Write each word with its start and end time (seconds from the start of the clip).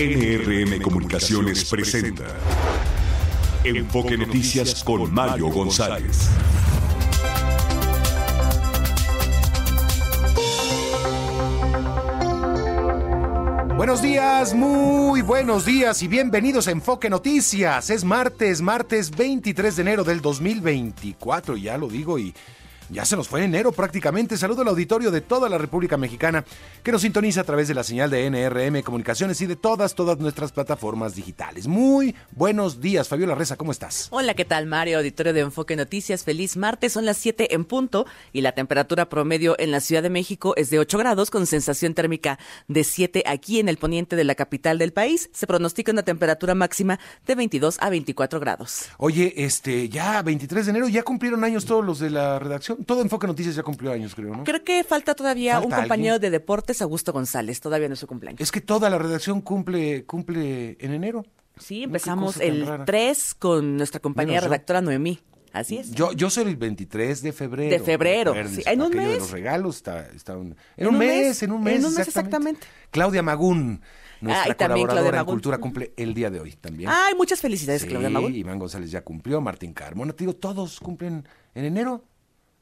NRM 0.00 0.80
Comunicaciones 0.80 1.68
presenta 1.68 2.22
Enfoque 3.64 4.16
Noticias 4.16 4.84
con 4.84 5.12
Mario 5.12 5.48
González. 5.48 6.30
Buenos 13.76 14.00
días, 14.00 14.54
muy 14.54 15.20
buenos 15.22 15.64
días 15.64 16.00
y 16.04 16.06
bienvenidos 16.06 16.68
a 16.68 16.70
Enfoque 16.70 17.10
Noticias. 17.10 17.90
Es 17.90 18.04
martes, 18.04 18.62
martes 18.62 19.10
23 19.10 19.74
de 19.74 19.82
enero 19.82 20.04
del 20.04 20.20
2024, 20.20 21.56
ya 21.56 21.76
lo 21.76 21.88
digo 21.88 22.20
y 22.20 22.32
ya 22.90 23.04
se 23.04 23.16
nos 23.16 23.28
fue 23.28 23.44
enero 23.44 23.72
prácticamente. 23.72 24.36
Saludo 24.36 24.62
al 24.62 24.68
auditorio 24.68 25.10
de 25.10 25.20
toda 25.20 25.48
la 25.48 25.58
República 25.58 25.96
Mexicana 25.96 26.44
que 26.82 26.92
nos 26.92 27.02
sintoniza 27.02 27.42
a 27.42 27.44
través 27.44 27.68
de 27.68 27.74
la 27.74 27.82
señal 27.82 28.10
de 28.10 28.28
NRM 28.30 28.82
Comunicaciones 28.82 29.40
y 29.40 29.46
de 29.46 29.56
todas, 29.56 29.94
todas 29.94 30.18
nuestras 30.18 30.52
plataformas 30.52 31.14
digitales. 31.14 31.66
Muy 31.66 32.14
buenos 32.32 32.80
días, 32.80 33.08
Fabiola 33.08 33.34
Reza, 33.34 33.56
¿cómo 33.56 33.72
estás? 33.72 34.08
Hola, 34.10 34.34
¿qué 34.34 34.44
tal, 34.44 34.66
Mario? 34.66 34.98
Auditorio 34.98 35.32
de 35.32 35.40
Enfoque 35.40 35.76
Noticias. 35.76 36.24
Feliz 36.24 36.56
martes, 36.56 36.92
son 36.92 37.04
las 37.04 37.18
7 37.18 37.54
en 37.54 37.64
punto 37.64 38.06
y 38.32 38.40
la 38.40 38.52
temperatura 38.52 39.08
promedio 39.08 39.54
en 39.58 39.70
la 39.70 39.80
Ciudad 39.80 40.02
de 40.02 40.10
México 40.10 40.54
es 40.56 40.70
de 40.70 40.78
8 40.78 40.98
grados 40.98 41.30
con 41.30 41.46
sensación 41.46 41.94
térmica 41.94 42.38
de 42.68 42.84
7 42.84 43.24
aquí 43.26 43.60
en 43.60 43.68
el 43.68 43.76
poniente 43.76 44.16
de 44.16 44.24
la 44.24 44.34
capital 44.34 44.78
del 44.78 44.92
país. 44.92 45.28
Se 45.32 45.46
pronostica 45.46 45.92
una 45.92 46.02
temperatura 46.02 46.54
máxima 46.54 46.98
de 47.26 47.34
22 47.34 47.78
a 47.80 47.90
24 47.90 48.40
grados. 48.40 48.86
Oye, 48.96 49.34
este, 49.36 49.88
ya 49.88 50.22
23 50.22 50.66
de 50.66 50.70
enero, 50.70 50.88
ya 50.88 51.02
cumplieron 51.02 51.44
años 51.44 51.66
todos 51.66 51.84
los 51.84 51.98
de 51.98 52.10
la 52.10 52.38
redacción 52.38 52.77
todo 52.86 53.02
Enfoque 53.02 53.26
Noticias 53.26 53.54
ya 53.54 53.62
cumplió 53.62 53.92
años, 53.92 54.14
creo, 54.14 54.34
¿no? 54.34 54.44
Creo 54.44 54.62
que 54.64 54.84
falta 54.84 55.14
todavía 55.14 55.60
un 55.60 55.70
compañero 55.70 56.18
de 56.18 56.30
deportes, 56.30 56.82
Augusto 56.82 57.12
González, 57.12 57.60
todavía 57.60 57.88
no 57.88 57.94
es 57.94 58.00
su 58.00 58.06
cumpleaños. 58.06 58.40
Es 58.40 58.52
que 58.52 58.60
toda 58.60 58.90
la 58.90 58.98
redacción 58.98 59.40
cumple, 59.40 60.04
cumple 60.04 60.76
en 60.80 60.92
enero. 60.92 61.24
Sí, 61.58 61.84
empezamos 61.84 62.38
el 62.38 62.66
3 62.86 63.34
con 63.34 63.76
nuestra 63.76 64.00
compañera 64.00 64.40
redactora 64.40 64.80
Noemí. 64.80 65.20
Así 65.52 65.78
es. 65.78 65.92
Yo, 65.92 66.12
yo 66.12 66.30
soy 66.30 66.44
el 66.44 66.56
23 66.56 67.22
de 67.22 67.32
febrero. 67.32 67.70
De 67.70 67.80
febrero. 67.80 68.34
Sí. 68.48 68.62
En 68.66 68.82
un 68.82 68.94
mes. 68.94 69.08
De 69.08 69.18
los 69.18 69.30
regalos 69.30 69.76
está, 69.76 70.06
está 70.14 70.36
un, 70.36 70.54
en, 70.76 70.86
un, 70.86 70.98
mes, 70.98 71.42
en 71.42 71.52
un 71.52 71.62
mes. 71.62 71.76
En 71.76 71.86
un 71.86 71.94
mes 71.94 72.06
exactamente. 72.06 72.66
Claudia 72.90 73.22
Magún, 73.22 73.80
nuestra 74.20 74.54
colaboradora 74.54 75.20
en 75.20 75.24
Cultura, 75.24 75.58
cumple 75.58 75.92
el 75.96 76.14
día 76.14 76.30
de 76.30 76.40
hoy 76.40 76.52
también. 76.52 76.90
Ay, 76.92 77.14
muchas 77.14 77.40
felicidades, 77.40 77.84
Claudia 77.84 78.10
Magún. 78.10 78.34
Iván 78.34 78.58
González 78.58 78.90
ya 78.90 79.02
cumplió, 79.02 79.40
Martín 79.40 79.72
Carmona, 79.72 80.12
te 80.12 80.24
digo, 80.24 80.34
todos 80.34 80.80
cumplen 80.80 81.26
en 81.54 81.64
enero. 81.64 82.04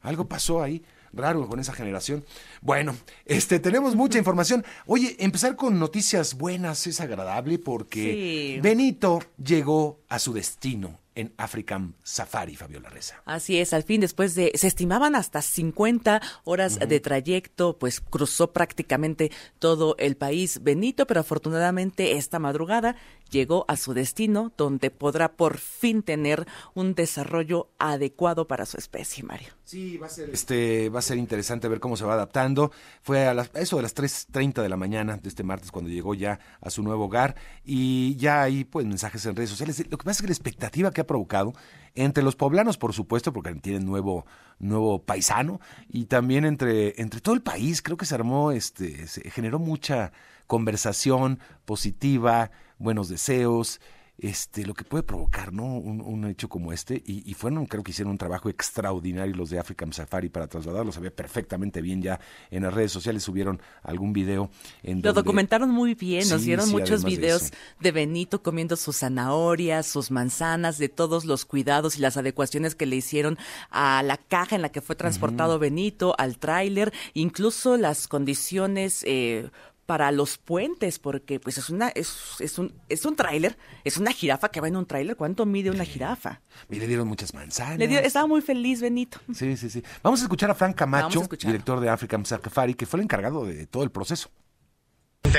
Algo 0.01 0.27
pasó 0.27 0.61
ahí 0.61 0.83
raro 1.13 1.47
con 1.47 1.59
esa 1.59 1.73
generación. 1.73 2.23
Bueno, 2.61 2.95
este 3.25 3.59
tenemos 3.59 3.95
mucha 3.95 4.17
información. 4.17 4.65
Oye, 4.85 5.15
empezar 5.19 5.55
con 5.55 5.79
noticias 5.79 6.35
buenas 6.35 6.87
es 6.87 7.01
agradable 7.01 7.59
porque 7.59 8.59
Benito 8.61 9.21
llegó 9.37 9.99
a 10.07 10.19
su 10.19 10.33
destino 10.33 10.99
en 11.17 11.33
African 11.37 11.95
Safari, 12.03 12.55
Fabiola 12.55 12.89
Reza. 12.89 13.23
Así 13.25 13.57
es, 13.57 13.73
al 13.73 13.81
fin, 13.81 14.01
después 14.01 14.35
de, 14.35 14.51
se 14.53 14.67
estimaban 14.67 15.15
hasta 15.15 15.41
50 15.41 16.21
horas 16.43 16.77
de 16.77 16.99
trayecto, 16.99 17.79
pues 17.79 18.01
cruzó 18.01 18.53
prácticamente 18.53 19.31
todo 19.57 19.95
el 19.97 20.15
país 20.15 20.61
Benito, 20.61 21.07
pero 21.07 21.21
afortunadamente 21.21 22.17
esta 22.17 22.37
madrugada 22.37 22.95
llegó 23.29 23.65
a 23.67 23.75
su 23.77 23.93
destino, 23.93 24.51
donde 24.57 24.91
podrá 24.91 25.33
por 25.33 25.57
fin 25.57 26.03
tener 26.03 26.45
un 26.73 26.95
desarrollo 26.95 27.69
adecuado 27.79 28.47
para 28.47 28.65
su 28.65 28.77
especie, 28.77 29.23
Mario. 29.23 29.49
Sí, 29.63 29.97
va 29.97 30.07
a 30.07 30.09
ser, 30.09 30.29
este, 30.29 30.89
va 30.89 30.99
a 30.99 31.01
ser 31.01 31.17
interesante 31.17 31.67
ver 31.67 31.79
cómo 31.79 31.97
se 31.97 32.05
va 32.05 32.13
adaptando. 32.13 32.71
Fue 33.01 33.27
a, 33.27 33.33
eso 33.55 33.75
de 33.75 33.81
las 33.81 33.95
3.30 33.95 34.61
de 34.61 34.69
la 34.69 34.77
mañana 34.77 35.17
de 35.17 35.27
este 35.27 35.43
martes 35.43 35.71
cuando 35.71 35.89
llegó 35.89 36.13
ya 36.13 36.39
a 36.61 36.69
su 36.69 36.83
nuevo 36.83 37.05
hogar 37.05 37.35
y 37.65 38.15
ya 38.15 38.43
hay 38.43 38.63
pues 38.63 38.85
mensajes 38.85 39.25
en 39.25 39.35
redes 39.35 39.49
sociales. 39.49 39.83
Lo 39.89 39.97
que 39.97 40.05
pasa 40.05 40.19
es 40.19 40.21
que 40.21 40.27
la 40.27 40.33
expectativa 40.33 40.91
que 40.91 41.01
ha 41.01 41.07
provocado 41.07 41.53
entre 41.95 42.23
los 42.23 42.35
poblanos, 42.35 42.77
por 42.77 42.93
supuesto, 42.93 43.33
porque 43.33 43.53
tienen 43.55 43.85
nuevo, 43.85 44.25
nuevo 44.59 45.03
paisano, 45.03 45.59
y 45.89 46.05
también 46.05 46.45
entre, 46.45 47.01
entre 47.01 47.21
todo 47.21 47.33
el 47.33 47.41
país, 47.41 47.81
creo 47.81 47.97
que 47.97 48.05
se 48.05 48.15
armó, 48.15 48.51
este, 48.51 49.07
se 49.07 49.29
generó 49.31 49.57
mucha 49.57 50.11
conversación 50.45 51.39
positiva, 51.65 52.51
buenos 52.77 53.09
deseos, 53.09 53.79
este, 54.19 54.65
lo 54.65 54.73
que 54.73 54.83
puede 54.83 55.03
provocar, 55.03 55.53
¿no? 55.53 55.77
Un, 55.77 56.25
hecho 56.25 56.49
como 56.49 56.73
este. 56.73 57.03
Y, 57.05 57.33
fueron, 57.35 57.67
creo 57.67 57.83
que 57.83 57.91
hicieron 57.91 58.11
un 58.11 58.17
trabajo 58.17 58.49
extraordinario 58.49 59.35
los 59.35 59.51
de 59.51 59.59
African 59.59 59.93
Safari 59.93 60.29
para 60.29 60.47
trasladarlo. 60.47 60.91
Ve 60.99 61.11
perfectamente 61.11 61.81
bien 61.81 62.01
ya 62.01 62.19
en 62.49 62.63
las 62.63 62.73
redes 62.73 62.91
sociales. 62.91 63.23
Subieron 63.23 63.61
algún 63.83 64.13
video. 64.13 64.49
En 64.81 65.03
lo 65.03 65.13
documentaron 65.13 65.69
muy 65.69 65.93
bien. 65.93 66.27
Nos 66.29 66.43
dieron 66.43 66.69
muchos 66.71 67.03
videos 67.03 67.51
de, 67.79 67.91
Benito 67.91 68.41
comiendo 68.41 68.75
sus 68.75 68.97
zanahorias, 68.97 69.85
sus 69.85 70.09
manzanas, 70.09 70.79
de 70.79 70.89
todos 70.89 71.25
los 71.25 71.45
cuidados 71.45 71.97
y 71.97 72.01
las 72.01 72.17
adecuaciones 72.17 72.73
que 72.73 72.87
le 72.87 72.95
hicieron 72.95 73.37
a 73.69 74.01
la 74.01 74.17
caja 74.17 74.55
en 74.55 74.63
la 74.63 74.69
que 74.69 74.81
fue 74.81 74.95
transportado 74.95 75.59
Benito, 75.59 76.15
al 76.17 76.39
tráiler, 76.39 76.91
incluso 77.13 77.77
las 77.77 78.07
condiciones 78.07 79.03
eh, 79.05 79.51
para 79.87 80.11
los 80.11 80.37
puentes, 80.37 80.99
porque 80.99 81.39
pues 81.39 81.57
es 81.57 81.69
una, 81.69 81.87
es, 81.87 82.35
es 82.39 82.59
un, 82.59 82.73
es 82.89 83.05
un 83.05 83.15
tráiler, 83.15 83.57
es 83.85 83.97
una 83.97 84.11
jirafa 84.11 84.49
que 84.49 84.59
va 84.59 84.67
en 84.67 84.75
un 84.75 84.85
tráiler. 84.85 85.15
¿Cuánto 85.15 85.45
mide 85.45 85.71
una 85.71 85.85
jirafa? 85.85 86.41
Y 86.69 86.75
le 86.75 86.87
dieron 86.87 87.07
muchas 87.07 87.33
manzanas. 87.33 87.79
Le 87.79 88.05
estaba 88.05 88.27
muy 88.27 88.41
feliz, 88.41 88.81
Benito. 88.81 89.19
Sí, 89.33 89.55
sí, 89.55 89.69
sí. 89.69 89.81
Vamos 90.03 90.19
a 90.19 90.23
escuchar 90.23 90.51
a 90.51 90.55
Frank 90.55 90.75
Camacho, 90.75 91.27
director 91.39 91.79
de 91.79 91.89
African 91.89 92.25
Safari, 92.25 92.73
que 92.73 92.85
fue 92.85 92.99
el 92.99 93.05
encargado 93.05 93.45
de 93.45 93.65
todo 93.65 93.83
el 93.83 93.89
proceso 93.89 94.29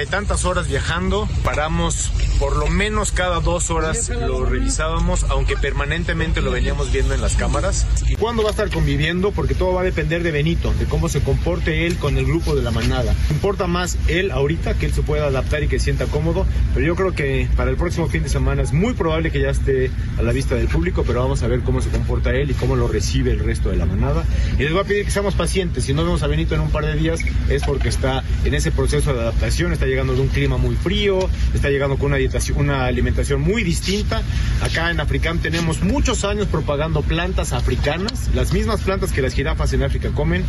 y 0.03 0.07
tantas 0.07 0.45
horas 0.45 0.69
viajando, 0.69 1.29
paramos 1.43 2.13
por 2.39 2.57
lo 2.57 2.69
menos 2.69 3.11
cada 3.11 3.41
dos 3.41 3.71
horas 3.71 4.09
lo 4.11 4.45
revisábamos, 4.45 5.25
aunque 5.29 5.57
permanentemente 5.57 6.41
lo 6.41 6.53
veníamos 6.53 6.93
viendo 6.93 7.15
en 7.15 7.21
las 7.21 7.35
cámaras. 7.35 7.85
¿Y 8.09 8.15
cuándo 8.15 8.45
va 8.45 8.51
a 8.51 8.53
estar 8.53 8.71
conviviendo? 8.71 9.33
Porque 9.33 9.57
todo 9.57 9.73
va 9.73 9.81
a 9.81 9.85
depender 9.85 10.23
de 10.23 10.31
Benito, 10.31 10.73
de 10.75 10.85
cómo 10.85 11.09
se 11.09 11.21
comporte 11.21 11.87
él 11.87 11.97
con 11.97 12.17
el 12.17 12.27
grupo 12.27 12.55
de 12.55 12.63
la 12.63 12.71
manada. 12.71 13.13
Importa 13.31 13.67
más 13.67 13.99
él 14.07 14.31
ahorita, 14.31 14.75
que 14.75 14.87
él 14.87 14.93
se 14.93 15.03
pueda 15.03 15.27
adaptar 15.27 15.65
y 15.65 15.69
que 15.69 15.81
sienta 15.81 16.07
cómodo, 16.07 16.47
pero 16.75 16.87
yo 16.87 16.95
creo 16.95 17.13
que 17.13 17.49
para 17.57 17.71
el 17.71 17.77
próximo 17.77 18.07
fin 18.07 18.23
de 18.23 18.29
semana 18.29 18.63
es 18.63 18.73
muy 18.73 18.93
probable 18.93 19.33
que 19.33 19.41
ya 19.41 19.51
esté 19.51 19.91
a 20.17 20.23
la 20.23 20.31
vista 20.31 20.55
del 20.55 20.69
público, 20.69 21.03
pero 21.05 21.23
vamos 21.23 21.43
a 21.43 21.49
ver 21.49 21.63
cómo 21.63 21.81
se 21.81 21.91
comporta 21.91 22.31
él 22.31 22.53
y 22.53 22.55
cómo 22.55 22.77
lo 22.77 22.87
recibe 22.87 23.33
el 23.33 23.41
resto 23.41 23.71
de 23.71 23.77
la 23.77 23.87
manada. 23.87 24.25
Y 24.59 24.63
les 24.63 24.73
voy 24.73 24.83
a 24.83 24.85
pedir 24.85 25.05
que 25.07 25.11
seamos 25.11 25.35
pacientes, 25.35 25.85
si 25.85 25.93
no 25.93 26.05
vemos 26.05 26.23
a 26.23 26.29
Benito 26.29 26.55
en 26.55 26.61
un 26.61 26.71
par 26.71 26.87
de 26.87 26.95
días 26.95 27.19
es 27.49 27.65
porque 27.65 27.89
está 27.89 28.23
en 28.45 28.55
ese 28.55 28.71
proceso 28.71 29.13
de 29.13 29.21
adaptación, 29.23 29.68
está 29.73 29.87
llegando 29.87 30.15
de 30.15 30.21
un 30.21 30.29
clima 30.29 30.57
muy 30.57 30.75
frío, 30.77 31.19
está 31.55 31.69
llegando 31.71 31.97
con 31.97 32.13
una, 32.57 32.87
alimentación 32.87 33.41
muy 33.41 33.63
distinta. 33.63 34.23
Acá 34.63 34.91
en 34.91 35.01
Africam 35.01 35.39
tenemos 35.39 35.83
muchos 35.83 36.25
años 36.25 36.47
propagando 36.47 37.03
plantas 37.03 37.53
africanas, 37.53 38.31
las 38.35 38.53
mismas 38.53 38.81
plantas 38.83 39.13
que 39.13 39.23
las 39.23 39.35
jirafas 39.35 39.73
en 39.73 39.83
África 39.83 40.11
comen, 40.11 40.45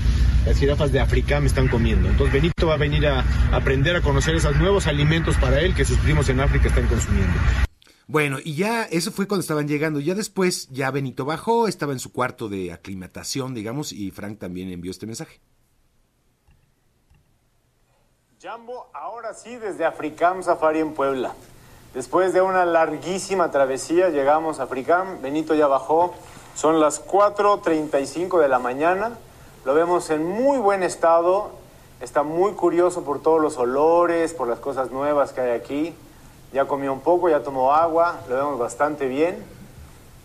las 0.45 0.57
jirafas 0.57 0.91
de 0.91 0.99
Africam 0.99 1.45
están 1.45 1.67
comiendo. 1.67 2.09
Entonces 2.09 2.33
Benito 2.33 2.67
va 2.67 2.75
a 2.75 2.77
venir 2.77 3.07
a 3.07 3.25
aprender 3.51 3.95
a 3.95 4.01
conocer 4.01 4.35
esos 4.35 4.55
nuevos 4.57 4.87
alimentos 4.87 5.35
para 5.37 5.59
él 5.61 5.73
que 5.73 5.85
sus 5.85 5.97
primos 5.99 6.29
en 6.29 6.39
África 6.39 6.67
están 6.67 6.87
consumiendo. 6.87 7.33
Bueno, 8.09 8.39
y 8.43 8.55
ya 8.55 8.85
eso 8.85 9.11
fue 9.11 9.27
cuando 9.27 9.41
estaban 9.41 9.67
llegando. 9.67 9.99
Ya 9.99 10.15
después, 10.15 10.67
ya 10.71 10.89
Benito 10.89 11.25
bajó, 11.25 11.67
estaba 11.67 11.93
en 11.93 11.99
su 11.99 12.11
cuarto 12.11 12.49
de 12.49 12.73
aclimatación, 12.73 13.53
digamos, 13.53 13.93
y 13.93 14.09
Frank 14.09 14.39
también 14.39 14.71
envió 14.71 14.89
este 14.89 15.05
mensaje. 15.05 15.41
Jambo, 18.41 18.87
ahora 18.93 19.33
sí 19.33 19.57
desde 19.57 19.83
Africam 19.83 20.43
Safari 20.43 20.79
en 20.79 20.93
Puebla. 20.93 21.33
Después 21.93 22.31
de 22.31 22.41
una 22.41 22.63
larguísima 22.63 23.51
travesía 23.51 24.07
llegamos 24.07 24.61
a 24.61 24.63
Africam, 24.63 25.21
Benito 25.21 25.55
ya 25.55 25.67
bajó, 25.67 26.13
son 26.55 26.79
las 26.79 27.05
4.35 27.05 28.39
de 28.39 28.47
la 28.47 28.57
mañana, 28.59 29.17
lo 29.65 29.73
vemos 29.73 30.09
en 30.09 30.25
muy 30.25 30.57
buen 30.57 30.83
estado, 30.83 31.49
está 31.99 32.23
muy 32.23 32.53
curioso 32.53 33.03
por 33.03 33.21
todos 33.21 33.41
los 33.41 33.57
olores, 33.57 34.33
por 34.33 34.47
las 34.47 34.59
cosas 34.59 34.89
nuevas 34.89 35.33
que 35.33 35.41
hay 35.41 35.51
aquí, 35.51 35.93
ya 36.53 36.63
comió 36.63 36.93
un 36.93 37.01
poco, 37.01 37.27
ya 37.27 37.43
tomó 37.43 37.73
agua, 37.73 38.21
lo 38.29 38.35
vemos 38.35 38.57
bastante 38.57 39.09
bien, 39.09 39.43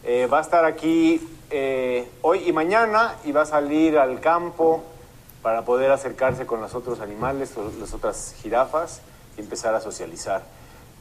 eh, 0.05 0.29
va 0.33 0.39
a 0.39 0.43
estar 0.43 0.65
aquí 0.65 1.21
eh, 1.51 2.09
hoy 2.23 2.49
y 2.49 2.53
mañana 2.53 3.17
y 3.25 3.33
va 3.33 3.43
a 3.43 3.47
salir 3.47 3.99
al 3.99 4.21
campo 4.21 4.85
para 5.45 5.63
poder 5.67 5.91
acercarse 5.91 6.47
con 6.47 6.63
los 6.63 6.75
otros 6.75 7.01
animales, 7.01 7.53
las 7.79 7.93
otras 7.93 8.35
jirafas 8.41 9.03
y 9.37 9.43
empezar 9.43 9.75
a 9.75 9.81
socializar. 9.83 10.43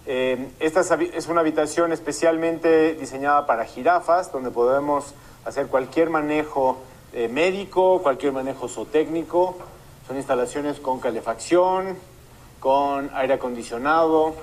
Eh, 0.06 0.50
esta 0.60 0.82
es 0.82 1.28
una 1.30 1.40
habitación 1.40 1.94
especialmente 1.94 2.94
diseñada 2.96 3.46
para 3.46 3.64
jirafas, 3.64 4.34
donde 4.34 4.52
podemos 4.52 5.14
hacer 5.46 5.68
cualquier 5.68 6.10
manejo 6.10 6.80
eh, 7.14 7.30
médico, 7.30 8.02
cualquier 8.04 8.34
manejo 8.34 8.68
zootécnico. 8.68 9.56
Son 10.08 10.18
instalaciones 10.18 10.82
con 10.82 11.00
calefacción, 11.00 11.98
con 12.60 13.12
aire 13.14 13.36
acondicionado 13.36 14.36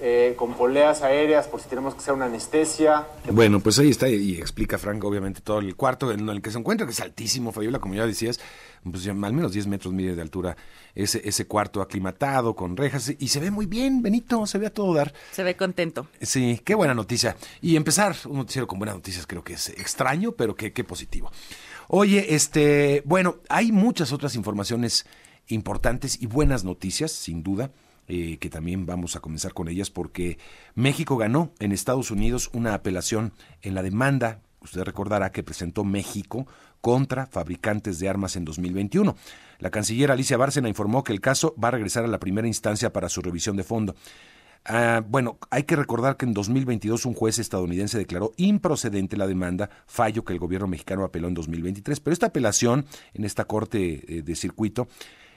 eh, 0.00 0.34
con 0.36 0.54
poleas 0.54 1.02
aéreas 1.02 1.46
por 1.48 1.60
si 1.60 1.68
tenemos 1.68 1.94
que 1.94 2.00
hacer 2.00 2.14
una 2.14 2.26
anestesia. 2.26 3.06
Bueno, 3.30 3.60
pues 3.60 3.78
ahí 3.78 3.90
está 3.90 4.08
y 4.08 4.36
explica 4.36 4.78
Frank 4.78 5.02
obviamente 5.04 5.40
todo 5.40 5.58
el 5.58 5.76
cuarto 5.76 6.10
en 6.10 6.28
el 6.28 6.42
que 6.42 6.50
se 6.50 6.58
encuentra, 6.58 6.86
que 6.86 6.92
es 6.92 7.00
altísimo, 7.00 7.52
Fabiola, 7.52 7.78
como 7.78 7.94
ya 7.94 8.06
decías, 8.06 8.40
pues 8.82 9.06
al 9.06 9.14
menos 9.14 9.52
10 9.52 9.66
metros 9.68 9.94
mide 9.94 10.14
de 10.14 10.22
altura 10.22 10.56
ese, 10.94 11.20
ese 11.24 11.46
cuarto 11.46 11.80
aclimatado 11.80 12.54
con 12.54 12.76
rejas 12.76 13.12
y 13.18 13.28
se 13.28 13.40
ve 13.40 13.50
muy 13.50 13.66
bien, 13.66 14.02
Benito, 14.02 14.46
se 14.46 14.58
ve 14.58 14.66
a 14.66 14.70
todo 14.72 14.94
dar. 14.94 15.12
Se 15.30 15.42
ve 15.42 15.56
contento. 15.56 16.08
Sí, 16.20 16.60
qué 16.64 16.74
buena 16.74 16.94
noticia. 16.94 17.36
Y 17.60 17.76
empezar 17.76 18.16
un 18.26 18.38
noticiero 18.38 18.66
con 18.66 18.78
buenas 18.78 18.96
noticias 18.96 19.26
creo 19.26 19.44
que 19.44 19.54
es 19.54 19.68
extraño, 19.70 20.32
pero 20.32 20.54
qué, 20.54 20.72
qué 20.72 20.84
positivo. 20.84 21.30
Oye, 21.88 22.34
este, 22.34 23.02
bueno, 23.04 23.36
hay 23.48 23.70
muchas 23.72 24.12
otras 24.12 24.34
informaciones 24.34 25.06
importantes 25.48 26.20
y 26.20 26.26
buenas 26.26 26.64
noticias, 26.64 27.12
sin 27.12 27.42
duda. 27.42 27.70
Eh, 28.08 28.38
que 28.38 28.50
también 28.50 28.84
vamos 28.84 29.14
a 29.14 29.20
comenzar 29.20 29.54
con 29.54 29.68
ellas 29.68 29.88
porque 29.88 30.36
México 30.74 31.16
ganó 31.16 31.52
en 31.60 31.70
Estados 31.70 32.10
Unidos 32.10 32.50
una 32.52 32.74
apelación 32.74 33.32
en 33.62 33.74
la 33.76 33.82
demanda, 33.82 34.40
usted 34.60 34.82
recordará 34.82 35.30
que 35.30 35.44
presentó 35.44 35.84
México 35.84 36.46
contra 36.80 37.26
fabricantes 37.26 38.00
de 38.00 38.08
armas 38.08 38.34
en 38.34 38.44
2021. 38.44 39.16
La 39.60 39.70
canciller 39.70 40.10
Alicia 40.10 40.36
Bárcena 40.36 40.68
informó 40.68 41.04
que 41.04 41.12
el 41.12 41.20
caso 41.20 41.54
va 41.62 41.68
a 41.68 41.70
regresar 41.70 42.04
a 42.04 42.08
la 42.08 42.18
primera 42.18 42.48
instancia 42.48 42.92
para 42.92 43.08
su 43.08 43.22
revisión 43.22 43.56
de 43.56 43.62
fondo. 43.62 43.94
Ah, 44.64 45.02
bueno, 45.08 45.38
hay 45.50 45.62
que 45.62 45.76
recordar 45.76 46.16
que 46.16 46.24
en 46.24 46.34
2022 46.34 47.06
un 47.06 47.14
juez 47.14 47.38
estadounidense 47.38 47.98
declaró 47.98 48.32
improcedente 48.36 49.16
la 49.16 49.26
demanda, 49.26 49.70
fallo 49.86 50.24
que 50.24 50.32
el 50.32 50.38
gobierno 50.40 50.66
mexicano 50.66 51.04
apeló 51.04 51.28
en 51.28 51.34
2023. 51.34 52.00
Pero 52.00 52.12
esta 52.12 52.26
apelación 52.26 52.86
en 53.14 53.24
esta 53.24 53.44
corte 53.44 54.18
eh, 54.18 54.22
de 54.22 54.36
circuito 54.36 54.88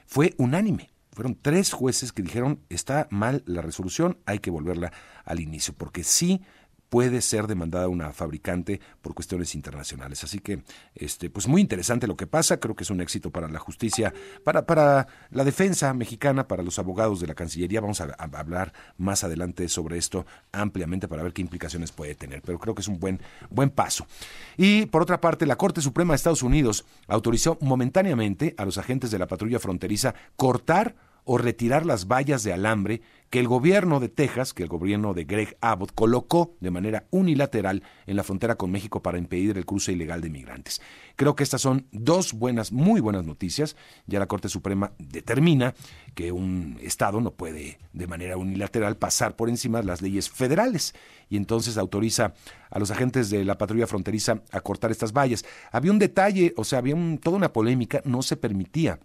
fue 0.05 0.33
unánime 0.37 0.94
fueron 1.15 1.39
tres 1.41 1.71
jueces 1.71 2.11
que 2.11 2.21
dijeron 2.21 2.59
está 2.69 3.07
mal 3.09 3.41
la 3.45 3.61
resolución, 3.61 4.19
hay 4.25 4.39
que 4.39 4.51
volverla 4.51 4.91
al 5.23 5.39
inicio, 5.39 5.73
porque 5.75 6.03
sí 6.03 6.41
puede 6.89 7.21
ser 7.21 7.47
demandada 7.47 7.87
una 7.87 8.11
fabricante 8.11 8.79
por 9.01 9.13
cuestiones 9.13 9.55
internacionales. 9.55 10.23
Así 10.23 10.39
que, 10.39 10.63
este, 10.93 11.29
pues 11.29 11.47
muy 11.47 11.61
interesante 11.61 12.07
lo 12.07 12.15
que 12.15 12.27
pasa. 12.27 12.59
Creo 12.59 12.75
que 12.75 12.83
es 12.83 12.89
un 12.89 13.01
éxito 13.01 13.31
para 13.31 13.49
la 13.49 13.59
justicia, 13.59 14.13
para, 14.43 14.65
para 14.65 15.07
la 15.31 15.43
defensa 15.43 15.93
mexicana, 15.93 16.47
para 16.47 16.63
los 16.63 16.79
abogados 16.79 17.19
de 17.19 17.27
la 17.27 17.35
Cancillería. 17.35 17.81
Vamos 17.81 18.01
a, 18.01 18.15
hablar 18.17 18.71
más 18.97 19.23
adelante 19.23 19.67
sobre 19.67 19.97
esto 19.97 20.25
ampliamente 20.51 21.07
para 21.07 21.23
ver 21.23 21.33
qué 21.33 21.41
implicaciones 21.41 21.91
puede 21.91 22.15
tener. 22.15 22.41
Pero 22.41 22.59
creo 22.59 22.75
que 22.75 22.81
es 22.81 22.87
un 22.87 22.99
buen, 22.99 23.19
buen 23.49 23.71
paso. 23.71 24.07
Y 24.55 24.85
por 24.85 25.01
otra 25.01 25.19
parte, 25.19 25.45
la 25.45 25.57
Corte 25.57 25.81
Suprema 25.81 26.13
de 26.13 26.17
Estados 26.17 26.43
Unidos 26.43 26.85
autorizó 27.07 27.57
momentáneamente 27.61 28.55
a 28.57 28.65
los 28.65 28.77
agentes 28.77 29.11
de 29.11 29.19
la 29.19 29.27
patrulla 29.27 29.59
fronteriza 29.59 30.15
cortar 30.35 30.95
o 31.25 31.37
retirar 31.37 31.85
las 31.85 32.07
vallas 32.07 32.43
de 32.43 32.53
alambre 32.53 33.01
que 33.29 33.39
el 33.39 33.47
gobierno 33.47 33.99
de 33.99 34.07
Texas, 34.07 34.53
que 34.53 34.63
el 34.63 34.69
gobierno 34.69 35.13
de 35.13 35.25
Greg 35.25 35.57
Abbott 35.59 35.91
colocó 35.93 36.55
de 36.61 36.71
manera 36.71 37.05
unilateral 37.09 37.83
en 38.05 38.15
la 38.15 38.23
frontera 38.23 38.55
con 38.55 38.71
México 38.71 39.01
para 39.01 39.17
impedir 39.17 39.57
el 39.57 39.65
cruce 39.65 39.91
ilegal 39.91 40.21
de 40.21 40.29
migrantes. 40.29 40.81
Creo 41.15 41.35
que 41.35 41.43
estas 41.43 41.61
son 41.61 41.87
dos 41.91 42.33
buenas, 42.33 42.71
muy 42.71 43.01
buenas 43.01 43.25
noticias. 43.25 43.75
Ya 44.05 44.19
la 44.19 44.27
Corte 44.27 44.47
Suprema 44.47 44.93
determina 44.99 45.73
que 46.13 46.31
un 46.31 46.77
Estado 46.81 47.19
no 47.19 47.31
puede 47.31 47.79
de 47.91 48.07
manera 48.07 48.37
unilateral 48.37 48.95
pasar 48.95 49.35
por 49.35 49.49
encima 49.49 49.79
de 49.79 49.85
las 49.85 50.01
leyes 50.01 50.29
federales 50.29 50.93
y 51.27 51.37
entonces 51.37 51.77
autoriza 51.77 52.33
a 52.69 52.79
los 52.79 52.91
agentes 52.91 53.29
de 53.29 53.43
la 53.43 53.57
patrulla 53.57 53.87
fronteriza 53.87 54.43
a 54.51 54.61
cortar 54.61 54.91
estas 54.91 55.11
vallas. 55.11 55.43
Había 55.71 55.91
un 55.91 55.99
detalle, 55.99 56.53
o 56.55 56.63
sea, 56.63 56.79
había 56.79 56.95
toda 57.21 57.37
una 57.37 57.51
polémica, 57.51 58.01
no 58.05 58.21
se 58.21 58.37
permitía 58.37 58.99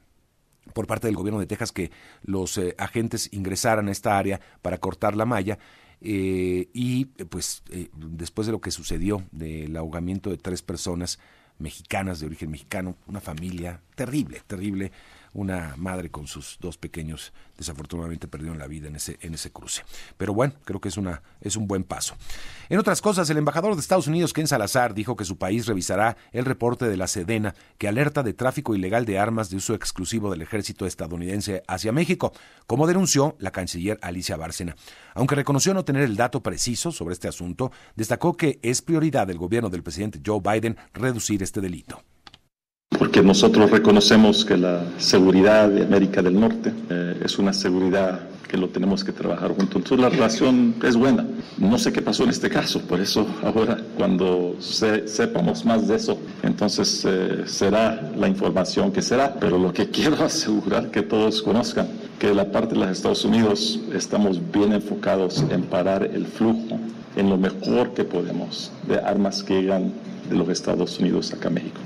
por 0.73 0.87
parte 0.87 1.07
del 1.07 1.17
gobierno 1.17 1.41
de 1.41 1.47
Texas 1.47 1.73
que 1.73 1.91
los 2.23 2.57
eh, 2.59 2.75
agentes 2.79 3.29
ingresaran 3.33 3.89
a 3.89 3.93
esta 3.93 4.19
área 4.19 4.41
para 4.63 4.79
cortar 4.79 5.17
la 5.17 5.27
malla. 5.27 5.59
Eh, 6.03 6.69
y 6.73 7.05
pues 7.05 7.63
eh, 7.71 7.91
después 7.95 8.47
de 8.47 8.53
lo 8.53 8.61
que 8.61 8.71
sucedió 8.71 9.23
del 9.33 9.77
ahogamiento 9.77 10.31
de 10.31 10.39
tres 10.39 10.63
personas 10.63 11.19
mexicanas 11.59 12.21
de 12.21 12.27
origen 12.27 12.51
mexicano, 12.51 12.97
una 13.07 13.21
familia 13.21 13.83
terrible, 13.95 14.41
terrible, 14.47 14.93
una 15.33 15.75
madre 15.77 16.11
con 16.11 16.27
sus 16.27 16.59
dos 16.61 16.77
pequeños 16.77 17.33
desafortunadamente 17.57 18.27
perdieron 18.27 18.59
la 18.59 18.67
vida 18.67 18.89
en 18.89 18.97
ese, 18.97 19.19
en 19.21 19.35
ese 19.35 19.53
cruce. 19.53 19.83
Pero 20.17 20.33
bueno, 20.33 20.55
creo 20.65 20.81
que 20.81 20.89
es, 20.89 20.97
una, 20.97 21.23
es 21.41 21.57
un 21.57 21.67
buen 21.67 21.85
paso. 21.85 22.17
En 22.71 22.79
otras 22.79 23.03
cosas, 23.03 23.29
el 23.29 23.37
embajador 23.37 23.75
de 23.75 23.81
Estados 23.81 24.07
Unidos, 24.07 24.33
Ken 24.33 24.49
Salazar, 24.49 24.95
dijo 24.95 25.15
que 25.15 25.27
su 25.27 25.37
país 25.37 25.67
revisará 25.67 26.17
el 26.33 26.47
reporte 26.47 26.89
de 26.89 26.97
la 26.97 27.07
Sedena 27.07 27.55
que 27.77 27.87
alerta 27.87 28.23
de 28.23 28.33
tráfico 28.33 28.75
ilegal 28.75 29.05
de 29.05 29.19
armas 29.19 29.51
de 29.51 29.57
uso 29.57 29.75
exclusivo 29.75 30.31
del 30.31 30.43
ejército 30.43 30.87
estadounidense 30.87 31.63
hacia 31.69 31.93
México, 31.93 32.33
como 32.67 32.87
denunció 32.87 33.37
la 33.39 33.51
canciller 33.51 33.99
Alicia 34.01 34.37
Bárcena. 34.37 34.75
Aunque 35.15 35.35
reconoció 35.35 35.75
no 35.75 35.85
tener 35.85 36.03
el 36.03 36.17
dato 36.17 36.43
preciso 36.43 36.93
sobre 36.93 37.13
este 37.13 37.29
asunto, 37.29 37.73
destacó 37.95 38.37
que 38.37 38.59
es 38.63 38.81
prioridad 38.81 39.27
del 39.27 39.39
gobierno 39.39 39.69
del 39.69 39.83
presidente 39.83 40.21
Joe 40.25 40.41
Biden 40.41 40.77
reducir 40.95 41.43
este 41.43 41.61
delito 41.61 42.03
porque 43.11 43.27
nosotros 43.27 43.69
reconocemos 43.73 44.45
que 44.45 44.57
la 44.57 44.85
seguridad 44.99 45.69
de 45.69 45.83
América 45.83 46.23
del 46.23 46.39
Norte 46.39 46.73
eh, 46.89 47.21
es 47.25 47.41
una 47.41 47.53
seguridad 47.53 48.21
que 48.47 48.57
lo 48.57 48.69
tenemos 48.69 49.03
que 49.03 49.11
trabajar 49.11 49.49
juntos. 49.49 49.75
Entonces 49.75 49.99
la 49.99 50.11
relación 50.11 50.77
es 50.85 50.95
buena. 50.95 51.27
No 51.59 51.77
sé 51.77 51.93
qué 51.93 52.03
pasó 52.03 52.23
en 52.23 52.31
este 52.31 52.49
caso, 52.49 52.81
por 52.83 53.01
eso 53.01 53.27
ahora 53.43 53.79
cuando 53.97 54.55
sepamos 54.61 55.65
más 55.65 55.89
de 55.89 55.97
eso, 55.97 56.19
entonces 56.45 57.05
eh, 57.05 57.43
será 57.47 58.13
la 58.17 58.29
información 58.29 58.93
que 58.93 59.03
será. 59.03 59.35
Pero 59.41 59.59
lo 59.59 59.73
que 59.73 59.91
quiero 59.91 60.25
asegurar 60.25 60.93
que 60.93 61.03
todos 61.03 61.43
conozcan, 61.43 61.89
que 62.21 62.29
de 62.29 62.37
la 62.37 62.53
parte 62.53 62.77
de 62.77 62.83
los 62.83 62.91
Estados 62.91 63.25
Unidos 63.25 63.81
estamos 63.93 64.41
bien 64.53 64.73
enfocados 64.73 65.45
en 65.51 65.63
parar 65.63 66.05
el 66.05 66.27
flujo 66.27 66.79
en 67.17 67.29
lo 67.29 67.37
mejor 67.37 67.93
que 67.93 68.05
podemos 68.05 68.71
de 68.87 69.01
armas 69.01 69.43
que 69.43 69.63
llegan 69.63 69.93
de 70.29 70.37
los 70.37 70.49
Estados 70.49 71.01
Unidos 71.01 71.33
acá 71.33 71.49
a 71.49 71.51
México. 71.51 71.81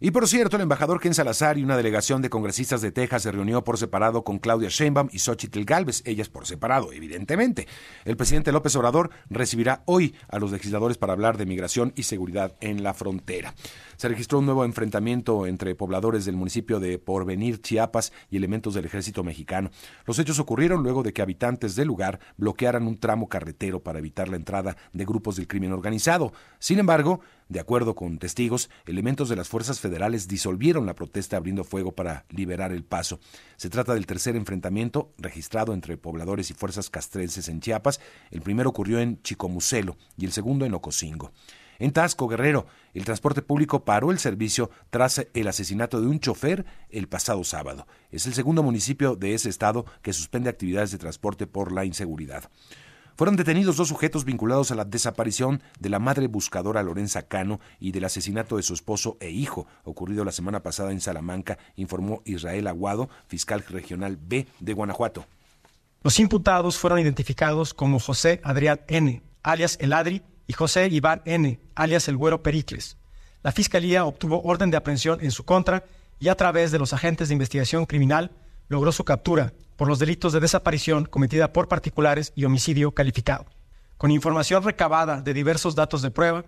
Y 0.00 0.12
por 0.12 0.28
cierto, 0.28 0.54
el 0.54 0.62
embajador 0.62 1.00
Ken 1.00 1.12
Salazar 1.12 1.58
y 1.58 1.64
una 1.64 1.76
delegación 1.76 2.22
de 2.22 2.30
congresistas 2.30 2.80
de 2.80 2.92
Texas 2.92 3.22
se 3.22 3.32
reunió 3.32 3.64
por 3.64 3.78
separado 3.78 4.22
con 4.22 4.38
Claudia 4.38 4.68
Sheinbaum 4.68 5.08
y 5.10 5.18
Xochitl 5.18 5.64
Galvez, 5.64 6.02
ellas 6.04 6.28
por 6.28 6.46
separado, 6.46 6.92
evidentemente. 6.92 7.66
El 8.04 8.16
presidente 8.16 8.52
López 8.52 8.76
Obrador 8.76 9.10
recibirá 9.28 9.82
hoy 9.86 10.14
a 10.28 10.38
los 10.38 10.52
legisladores 10.52 10.98
para 10.98 11.14
hablar 11.14 11.36
de 11.36 11.46
migración 11.46 11.92
y 11.96 12.04
seguridad 12.04 12.54
en 12.60 12.84
la 12.84 12.94
frontera. 12.94 13.56
Se 13.96 14.06
registró 14.06 14.38
un 14.38 14.46
nuevo 14.46 14.64
enfrentamiento 14.64 15.48
entre 15.48 15.74
pobladores 15.74 16.24
del 16.24 16.36
municipio 16.36 16.78
de 16.78 17.00
Porvenir, 17.00 17.60
Chiapas, 17.60 18.12
y 18.30 18.36
elementos 18.36 18.74
del 18.74 18.84
ejército 18.84 19.24
mexicano. 19.24 19.72
Los 20.06 20.20
hechos 20.20 20.38
ocurrieron 20.38 20.84
luego 20.84 21.02
de 21.02 21.12
que 21.12 21.22
habitantes 21.22 21.74
del 21.74 21.88
lugar 21.88 22.20
bloquearan 22.36 22.86
un 22.86 23.00
tramo 23.00 23.28
carretero 23.28 23.82
para 23.82 23.98
evitar 23.98 24.28
la 24.28 24.36
entrada 24.36 24.76
de 24.92 25.04
grupos 25.04 25.34
del 25.34 25.48
crimen 25.48 25.72
organizado. 25.72 26.32
Sin 26.60 26.78
embargo, 26.78 27.20
de 27.48 27.60
acuerdo 27.60 27.94
con 27.94 28.18
testigos, 28.18 28.68
elementos 28.84 29.28
de 29.28 29.36
las 29.36 29.48
fuerzas 29.48 29.80
federales 29.80 30.28
disolvieron 30.28 30.84
la 30.84 30.94
protesta 30.94 31.38
abriendo 31.38 31.64
fuego 31.64 31.92
para 31.92 32.26
liberar 32.28 32.72
el 32.72 32.84
paso. 32.84 33.20
Se 33.56 33.70
trata 33.70 33.94
del 33.94 34.06
tercer 34.06 34.36
enfrentamiento 34.36 35.12
registrado 35.16 35.72
entre 35.72 35.96
pobladores 35.96 36.50
y 36.50 36.54
fuerzas 36.54 36.90
castrenses 36.90 37.48
en 37.48 37.60
Chiapas. 37.60 38.00
El 38.30 38.42
primero 38.42 38.68
ocurrió 38.68 39.00
en 39.00 39.22
Chicomucelo 39.22 39.96
y 40.18 40.26
el 40.26 40.32
segundo 40.32 40.66
en 40.66 40.74
Ocosingo. 40.74 41.32
En 41.78 41.92
Tasco, 41.92 42.26
Guerrero, 42.26 42.66
el 42.92 43.04
transporte 43.04 43.40
público 43.40 43.84
paró 43.84 44.10
el 44.10 44.18
servicio 44.18 44.68
tras 44.90 45.24
el 45.32 45.46
asesinato 45.46 46.00
de 46.00 46.08
un 46.08 46.18
chofer 46.18 46.66
el 46.90 47.08
pasado 47.08 47.44
sábado. 47.44 47.86
Es 48.10 48.26
el 48.26 48.34
segundo 48.34 48.64
municipio 48.64 49.14
de 49.14 49.34
ese 49.34 49.48
estado 49.48 49.86
que 50.02 50.12
suspende 50.12 50.50
actividades 50.50 50.90
de 50.90 50.98
transporte 50.98 51.46
por 51.46 51.70
la 51.70 51.84
inseguridad. 51.84 52.50
Fueron 53.18 53.34
detenidos 53.34 53.76
dos 53.76 53.88
sujetos 53.88 54.24
vinculados 54.24 54.70
a 54.70 54.76
la 54.76 54.84
desaparición 54.84 55.60
de 55.80 55.88
la 55.88 55.98
madre 55.98 56.28
buscadora 56.28 56.84
Lorenza 56.84 57.22
Cano 57.22 57.58
y 57.80 57.90
del 57.90 58.04
asesinato 58.04 58.56
de 58.56 58.62
su 58.62 58.74
esposo 58.74 59.16
e 59.18 59.28
hijo, 59.28 59.66
ocurrido 59.82 60.24
la 60.24 60.30
semana 60.30 60.62
pasada 60.62 60.92
en 60.92 61.00
Salamanca, 61.00 61.58
informó 61.74 62.22
Israel 62.24 62.68
Aguado, 62.68 63.10
fiscal 63.26 63.64
regional 63.70 64.16
B 64.22 64.46
de 64.60 64.72
Guanajuato. 64.72 65.26
Los 66.04 66.20
imputados 66.20 66.78
fueron 66.78 67.00
identificados 67.00 67.74
como 67.74 67.98
José 67.98 68.40
Adrián 68.44 68.82
N., 68.86 69.20
alias 69.42 69.78
El 69.80 69.94
Adri, 69.94 70.22
y 70.46 70.52
José 70.52 70.86
Iván 70.86 71.20
N., 71.24 71.58
alias 71.74 72.06
El 72.06 72.16
Güero 72.16 72.44
Pericles. 72.44 72.98
La 73.42 73.50
Fiscalía 73.50 74.04
obtuvo 74.04 74.42
orden 74.44 74.70
de 74.70 74.76
aprehensión 74.76 75.18
en 75.22 75.32
su 75.32 75.44
contra 75.44 75.82
y 76.20 76.28
a 76.28 76.36
través 76.36 76.70
de 76.70 76.78
los 76.78 76.92
agentes 76.92 77.26
de 77.26 77.34
investigación 77.34 77.84
criminal 77.84 78.30
logró 78.68 78.92
su 78.92 79.02
captura 79.02 79.54
por 79.78 79.86
los 79.86 80.00
delitos 80.00 80.32
de 80.32 80.40
desaparición 80.40 81.04
cometida 81.04 81.52
por 81.52 81.68
particulares 81.68 82.32
y 82.34 82.44
homicidio 82.44 82.90
calificado. 82.90 83.46
Con 83.96 84.10
información 84.10 84.64
recabada 84.64 85.22
de 85.22 85.32
diversos 85.32 85.76
datos 85.76 86.02
de 86.02 86.10
prueba, 86.10 86.44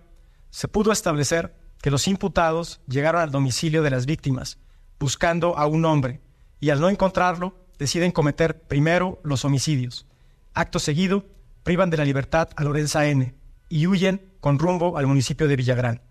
se 0.49 0.67
pudo 0.67 0.91
establecer 0.91 1.55
que 1.81 1.91
los 1.91 2.09
imputados 2.09 2.81
llegaron 2.87 3.21
al 3.21 3.31
domicilio 3.31 3.83
de 3.83 3.89
las 3.89 4.05
víctimas 4.05 4.57
buscando 4.99 5.57
a 5.57 5.65
un 5.65 5.85
hombre 5.85 6.19
y 6.59 6.71
al 6.71 6.81
no 6.81 6.89
encontrarlo 6.89 7.55
deciden 7.79 8.11
cometer 8.11 8.63
primero 8.63 9.21
los 9.23 9.45
homicidios. 9.45 10.05
Acto 10.53 10.77
seguido, 10.77 11.25
privan 11.63 11.89
de 11.89 11.97
la 11.97 12.05
libertad 12.05 12.49
a 12.57 12.63
Lorenza 12.65 13.07
N. 13.07 13.33
y 13.69 13.87
huyen 13.87 14.29
con 14.41 14.59
rumbo 14.59 14.97
al 14.97 15.07
municipio 15.07 15.47
de 15.47 15.55
Villagrán. 15.55 16.01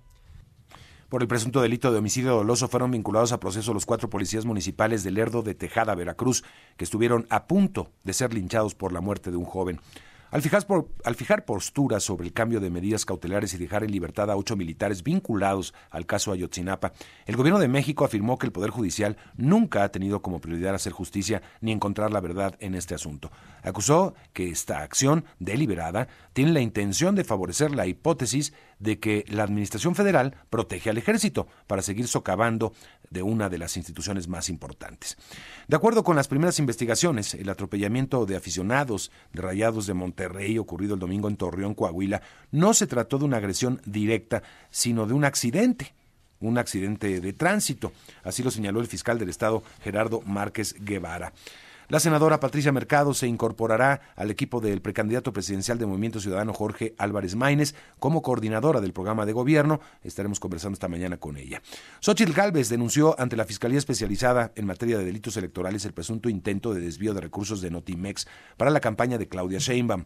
Por 1.10 1.22
el 1.22 1.28
presunto 1.28 1.60
delito 1.60 1.90
de 1.90 1.98
homicidio 1.98 2.36
doloso 2.36 2.68
fueron 2.68 2.92
vinculados 2.92 3.32
a 3.32 3.40
proceso 3.40 3.74
los 3.74 3.84
cuatro 3.84 4.08
policías 4.08 4.44
municipales 4.44 5.02
de 5.02 5.10
Lerdo 5.10 5.42
de 5.42 5.56
Tejada, 5.56 5.96
Veracruz, 5.96 6.44
que 6.76 6.84
estuvieron 6.84 7.26
a 7.30 7.48
punto 7.48 7.90
de 8.04 8.12
ser 8.12 8.32
linchados 8.32 8.76
por 8.76 8.92
la 8.92 9.00
muerte 9.00 9.32
de 9.32 9.36
un 9.36 9.44
joven. 9.44 9.80
Al 10.32 10.42
fijar, 10.42 11.44
posturas 11.44 12.04
sobre 12.04 12.24
el 12.26 12.32
cambio 12.32 12.60
de 12.60 12.70
medidas 12.70 13.04
cautelares 13.04 13.52
y 13.52 13.58
dejar 13.58 13.82
en 13.82 13.90
libertad 13.90 14.30
a 14.30 14.36
ocho 14.36 14.54
militares 14.54 15.02
vinculados 15.02 15.74
al 15.90 16.06
caso 16.06 16.30
Ayotzinapa, 16.30 16.92
el 17.26 17.36
gobierno 17.36 17.58
de 17.58 17.66
México 17.66 18.04
afirmó 18.04 18.38
que 18.38 18.46
el 18.46 18.52
Poder 18.52 18.70
Judicial 18.70 19.16
nunca 19.36 19.82
ha 19.82 19.88
tenido 19.90 20.22
como 20.22 20.40
prioridad 20.40 20.76
hacer 20.76 20.92
justicia 20.92 21.42
ni 21.60 21.72
encontrar 21.72 22.12
la 22.12 22.20
verdad 22.20 22.54
en 22.60 22.76
este 22.76 22.94
asunto. 22.94 23.32
Acusó 23.64 24.14
que 24.32 24.50
esta 24.50 24.82
acción 24.82 25.24
deliberada 25.40 26.06
tiene 26.32 26.52
la 26.52 26.60
intención 26.60 27.16
de 27.16 27.24
favorecer 27.24 27.72
la 27.72 27.88
hipótesis 27.88 28.52
de 28.78 29.00
que 29.00 29.24
la 29.28 29.42
Administración 29.42 29.96
Federal 29.96 30.36
protege 30.48 30.90
al 30.90 30.98
ejército 30.98 31.48
para 31.66 31.82
seguir 31.82 32.06
socavando 32.06 32.72
de 33.10 33.22
una 33.22 33.48
de 33.48 33.58
las 33.58 33.76
instituciones 33.76 34.28
más 34.28 34.48
importantes. 34.48 35.18
De 35.66 35.74
acuerdo 35.74 36.04
con 36.04 36.14
las 36.14 36.28
primeras 36.28 36.60
investigaciones, 36.60 37.34
el 37.34 37.48
atropellamiento 37.48 38.24
de 38.24 38.36
aficionados 38.36 39.10
de 39.32 39.42
Rayados 39.42 39.88
de 39.88 39.94
Monterrey 39.94 40.58
ocurrido 40.58 40.94
el 40.94 41.00
domingo 41.00 41.28
en 41.28 41.36
Torreón, 41.36 41.74
Coahuila, 41.74 42.22
no 42.52 42.72
se 42.72 42.86
trató 42.86 43.18
de 43.18 43.24
una 43.24 43.38
agresión 43.38 43.82
directa, 43.84 44.44
sino 44.70 45.06
de 45.06 45.14
un 45.14 45.24
accidente 45.24 45.92
un 46.42 46.56
accidente 46.56 47.20
de 47.20 47.32
tránsito. 47.34 47.92
Así 48.24 48.42
lo 48.42 48.50
señaló 48.50 48.80
el 48.80 48.86
fiscal 48.86 49.18
del 49.18 49.28
Estado, 49.28 49.62
Gerardo 49.82 50.22
Márquez 50.22 50.74
Guevara. 50.80 51.34
La 51.90 51.98
senadora 51.98 52.38
Patricia 52.38 52.70
Mercado 52.70 53.14
se 53.14 53.26
incorporará 53.26 54.00
al 54.14 54.30
equipo 54.30 54.60
del 54.60 54.80
precandidato 54.80 55.32
presidencial 55.32 55.76
de 55.76 55.86
Movimiento 55.86 56.20
Ciudadano 56.20 56.52
Jorge 56.52 56.94
Álvarez 56.98 57.34
Maínez 57.34 57.74
como 57.98 58.22
coordinadora 58.22 58.80
del 58.80 58.92
programa 58.92 59.26
de 59.26 59.32
gobierno. 59.32 59.80
Estaremos 60.04 60.38
conversando 60.38 60.74
esta 60.74 60.86
mañana 60.86 61.16
con 61.16 61.36
ella. 61.36 61.62
Xochitl 61.98 62.32
Gálvez 62.32 62.68
denunció 62.68 63.18
ante 63.18 63.34
la 63.34 63.44
Fiscalía 63.44 63.78
Especializada 63.78 64.52
en 64.54 64.66
materia 64.66 64.98
de 64.98 65.04
delitos 65.04 65.36
electorales 65.36 65.84
el 65.84 65.92
presunto 65.92 66.28
intento 66.28 66.72
de 66.72 66.80
desvío 66.80 67.12
de 67.12 67.22
recursos 67.22 67.60
de 67.60 67.70
Notimex 67.70 68.28
para 68.56 68.70
la 68.70 68.78
campaña 68.78 69.18
de 69.18 69.26
Claudia 69.26 69.58
Sheinbaum. 69.58 70.04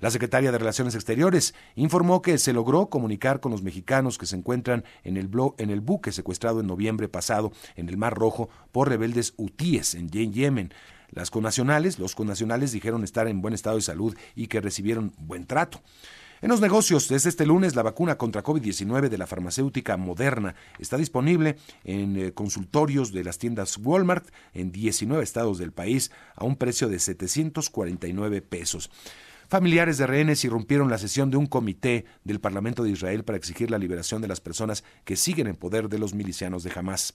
La 0.00 0.10
secretaria 0.10 0.52
de 0.52 0.58
Relaciones 0.58 0.94
Exteriores 0.94 1.54
informó 1.74 2.22
que 2.22 2.38
se 2.38 2.54
logró 2.54 2.88
comunicar 2.88 3.40
con 3.40 3.52
los 3.52 3.62
mexicanos 3.62 4.16
que 4.16 4.26
se 4.26 4.36
encuentran 4.36 4.84
en 5.04 5.18
el, 5.18 5.30
en 5.58 5.70
el 5.70 5.80
buque 5.82 6.12
secuestrado 6.12 6.60
en 6.60 6.66
noviembre 6.66 7.08
pasado 7.08 7.52
en 7.76 7.90
el 7.90 7.98
Mar 7.98 8.14
Rojo 8.14 8.48
por 8.72 8.88
rebeldes 8.88 9.34
hutíes 9.36 9.94
en 9.94 10.08
Yemen. 10.08 10.72
Las 11.16 11.30
conacionales, 11.30 11.98
los 11.98 12.14
conacionales 12.14 12.72
dijeron 12.72 13.02
estar 13.02 13.26
en 13.26 13.40
buen 13.40 13.54
estado 13.54 13.76
de 13.76 13.82
salud 13.82 14.14
y 14.34 14.48
que 14.48 14.60
recibieron 14.60 15.14
buen 15.16 15.46
trato. 15.46 15.80
En 16.42 16.50
los 16.50 16.60
negocios, 16.60 17.08
desde 17.08 17.30
este 17.30 17.46
lunes, 17.46 17.74
la 17.74 17.82
vacuna 17.82 18.18
contra 18.18 18.44
COVID-19 18.44 19.08
de 19.08 19.16
la 19.16 19.26
farmacéutica 19.26 19.96
Moderna 19.96 20.54
está 20.78 20.98
disponible 20.98 21.56
en 21.84 22.18
eh, 22.18 22.32
consultorios 22.34 23.12
de 23.12 23.24
las 23.24 23.38
tiendas 23.38 23.78
Walmart 23.78 24.28
en 24.52 24.72
19 24.72 25.24
estados 25.24 25.56
del 25.56 25.72
país 25.72 26.10
a 26.34 26.44
un 26.44 26.56
precio 26.56 26.86
de 26.90 26.98
749 26.98 28.42
pesos. 28.42 28.90
Familiares 29.48 29.96
de 29.96 30.06
rehenes 30.06 30.44
irrumpieron 30.44 30.90
la 30.90 30.98
sesión 30.98 31.30
de 31.30 31.38
un 31.38 31.46
comité 31.46 32.04
del 32.24 32.40
Parlamento 32.40 32.82
de 32.82 32.90
Israel 32.90 33.24
para 33.24 33.38
exigir 33.38 33.70
la 33.70 33.78
liberación 33.78 34.20
de 34.20 34.28
las 34.28 34.42
personas 34.42 34.84
que 35.06 35.16
siguen 35.16 35.46
en 35.46 35.56
poder 35.56 35.88
de 35.88 35.98
los 35.98 36.12
milicianos 36.12 36.62
de 36.62 36.72
Hamas. 36.76 37.14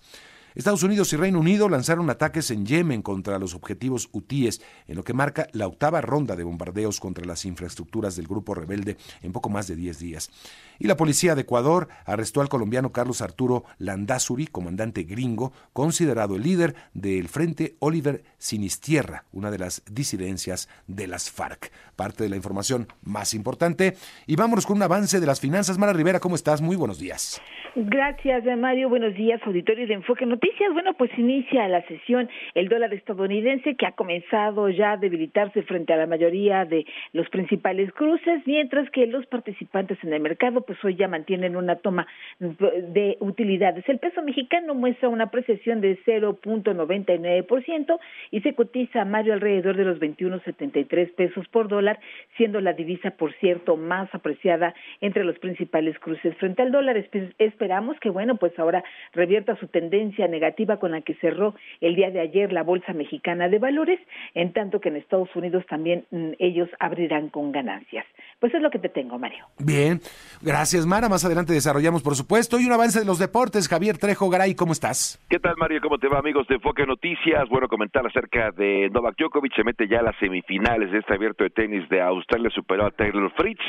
Estados 0.55 0.83
Unidos 0.83 1.13
y 1.13 1.17
Reino 1.17 1.39
Unido 1.39 1.69
lanzaron 1.69 2.09
ataques 2.09 2.51
en 2.51 2.65
Yemen 2.65 3.01
contra 3.01 3.39
los 3.39 3.55
objetivos 3.55 4.09
hutíes, 4.11 4.61
en 4.87 4.95
lo 4.95 5.03
que 5.03 5.13
marca 5.13 5.47
la 5.53 5.67
octava 5.67 6.01
ronda 6.01 6.35
de 6.35 6.43
bombardeos 6.43 6.99
contra 6.99 7.25
las 7.25 7.45
infraestructuras 7.45 8.15
del 8.15 8.27
grupo 8.27 8.53
rebelde 8.53 8.97
en 9.21 9.31
poco 9.31 9.49
más 9.49 9.67
de 9.67 9.75
10 9.75 9.99
días. 9.99 10.29
Y 10.77 10.87
la 10.87 10.97
policía 10.97 11.35
de 11.35 11.41
Ecuador 11.41 11.87
arrestó 12.05 12.41
al 12.41 12.49
colombiano 12.49 12.91
Carlos 12.91 13.21
Arturo 13.21 13.63
Landazuri, 13.77 14.47
comandante 14.47 15.03
gringo, 15.03 15.53
considerado 15.73 16.35
el 16.35 16.43
líder 16.43 16.75
del 16.93 17.27
Frente 17.27 17.75
Oliver 17.79 18.23
Sinistierra, 18.37 19.25
una 19.31 19.51
de 19.51 19.59
las 19.59 19.83
disidencias 19.89 20.67
de 20.87 21.07
las 21.07 21.31
FARC. 21.31 21.71
Parte 21.95 22.23
de 22.23 22.29
la 22.29 22.35
información 22.35 22.87
más 23.03 23.33
importante. 23.33 23.95
Y 24.27 24.35
vámonos 24.35 24.65
con 24.65 24.77
un 24.77 24.83
avance 24.83 25.19
de 25.19 25.25
las 25.25 25.39
finanzas. 25.39 25.77
Mara 25.77 25.93
Rivera, 25.93 26.19
¿cómo 26.19 26.35
estás? 26.35 26.61
Muy 26.61 26.75
buenos 26.75 26.99
días. 26.99 27.41
Gracias, 27.75 28.43
Mario. 28.57 28.89
Buenos 28.89 29.15
días, 29.15 29.39
auditorio 29.45 29.87
de 29.87 29.93
Enfoque. 29.93 30.25
Bueno, 30.73 30.93
pues 30.93 31.11
inicia 31.17 31.67
la 31.67 31.81
sesión. 31.87 32.29
El 32.55 32.69
dólar 32.69 32.93
estadounidense 32.93 33.75
que 33.75 33.85
ha 33.85 33.91
comenzado 33.91 34.69
ya 34.69 34.93
a 34.93 34.97
debilitarse 34.97 35.63
frente 35.63 35.91
a 35.91 35.97
la 35.97 36.07
mayoría 36.07 36.65
de 36.65 36.85
los 37.13 37.29
principales 37.29 37.91
cruces, 37.93 38.41
mientras 38.45 38.89
que 38.89 39.05
los 39.05 39.25
participantes 39.25 39.97
en 40.03 40.13
el 40.13 40.21
mercado 40.21 40.61
pues 40.61 40.83
hoy 40.83 40.95
ya 40.95 41.07
mantienen 41.07 41.55
una 41.55 41.75
toma 41.75 42.07
de 42.39 43.17
utilidades. 43.19 43.87
El 43.89 43.99
peso 43.99 44.21
mexicano 44.21 44.73
muestra 44.73 45.09
una 45.09 45.25
apreciación 45.25 45.81
de 45.81 45.99
0.99% 46.05 47.99
y 48.31 48.41
se 48.41 48.55
cotiza, 48.55 49.03
Mario, 49.03 49.33
alrededor 49.33 49.75
de 49.75 49.85
los 49.85 49.99
21.73 49.99 51.13
pesos 51.13 51.47
por 51.49 51.67
dólar, 51.67 51.99
siendo 52.37 52.61
la 52.61 52.73
divisa, 52.73 53.11
por 53.11 53.33
cierto, 53.33 53.77
más 53.77 54.09
apreciada 54.15 54.73
entre 55.01 55.25
los 55.25 55.37
principales 55.39 55.99
cruces. 55.99 56.35
Frente 56.37 56.61
al 56.61 56.71
dólar 56.71 56.97
esperamos 57.37 57.99
que, 57.99 58.09
bueno, 58.09 58.37
pues 58.37 58.57
ahora 58.57 58.83
revierta 59.13 59.55
su 59.57 59.67
tendencia 59.67 60.27
negativa 60.31 60.77
con 60.77 60.91
la 60.91 61.01
que 61.01 61.13
cerró 61.15 61.53
el 61.81 61.95
día 61.95 62.09
de 62.09 62.21
ayer 62.21 62.51
la 62.51 62.63
Bolsa 62.63 62.93
Mexicana 62.93 63.49
de 63.49 63.59
Valores, 63.59 63.99
en 64.33 64.53
tanto 64.53 64.79
que 64.79 64.89
en 64.89 64.95
Estados 64.95 65.29
Unidos 65.35 65.65
también 65.69 66.05
mm, 66.11 66.31
ellos 66.39 66.69
abrirán 66.79 67.29
con 67.29 67.51
ganancias. 67.51 68.05
Pues 68.39 68.53
es 68.55 68.61
lo 68.61 68.71
que 68.71 68.79
te 68.79 68.89
tengo, 68.89 69.19
Mario. 69.19 69.45
Bien, 69.59 69.99
gracias, 70.41 70.87
Mara. 70.87 71.09
Más 71.09 71.23
adelante 71.23 71.53
desarrollamos, 71.53 72.01
por 72.01 72.15
supuesto, 72.15 72.59
y 72.59 72.65
un 72.65 72.71
avance 72.71 72.99
de 72.99 73.05
los 73.05 73.19
deportes. 73.19 73.67
Javier 73.67 73.99
Trejo 73.99 74.29
Garay, 74.29 74.55
¿cómo 74.55 74.71
estás? 74.71 75.23
¿Qué 75.29 75.37
tal, 75.37 75.55
Mario? 75.57 75.79
¿Cómo 75.81 75.99
te 75.99 76.07
va, 76.07 76.19
amigos 76.19 76.47
de 76.47 76.55
Enfoque 76.55 76.85
Noticias? 76.87 77.47
Bueno, 77.49 77.67
comentar 77.67 78.05
acerca 78.07 78.49
de 78.51 78.89
Novak 78.89 79.15
Djokovic. 79.17 79.55
Se 79.55 79.63
mete 79.63 79.87
ya 79.87 79.99
a 79.99 80.03
las 80.03 80.15
semifinales 80.17 80.91
de 80.91 80.99
este 80.99 81.13
abierto 81.13 81.43
de 81.43 81.51
tenis 81.51 81.87
de 81.89 82.01
Australia, 82.01 82.49
superó 82.49 82.87
a 82.87 82.91
Taylor 82.91 83.31
Fritz. 83.35 83.61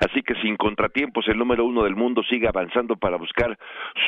Así 0.00 0.22
que 0.22 0.34
sin 0.42 0.56
contratiempos, 0.56 1.28
el 1.28 1.38
número 1.38 1.64
uno 1.64 1.84
del 1.84 1.94
mundo 1.94 2.22
sigue 2.24 2.48
avanzando 2.48 2.96
para 2.96 3.16
buscar 3.16 3.56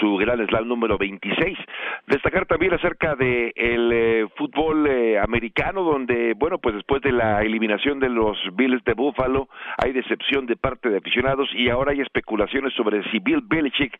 su 0.01 0.17
gran 0.17 0.45
slam 0.47 0.67
número 0.67 0.99
26. 0.99 1.59
Destacar 2.07 2.47
también 2.47 2.73
acerca 2.73 3.15
del 3.15 3.53
de 3.55 4.21
eh, 4.21 4.27
fútbol 4.37 4.87
eh, 4.87 5.19
americano, 5.19 5.83
donde, 5.83 6.35
bueno, 6.35 6.59
pues 6.59 6.75
después 6.75 7.03
de 7.03 7.13
la 7.13 7.43
eliminación 7.43 8.01
de 8.01 8.09
los 8.09 8.39
Bills 8.55 8.83
de 8.85 8.95
Buffalo, 8.95 9.49
hay 9.77 9.93
decepción 9.93 10.47
de 10.47 10.57
parte 10.57 10.89
de 10.89 10.99
aficionados 10.99 11.49
y 11.55 11.69
ahora 11.69 11.93
hay 11.93 12.01
especulaciones 12.01 12.73
sobre 12.75 13.03
si 13.11 13.19
Bill 13.19 13.43
Belichick 13.43 13.99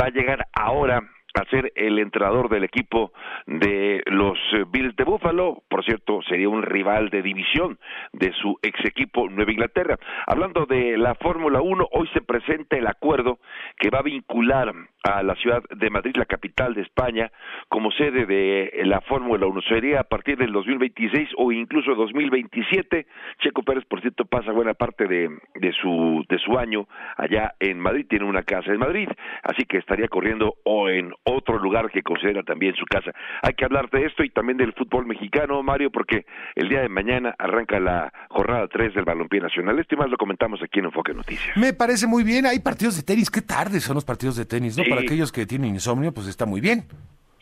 va 0.00 0.06
a 0.06 0.10
llegar 0.10 0.46
ahora 0.52 1.02
a 1.42 1.50
ser 1.50 1.72
el 1.74 1.98
entrenador 1.98 2.48
del 2.48 2.64
equipo 2.64 3.12
de 3.46 4.02
los 4.06 4.38
eh, 4.52 4.64
Bills 4.70 4.96
de 4.96 5.04
Buffalo. 5.04 5.62
Por 5.68 5.84
cierto, 5.84 6.20
sería 6.22 6.48
un 6.48 6.62
rival 6.62 7.10
de 7.10 7.22
división 7.22 7.78
de 8.12 8.32
su 8.32 8.58
ex 8.62 8.84
equipo 8.84 9.28
Nueva 9.28 9.52
Inglaterra. 9.52 9.98
Hablando 10.26 10.66
de 10.66 10.96
la 10.96 11.14
Fórmula 11.14 11.60
1, 11.60 11.88
hoy 11.92 12.08
se 12.12 12.20
presenta 12.20 12.76
el 12.76 12.86
acuerdo 12.86 13.38
que 13.78 13.90
va 13.90 13.98
a 13.98 14.02
vincular 14.02 14.72
a 15.04 15.22
la 15.22 15.34
ciudad 15.36 15.62
de 15.70 15.90
Madrid, 15.90 16.16
la 16.16 16.24
capital 16.24 16.74
de 16.74 16.82
España, 16.82 17.30
como 17.68 17.90
sede 17.92 18.26
de 18.26 18.82
la 18.84 19.00
Fórmula 19.02 19.46
1. 19.46 19.60
Sería 19.62 20.00
a 20.00 20.04
partir 20.04 20.36
del 20.36 20.52
2026 20.52 21.30
o 21.36 21.52
incluso 21.52 21.94
2027. 21.94 23.06
Checo 23.38 23.62
Pérez, 23.62 23.84
por 23.84 24.00
cierto, 24.00 24.24
pasa 24.24 24.52
buena 24.52 24.74
parte 24.74 25.06
de, 25.06 25.30
de, 25.54 25.72
su, 25.72 26.24
de 26.28 26.38
su 26.38 26.58
año 26.58 26.88
allá 27.16 27.54
en 27.60 27.78
Madrid, 27.78 28.06
tiene 28.08 28.24
una 28.24 28.42
casa 28.42 28.72
en 28.72 28.78
Madrid, 28.78 29.08
así 29.42 29.64
que 29.64 29.78
estaría 29.78 30.08
corriendo 30.08 30.56
o 30.64 30.88
en 30.88 31.12
otro 31.26 31.58
lugar 31.58 31.90
que 31.90 32.02
considera 32.02 32.42
también 32.42 32.74
su 32.76 32.84
casa. 32.86 33.10
Hay 33.42 33.54
que 33.54 33.64
hablar 33.64 33.90
de 33.90 34.06
esto 34.06 34.22
y 34.22 34.30
también 34.30 34.58
del 34.58 34.72
fútbol 34.72 35.06
mexicano, 35.06 35.62
Mario, 35.62 35.90
porque 35.90 36.24
el 36.54 36.68
día 36.68 36.80
de 36.80 36.88
mañana 36.88 37.34
arranca 37.38 37.80
la 37.80 38.12
jornada 38.28 38.68
3 38.68 38.94
del 38.94 39.04
Balompié 39.04 39.40
Nacional. 39.40 39.78
Esto 39.78 39.94
y 39.96 39.98
más 39.98 40.08
lo 40.08 40.16
comentamos 40.16 40.60
aquí 40.62 40.78
en 40.78 40.86
Enfoque 40.86 41.12
Noticias. 41.14 41.56
Me 41.56 41.72
parece 41.72 42.06
muy 42.06 42.22
bien. 42.22 42.46
Hay 42.46 42.60
partidos 42.60 42.96
de 42.96 43.02
tenis. 43.02 43.30
Qué 43.30 43.42
tarde 43.42 43.80
son 43.80 43.94
los 43.94 44.04
partidos 44.04 44.36
de 44.36 44.46
tenis, 44.46 44.78
¿no? 44.78 44.84
Para 44.88 45.02
aquellos 45.02 45.32
que 45.32 45.46
tienen 45.46 45.70
insomnio, 45.70 46.12
pues 46.12 46.28
está 46.28 46.46
muy 46.46 46.60
bien. 46.60 46.84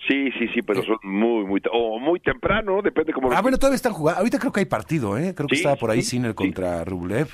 Sí, 0.09 0.31
sí, 0.38 0.49
sí, 0.49 0.61
pero 0.61 0.83
son 0.85 0.99
muy, 1.03 1.45
muy, 1.45 1.62
o 1.73 1.99
muy 1.99 2.21
temprano, 2.21 2.83
depende 2.83 3.12
cómo. 3.12 3.33
Ah, 3.33 3.41
bueno, 3.41 3.57
todavía 3.57 3.76
están 3.76 3.95
jugando. 3.95 4.19
Ahorita 4.19 4.38
creo 4.38 4.53
que 4.53 4.61
hay 4.61 4.67
partido, 4.67 5.17
¿eh? 5.17 5.35
Creo 5.35 5.49
que 5.49 5.57
estaba 5.57 5.76
por 5.76 5.91
ahí 5.91 6.03
Sinner 6.03 6.35
contra 6.35 6.85
Rublev. 6.85 7.29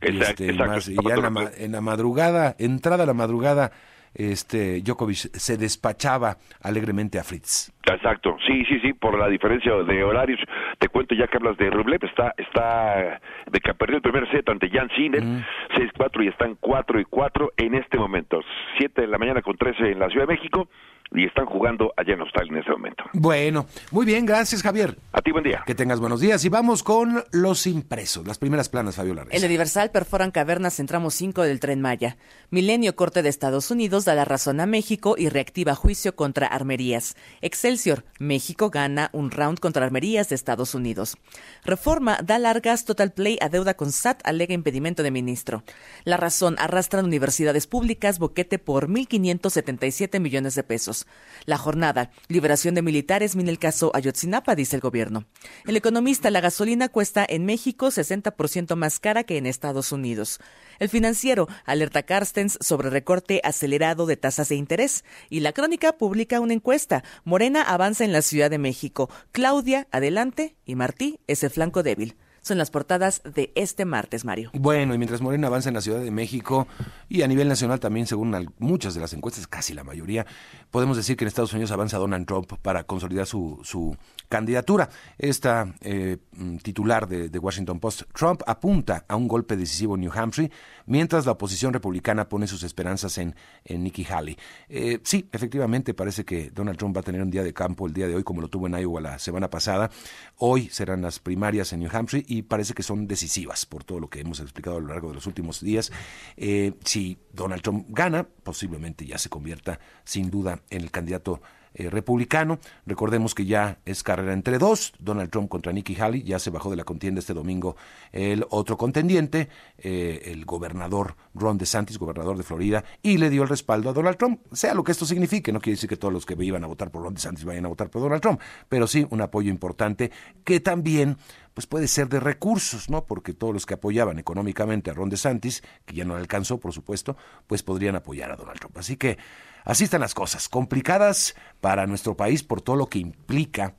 Exacto, 0.00 0.44
este, 0.44 0.92
y 0.92 0.96
ya 1.06 1.14
en 1.14 1.34
la, 1.34 1.50
en 1.58 1.72
la 1.72 1.80
madrugada, 1.80 2.56
entrada 2.58 3.04
a 3.04 3.06
la 3.06 3.12
madrugada, 3.12 3.70
este 4.14 4.80
Djokovic 4.82 5.16
se 5.16 5.56
despachaba 5.56 6.36
alegremente 6.62 7.18
a 7.18 7.24
Fritz. 7.24 7.72
Exacto, 7.86 8.36
sí, 8.46 8.64
sí, 8.66 8.78
sí, 8.80 8.92
por 8.92 9.18
la 9.18 9.28
diferencia 9.28 9.74
de 9.74 10.04
horarios. 10.04 10.40
Te 10.78 10.88
cuento 10.88 11.14
ya 11.14 11.26
que 11.26 11.36
hablas 11.36 11.56
de 11.56 11.70
Rublev, 11.70 12.04
está, 12.04 12.34
está 12.36 13.20
de 13.50 13.60
que 13.60 13.74
perdió 13.74 13.96
el 13.96 14.02
primer 14.02 14.30
set 14.30 14.48
ante 14.48 14.70
Jan 14.70 14.88
Sinner, 14.96 15.22
6-4 15.22 16.24
y 16.24 16.28
están 16.28 16.56
4 16.60 17.00
y 17.00 17.04
4 17.04 17.52
en 17.56 17.74
este 17.74 17.98
momento. 17.98 18.40
7 18.78 19.00
de 19.00 19.06
la 19.08 19.18
mañana 19.18 19.42
con 19.42 19.56
13 19.56 19.92
en 19.92 19.98
la 19.98 20.08
Ciudad 20.08 20.26
de 20.26 20.34
México 20.34 20.68
y 21.12 21.26
están 21.26 21.46
jugando 21.46 21.92
allá 21.96 22.14
en 22.14 22.20
Australia 22.20 22.52
en 22.52 22.58
este 22.58 22.70
momento. 22.70 23.04
Bueno, 23.12 23.66
muy 23.90 24.06
bien, 24.06 24.24
gracias 24.26 24.62
Javier. 24.62 24.96
A 25.12 25.20
ti 25.20 25.32
buen 25.32 25.44
día. 25.44 25.62
Que 25.66 25.74
tengas 25.74 25.98
buenos 25.98 26.20
días 26.20 26.44
y 26.44 26.48
vamos 26.48 26.82
con 26.82 27.24
los 27.32 27.66
impresos, 27.66 28.26
las 28.26 28.38
primeras 28.38 28.68
planas, 28.68 28.96
Fabiola 28.96 29.22
En 29.22 29.28
El 29.32 29.44
Universal 29.44 29.90
perforan 29.90 30.30
cavernas 30.30 30.78
en 30.78 30.86
tramo 30.86 31.10
5 31.10 31.42
del 31.42 31.60
Tren 31.60 31.80
Maya. 31.80 32.16
Milenio 32.50 32.94
Corte 32.94 33.22
de 33.22 33.28
Estados 33.28 33.70
Unidos 33.70 34.04
da 34.04 34.14
la 34.14 34.24
razón 34.24 34.60
a 34.60 34.66
México 34.66 35.16
y 35.18 35.28
reactiva 35.28 35.74
juicio 35.74 36.14
contra 36.14 36.46
armerías. 36.46 37.16
Excelsior, 37.40 38.04
México 38.18 38.70
gana 38.70 39.10
un 39.12 39.30
round 39.30 39.58
contra 39.58 39.84
armerías 39.84 40.28
de 40.28 40.36
Estados 40.36 40.74
Unidos. 40.74 41.16
Reforma 41.64 42.18
da 42.22 42.38
largas 42.38 42.84
total 42.84 43.12
play 43.12 43.38
a 43.40 43.48
deuda 43.48 43.74
con 43.74 43.90
SAT, 43.90 44.20
alega 44.24 44.54
impedimento 44.54 45.02
de 45.02 45.10
ministro. 45.10 45.64
La 46.04 46.16
razón 46.16 46.56
arrastran 46.58 47.04
universidades 47.04 47.66
públicas 47.66 48.18
boquete 48.18 48.58
por 48.58 48.88
1.577 48.88 50.20
millones 50.20 50.54
de 50.54 50.62
pesos. 50.62 50.99
La 51.46 51.58
jornada, 51.58 52.10
liberación 52.28 52.74
de 52.74 52.82
militares, 52.82 53.36
mine 53.36 53.50
el 53.50 53.58
caso 53.58 53.90
Ayotzinapa, 53.94 54.54
dice 54.54 54.76
el 54.76 54.82
gobierno. 54.82 55.24
El 55.66 55.76
economista, 55.76 56.30
la 56.30 56.40
gasolina 56.40 56.88
cuesta 56.88 57.26
en 57.28 57.46
México 57.46 57.86
60% 57.86 58.76
más 58.76 59.00
cara 59.00 59.24
que 59.24 59.38
en 59.38 59.46
Estados 59.46 59.92
Unidos. 59.92 60.38
El 60.78 60.88
financiero 60.88 61.48
alerta 61.64 62.02
Carstens 62.02 62.58
sobre 62.60 62.90
recorte 62.90 63.40
acelerado 63.44 64.06
de 64.06 64.16
tasas 64.16 64.48
de 64.50 64.56
interés. 64.56 65.04
Y 65.28 65.40
la 65.40 65.52
crónica 65.52 65.98
publica 65.98 66.40
una 66.40 66.54
encuesta. 66.54 67.04
Morena 67.24 67.62
avanza 67.62 68.04
en 68.04 68.12
la 68.12 68.22
Ciudad 68.22 68.50
de 68.50 68.58
México. 68.58 69.10
Claudia, 69.32 69.88
adelante. 69.90 70.56
Y 70.64 70.74
Martí 70.74 71.20
es 71.26 71.42
el 71.42 71.50
flanco 71.50 71.82
débil 71.82 72.16
son 72.42 72.58
las 72.58 72.70
portadas 72.70 73.22
de 73.24 73.52
este 73.54 73.84
martes, 73.84 74.24
Mario. 74.24 74.50
Bueno, 74.54 74.94
y 74.94 74.98
mientras 74.98 75.20
Morena 75.20 75.48
avanza 75.48 75.68
en 75.68 75.74
la 75.74 75.80
Ciudad 75.80 76.00
de 76.00 76.10
México 76.10 76.66
y 77.08 77.22
a 77.22 77.28
nivel 77.28 77.48
nacional 77.48 77.80
también, 77.80 78.06
según 78.06 78.52
muchas 78.58 78.94
de 78.94 79.00
las 79.00 79.12
encuestas, 79.12 79.46
casi 79.46 79.74
la 79.74 79.84
mayoría, 79.84 80.26
podemos 80.70 80.96
decir 80.96 81.16
que 81.16 81.24
en 81.24 81.28
Estados 81.28 81.52
Unidos 81.52 81.70
avanza 81.70 81.98
Donald 81.98 82.26
Trump 82.26 82.52
para 82.62 82.84
consolidar 82.84 83.26
su, 83.26 83.60
su 83.62 83.96
candidatura. 84.28 84.88
Esta 85.18 85.74
eh, 85.80 86.18
mm, 86.32 86.56
titular 86.58 87.08
de, 87.08 87.38
Washington 87.38 87.80
Post, 87.80 88.02
Trump 88.12 88.42
apunta 88.46 89.04
a 89.08 89.16
un 89.16 89.26
golpe 89.26 89.56
decisivo 89.56 89.94
en 89.94 90.02
New 90.02 90.12
Hampshire, 90.14 90.50
mientras 90.86 91.26
la 91.26 91.32
oposición 91.32 91.72
republicana 91.72 92.28
pone 92.28 92.46
sus 92.46 92.62
esperanzas 92.62 93.16
en, 93.18 93.34
en 93.64 93.82
Nikki 93.82 94.06
Haley. 94.08 94.36
Eh, 94.68 95.00
sí, 95.02 95.28
efectivamente, 95.32 95.94
parece 95.94 96.24
que 96.24 96.50
Donald 96.50 96.78
Trump 96.78 96.96
va 96.96 97.00
a 97.00 97.04
tener 97.04 97.22
un 97.22 97.30
día 97.30 97.42
de 97.42 97.52
campo 97.52 97.86
el 97.86 97.92
día 97.92 98.06
de 98.06 98.14
hoy, 98.14 98.22
como 98.22 98.40
lo 98.40 98.48
tuvo 98.48 98.66
en 98.66 98.74
Iowa 98.74 99.00
la 99.00 99.18
semana 99.18 99.48
pasada. 99.48 99.90
Hoy 100.36 100.68
serán 100.68 101.02
las 101.02 101.18
primarias 101.18 101.72
en 101.72 101.80
New 101.80 101.90
Hampshire 101.92 102.24
y 102.30 102.42
parece 102.42 102.74
que 102.74 102.84
son 102.84 103.08
decisivas 103.08 103.66
por 103.66 103.82
todo 103.82 103.98
lo 103.98 104.08
que 104.08 104.20
hemos 104.20 104.38
explicado 104.38 104.76
a 104.76 104.80
lo 104.80 104.86
largo 104.86 105.08
de 105.08 105.14
los 105.14 105.26
últimos 105.26 105.60
días. 105.60 105.90
Eh, 106.36 106.74
si 106.84 107.18
Donald 107.32 107.60
Trump 107.60 107.86
gana, 107.88 108.22
posiblemente 108.44 109.04
ya 109.04 109.18
se 109.18 109.28
convierta 109.28 109.80
sin 110.04 110.30
duda 110.30 110.62
en 110.70 110.82
el 110.82 110.92
candidato 110.92 111.42
eh, 111.74 111.88
republicano. 111.90 112.58
Recordemos 112.86 113.34
que 113.34 113.46
ya 113.46 113.78
es 113.84 114.02
carrera 114.02 114.32
entre 114.32 114.58
dos, 114.58 114.92
Donald 114.98 115.30
Trump 115.30 115.48
contra 115.48 115.72
Nikki 115.72 115.94
Haley, 115.94 116.22
ya 116.22 116.38
se 116.38 116.50
bajó 116.50 116.70
de 116.70 116.76
la 116.76 116.84
contienda 116.84 117.20
este 117.20 117.34
domingo 117.34 117.76
el 118.12 118.44
otro 118.50 118.76
contendiente, 118.76 119.48
eh, 119.78 120.22
el 120.26 120.44
gobernador 120.44 121.16
Ron 121.34 121.58
DeSantis, 121.58 121.98
gobernador 121.98 122.36
de 122.36 122.42
Florida, 122.42 122.84
y 123.02 123.18
le 123.18 123.30
dio 123.30 123.42
el 123.42 123.48
respaldo 123.48 123.90
a 123.90 123.92
Donald 123.92 124.16
Trump, 124.16 124.40
sea 124.52 124.74
lo 124.74 124.82
que 124.82 124.92
esto 124.92 125.06
signifique, 125.06 125.52
no 125.52 125.60
quiere 125.60 125.76
decir 125.76 125.88
que 125.88 125.96
todos 125.96 126.12
los 126.12 126.26
que 126.26 126.36
iban 126.44 126.64
a 126.64 126.66
votar 126.66 126.90
por 126.90 127.02
Ron 127.02 127.14
DeSantis 127.14 127.44
vayan 127.44 127.66
a 127.66 127.68
votar 127.68 127.88
por 127.88 128.02
Donald 128.02 128.22
Trump, 128.22 128.40
pero 128.68 128.86
sí 128.86 129.06
un 129.10 129.20
apoyo 129.20 129.50
importante 129.50 130.10
que 130.44 130.60
también 130.60 131.18
pues 131.54 131.66
puede 131.66 131.88
ser 131.88 132.08
de 132.08 132.20
recursos, 132.20 132.88
¿no? 132.88 133.04
Porque 133.04 133.34
todos 133.34 133.52
los 133.52 133.66
que 133.66 133.74
apoyaban 133.74 134.18
económicamente 134.18 134.90
a 134.90 134.94
Ron 134.94 135.10
DeSantis, 135.10 135.62
que 135.84 135.94
ya 135.94 136.04
no 136.04 136.14
le 136.14 136.20
alcanzó, 136.20 136.58
por 136.58 136.72
supuesto, 136.72 137.16
pues 137.46 137.62
podrían 137.62 137.96
apoyar 137.96 138.30
a 138.30 138.36
Donald 138.36 138.58
Trump. 138.58 138.78
Así 138.78 138.96
que 138.96 139.18
Así 139.64 139.84
están 139.84 140.00
las 140.00 140.14
cosas, 140.14 140.48
complicadas 140.48 141.34
para 141.60 141.86
nuestro 141.86 142.16
país 142.16 142.42
por 142.42 142.62
todo 142.62 142.76
lo 142.76 142.86
que 142.86 142.98
implica 142.98 143.74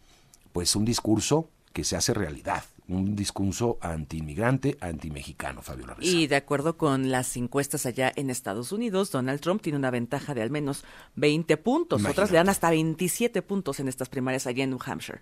pues 0.51 0.75
un 0.75 0.85
discurso 0.85 1.49
que 1.73 1.83
se 1.83 1.95
hace 1.95 2.13
realidad, 2.13 2.63
un 2.87 3.15
discurso 3.15 3.77
anti-inmigrante, 3.81 4.77
anti-mexicano, 4.81 5.61
Fabio 5.61 5.87
Larreza. 5.87 6.11
Y 6.11 6.27
de 6.27 6.35
acuerdo 6.35 6.77
con 6.77 7.09
las 7.09 7.37
encuestas 7.37 7.85
allá 7.85 8.11
en 8.15 8.29
Estados 8.29 8.71
Unidos, 8.71 9.11
Donald 9.11 9.39
Trump 9.39 9.61
tiene 9.61 9.77
una 9.77 9.91
ventaja 9.91 10.33
de 10.33 10.41
al 10.41 10.51
menos 10.51 10.83
20 11.15 11.55
puntos. 11.57 12.03
Otras 12.03 12.31
le 12.31 12.37
dan 12.37 12.49
hasta 12.49 12.69
27 12.69 13.41
puntos 13.41 13.79
en 13.79 13.87
estas 13.87 14.09
primarias 14.09 14.45
allá 14.47 14.63
en 14.65 14.71
New 14.71 14.79
Hampshire. 14.85 15.21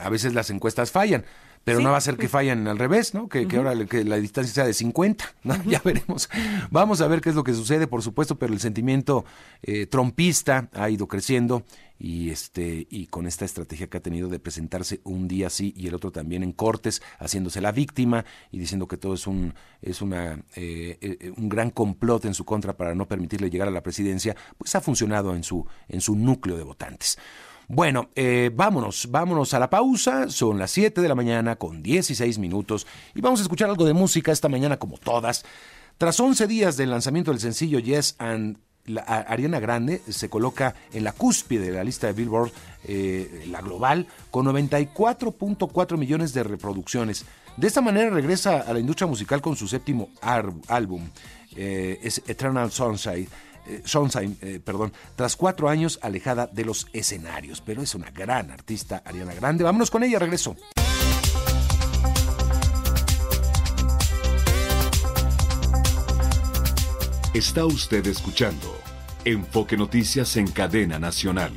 a 0.00 0.08
veces 0.08 0.34
las 0.34 0.50
encuestas 0.50 0.92
fallan 0.92 1.24
pero 1.64 1.80
no 1.80 1.90
va 1.90 1.96
a 1.96 2.00
ser 2.00 2.16
que 2.16 2.28
fallen 2.28 2.66
al 2.66 2.78
revés, 2.78 3.14
¿no? 3.14 3.28
Que, 3.28 3.46
ahora 3.56 3.86
que 3.86 4.04
la 4.04 4.16
distancia 4.16 4.54
sea 4.54 4.64
de 4.64 4.74
50, 4.74 5.34
¿no? 5.44 5.62
Ya 5.66 5.80
veremos. 5.84 6.28
Vamos 6.70 7.00
a 7.00 7.06
ver 7.06 7.20
qué 7.20 7.30
es 7.30 7.34
lo 7.34 7.44
que 7.44 7.54
sucede, 7.54 7.86
por 7.86 8.02
supuesto, 8.02 8.38
pero 8.38 8.52
el 8.52 8.60
sentimiento 8.60 9.24
eh, 9.62 9.86
trompista 9.86 10.68
ha 10.72 10.90
ido 10.90 11.06
creciendo 11.06 11.64
y 11.98 12.30
este 12.30 12.88
y 12.90 13.06
con 13.06 13.28
esta 13.28 13.44
estrategia 13.44 13.88
que 13.88 13.96
ha 13.96 14.02
tenido 14.02 14.28
de 14.28 14.40
presentarse 14.40 15.00
un 15.04 15.28
día 15.28 15.46
así 15.46 15.72
y 15.76 15.86
el 15.86 15.94
otro 15.94 16.10
también 16.10 16.42
en 16.42 16.52
cortes, 16.52 17.00
haciéndose 17.20 17.60
la 17.60 17.70
víctima 17.70 18.24
y 18.50 18.58
diciendo 18.58 18.88
que 18.88 18.96
todo 18.96 19.14
es 19.14 19.28
un 19.28 19.54
es 19.80 20.02
una 20.02 20.42
eh, 20.56 20.98
eh, 21.00 21.32
un 21.36 21.48
gran 21.48 21.70
complot 21.70 22.24
en 22.24 22.34
su 22.34 22.44
contra 22.44 22.76
para 22.76 22.96
no 22.96 23.06
permitirle 23.06 23.50
llegar 23.50 23.68
a 23.68 23.70
la 23.70 23.84
presidencia, 23.84 24.34
pues 24.58 24.74
ha 24.74 24.80
funcionado 24.80 25.36
en 25.36 25.44
su 25.44 25.64
en 25.88 26.00
su 26.00 26.16
núcleo 26.16 26.56
de 26.56 26.64
votantes. 26.64 27.18
Bueno, 27.68 28.10
eh, 28.14 28.50
vámonos, 28.54 29.08
vámonos 29.10 29.54
a 29.54 29.58
la 29.58 29.70
pausa. 29.70 30.28
Son 30.28 30.58
las 30.58 30.70
7 30.72 31.00
de 31.00 31.08
la 31.08 31.14
mañana 31.14 31.56
con 31.56 31.82
16 31.82 32.38
minutos 32.38 32.86
y 33.14 33.20
vamos 33.20 33.40
a 33.40 33.42
escuchar 33.42 33.70
algo 33.70 33.84
de 33.84 33.94
música 33.94 34.32
esta 34.32 34.48
mañana 34.48 34.78
como 34.78 34.98
todas. 34.98 35.44
Tras 35.98 36.18
11 36.18 36.46
días 36.46 36.76
del 36.76 36.90
lanzamiento 36.90 37.30
del 37.30 37.40
sencillo 37.40 37.78
Yes 37.78 38.16
and 38.18 38.58
Ariana 39.06 39.60
Grande 39.60 40.02
se 40.08 40.28
coloca 40.28 40.74
en 40.92 41.04
la 41.04 41.12
cúspide 41.12 41.66
de 41.66 41.76
la 41.76 41.84
lista 41.84 42.08
de 42.08 42.14
Billboard, 42.14 42.50
eh, 42.84 43.44
la 43.48 43.60
global, 43.60 44.08
con 44.30 44.46
94.4 44.46 45.96
millones 45.96 46.34
de 46.34 46.42
reproducciones. 46.42 47.24
De 47.56 47.68
esta 47.68 47.80
manera 47.80 48.10
regresa 48.10 48.60
a 48.60 48.72
la 48.72 48.80
industria 48.80 49.06
musical 49.06 49.40
con 49.40 49.54
su 49.54 49.68
séptimo 49.68 50.08
álbum, 50.20 51.08
eh, 51.54 52.00
Eternal 52.26 52.72
Sunshine 52.72 53.28
eh, 53.66 53.82
eh, 54.40 54.60
perdón, 54.64 54.92
tras 55.16 55.36
cuatro 55.36 55.68
años 55.68 55.98
alejada 56.02 56.46
de 56.46 56.64
los 56.64 56.88
escenarios. 56.92 57.60
Pero 57.60 57.82
es 57.82 57.94
una 57.94 58.10
gran 58.10 58.50
artista, 58.50 59.02
Ariana 59.04 59.34
Grande. 59.34 59.64
Vámonos 59.64 59.90
con 59.90 60.02
ella, 60.02 60.18
regreso. 60.18 60.56
Está 67.34 67.64
usted 67.64 68.06
escuchando 68.06 68.76
Enfoque 69.24 69.76
Noticias 69.78 70.36
en 70.36 70.48
Cadena 70.48 70.98
Nacional. 70.98 71.52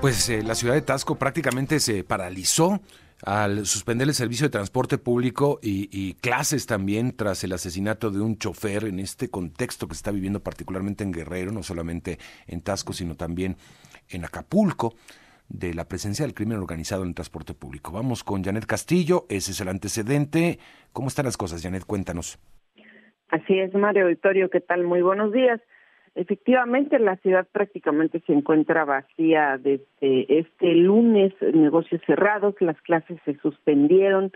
Pues 0.00 0.28
eh, 0.28 0.44
la 0.44 0.54
ciudad 0.54 0.74
de 0.74 0.82
Tasco 0.82 1.16
prácticamente 1.16 1.80
se 1.80 2.04
paralizó 2.04 2.80
al 3.24 3.66
suspender 3.66 4.08
el 4.08 4.14
servicio 4.14 4.46
de 4.46 4.50
transporte 4.50 4.98
público 4.98 5.58
y, 5.62 6.14
clases 6.14 6.66
también 6.66 7.16
tras 7.16 7.42
el 7.44 7.52
asesinato 7.52 8.10
de 8.10 8.20
un 8.20 8.38
chofer 8.38 8.84
en 8.84 8.98
este 8.98 9.28
contexto 9.28 9.88
que 9.88 9.94
se 9.94 9.98
está 9.98 10.10
viviendo 10.10 10.40
particularmente 10.40 11.04
en 11.04 11.12
Guerrero, 11.12 11.52
no 11.52 11.62
solamente 11.62 12.18
en 12.46 12.60
Tasco, 12.60 12.92
sino 12.92 13.14
también 13.14 13.56
en 14.08 14.24
Acapulco, 14.24 14.94
de 15.48 15.74
la 15.74 15.88
presencia 15.88 16.24
del 16.24 16.34
crimen 16.34 16.58
organizado 16.58 17.02
en 17.02 17.08
el 17.08 17.14
transporte 17.14 17.54
público. 17.54 17.90
Vamos 17.90 18.22
con 18.22 18.44
Janet 18.44 18.66
Castillo, 18.66 19.24
ese 19.28 19.52
es 19.52 19.60
el 19.60 19.68
antecedente. 19.68 20.58
¿Cómo 20.92 21.08
están 21.08 21.24
las 21.24 21.36
cosas, 21.36 21.62
Janet? 21.62 21.84
Cuéntanos. 21.84 22.38
Así 23.30 23.58
es, 23.58 23.74
Mario 23.74 24.04
Auditorio, 24.04 24.50
¿qué 24.50 24.60
tal? 24.60 24.84
Muy 24.84 25.02
buenos 25.02 25.32
días. 25.32 25.60
Efectivamente, 26.18 26.98
la 26.98 27.14
ciudad 27.18 27.46
prácticamente 27.52 28.20
se 28.26 28.32
encuentra 28.32 28.84
vacía 28.84 29.56
desde 29.56 29.86
este 30.00 30.74
lunes, 30.74 31.32
negocios 31.54 32.02
cerrados, 32.08 32.56
las 32.58 32.80
clases 32.82 33.20
se 33.24 33.36
suspendieron 33.36 34.32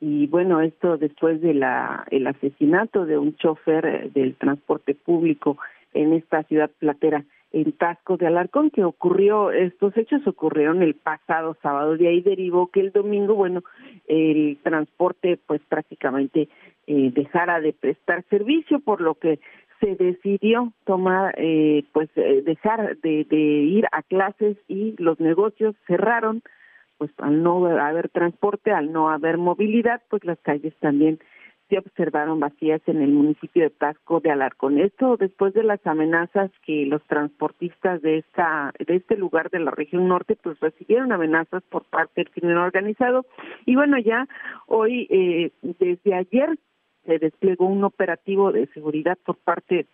y 0.00 0.28
bueno, 0.28 0.62
esto 0.62 0.96
después 0.96 1.42
de 1.42 1.52
la 1.52 2.06
el 2.10 2.26
asesinato 2.26 3.04
de 3.04 3.18
un 3.18 3.36
chofer 3.36 4.10
del 4.12 4.34
transporte 4.36 4.94
público 4.94 5.58
en 5.92 6.14
esta 6.14 6.42
ciudad 6.44 6.70
platera 6.78 7.22
en 7.52 7.72
Tasco 7.72 8.16
de 8.16 8.26
Alarcón 8.26 8.70
que 8.70 8.84
ocurrió 8.84 9.50
estos 9.50 9.94
hechos 9.98 10.26
ocurrieron 10.26 10.82
el 10.82 10.94
pasado 10.94 11.54
sábado 11.62 11.98
de 11.98 12.08
ahí 12.08 12.22
derivó 12.22 12.68
que 12.68 12.80
el 12.80 12.92
domingo 12.92 13.34
bueno 13.34 13.62
el 14.08 14.56
transporte 14.62 15.38
pues 15.46 15.60
prácticamente 15.68 16.48
eh, 16.86 17.10
dejara 17.14 17.60
de 17.60 17.72
prestar 17.72 18.24
servicio 18.30 18.80
por 18.80 19.00
lo 19.00 19.14
que 19.14 19.38
se 19.80 19.96
decidió 19.96 20.72
tomar, 20.84 21.34
eh, 21.38 21.84
pues 21.92 22.08
eh, 22.16 22.42
dejar 22.44 22.96
de, 22.98 23.26
ir 23.30 23.86
a 23.92 24.02
clases 24.02 24.56
y 24.68 24.94
los 24.98 25.20
negocios 25.20 25.74
cerraron, 25.86 26.42
pues 26.98 27.10
al 27.18 27.42
no 27.42 27.66
haber 27.66 28.08
transporte, 28.08 28.72
al 28.72 28.92
no 28.92 29.10
haber 29.10 29.38
movilidad, 29.38 30.02
pues 30.08 30.24
las 30.24 30.38
calles 30.40 30.74
también 30.80 31.18
se 31.68 31.78
observaron 31.78 32.38
vacías 32.38 32.80
en 32.86 33.02
el 33.02 33.10
municipio 33.10 33.64
de 33.64 33.70
Tasco 33.70 34.20
de 34.20 34.30
Alarcón. 34.30 34.78
Esto 34.78 35.16
después 35.16 35.52
de 35.52 35.64
las 35.64 35.84
amenazas 35.84 36.50
que 36.64 36.86
los 36.86 37.02
transportistas 37.06 38.00
de 38.02 38.18
esta 38.18 38.72
de 38.78 38.96
este 38.96 39.16
lugar 39.16 39.50
de 39.50 39.58
la 39.58 39.72
región 39.72 40.06
norte 40.06 40.36
pues 40.40 40.60
recibieron 40.60 41.10
amenazas 41.10 41.64
por 41.64 41.84
parte 41.84 42.22
del 42.22 42.30
crimen 42.30 42.56
organizado 42.56 43.26
y 43.64 43.74
bueno 43.74 43.98
ya 43.98 44.28
hoy 44.66 45.08
eh, 45.10 45.50
desde 45.62 46.14
ayer 46.14 46.56
se 47.06 47.18
desplegó 47.18 47.66
un 47.66 47.84
operativo 47.84 48.52
de 48.52 48.66
seguridad 48.68 49.16
por 49.24 49.36
parte 49.36 49.86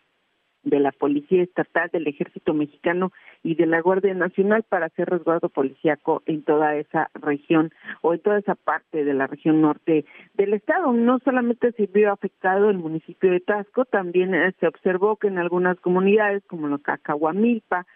de 0.65 0.79
la 0.79 0.93
Policía 0.93 1.43
Estatal, 1.43 1.91
del 1.93 2.07
Ejército 2.07 2.55
Mexicano 2.55 3.13
y 3.43 3.57
de 3.57 3.67
la 3.67 3.81
Guardia 3.81 4.15
Nacional 4.15 4.63
para 4.63 4.87
hacer 4.87 5.09
resguardo 5.09 5.49
policíaco 5.49 6.23
en 6.27 6.43
toda 6.45 6.77
esa 6.77 7.11
región 7.15 7.73
o 8.01 8.15
en 8.15 8.21
toda 8.21 8.39
esa 8.39 8.55
parte 8.55 9.05
de 9.05 9.15
la 9.15 9.27
región 9.27 9.61
norte 9.61 10.05
del 10.35 10.55
estado. 10.55 10.93
No 10.93 11.19
solamente 11.25 11.73
se 11.73 11.87
vio 11.87 12.13
afectado 12.13 12.71
el 12.71 12.79
municipio 12.79 13.33
de 13.33 13.41
Tasco, 13.41 13.85
también 13.85 14.35
eh, 14.35 14.55
se 14.61 14.69
observó 14.69 15.17
que 15.17 15.29
en 15.29 15.39
algunas 15.39 15.79
comunidades 15.81 16.45
como 16.47 16.69
la 16.69 16.79
Cacahuamilpa, 16.79 17.87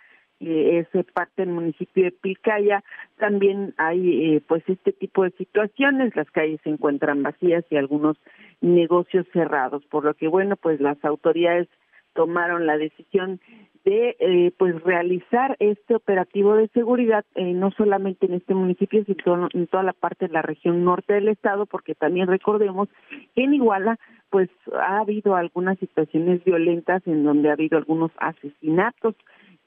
eh, 0.40 0.87
es 0.92 1.07
parte 1.12 1.42
del 1.42 1.51
municipio 1.51 2.05
de 2.05 2.12
Pilcaya, 2.12 2.85
también 3.18 3.75
hay 3.79 4.37
eh, 4.37 4.42
pues 4.46 4.62
este 4.68 4.92
tipo 4.92 5.25
de 5.25 5.31
situaciones, 5.33 6.14
las 6.14 6.31
calles 6.31 6.61
se 6.62 6.70
encuentran 6.70 7.22
vacías 7.22 7.64
y 7.70 7.77
algunos 7.77 8.16
negocios 8.61 9.27
cerrados, 9.33 9.85
por 9.87 10.05
lo 10.05 10.14
que 10.14 10.29
bueno, 10.29 10.57
pues 10.57 10.81
las 10.81 11.03
autoridades 11.05 11.68
tomaron 12.14 12.66
la 12.66 12.77
decisión 12.77 13.40
de 13.87 14.16
eh, 14.18 14.53
pues 14.59 14.83
realizar 14.83 15.57
este 15.61 15.94
operativo 15.94 16.57
de 16.57 16.66
seguridad 16.68 17.25
eh, 17.37 17.53
no 17.53 17.70
solamente 17.70 18.27
en 18.27 18.35
este 18.35 18.53
municipio 18.53 19.05
sino 19.05 19.49
en 19.53 19.68
toda 19.68 19.85
la 19.85 19.92
parte 19.92 20.27
de 20.27 20.33
la 20.33 20.42
región 20.42 20.83
norte 20.83 21.12
del 21.14 21.29
estado 21.29 21.66
porque 21.66 21.94
también 21.94 22.27
recordemos 22.27 22.88
que 23.37 23.44
en 23.44 23.55
Iguala 23.55 23.96
pues 24.29 24.51
ha 24.75 24.99
habido 24.99 25.37
algunas 25.37 25.79
situaciones 25.79 26.42
violentas 26.42 27.07
en 27.07 27.22
donde 27.22 27.49
ha 27.49 27.53
habido 27.53 27.79
algunos 27.79 28.11
asesinatos 28.16 29.14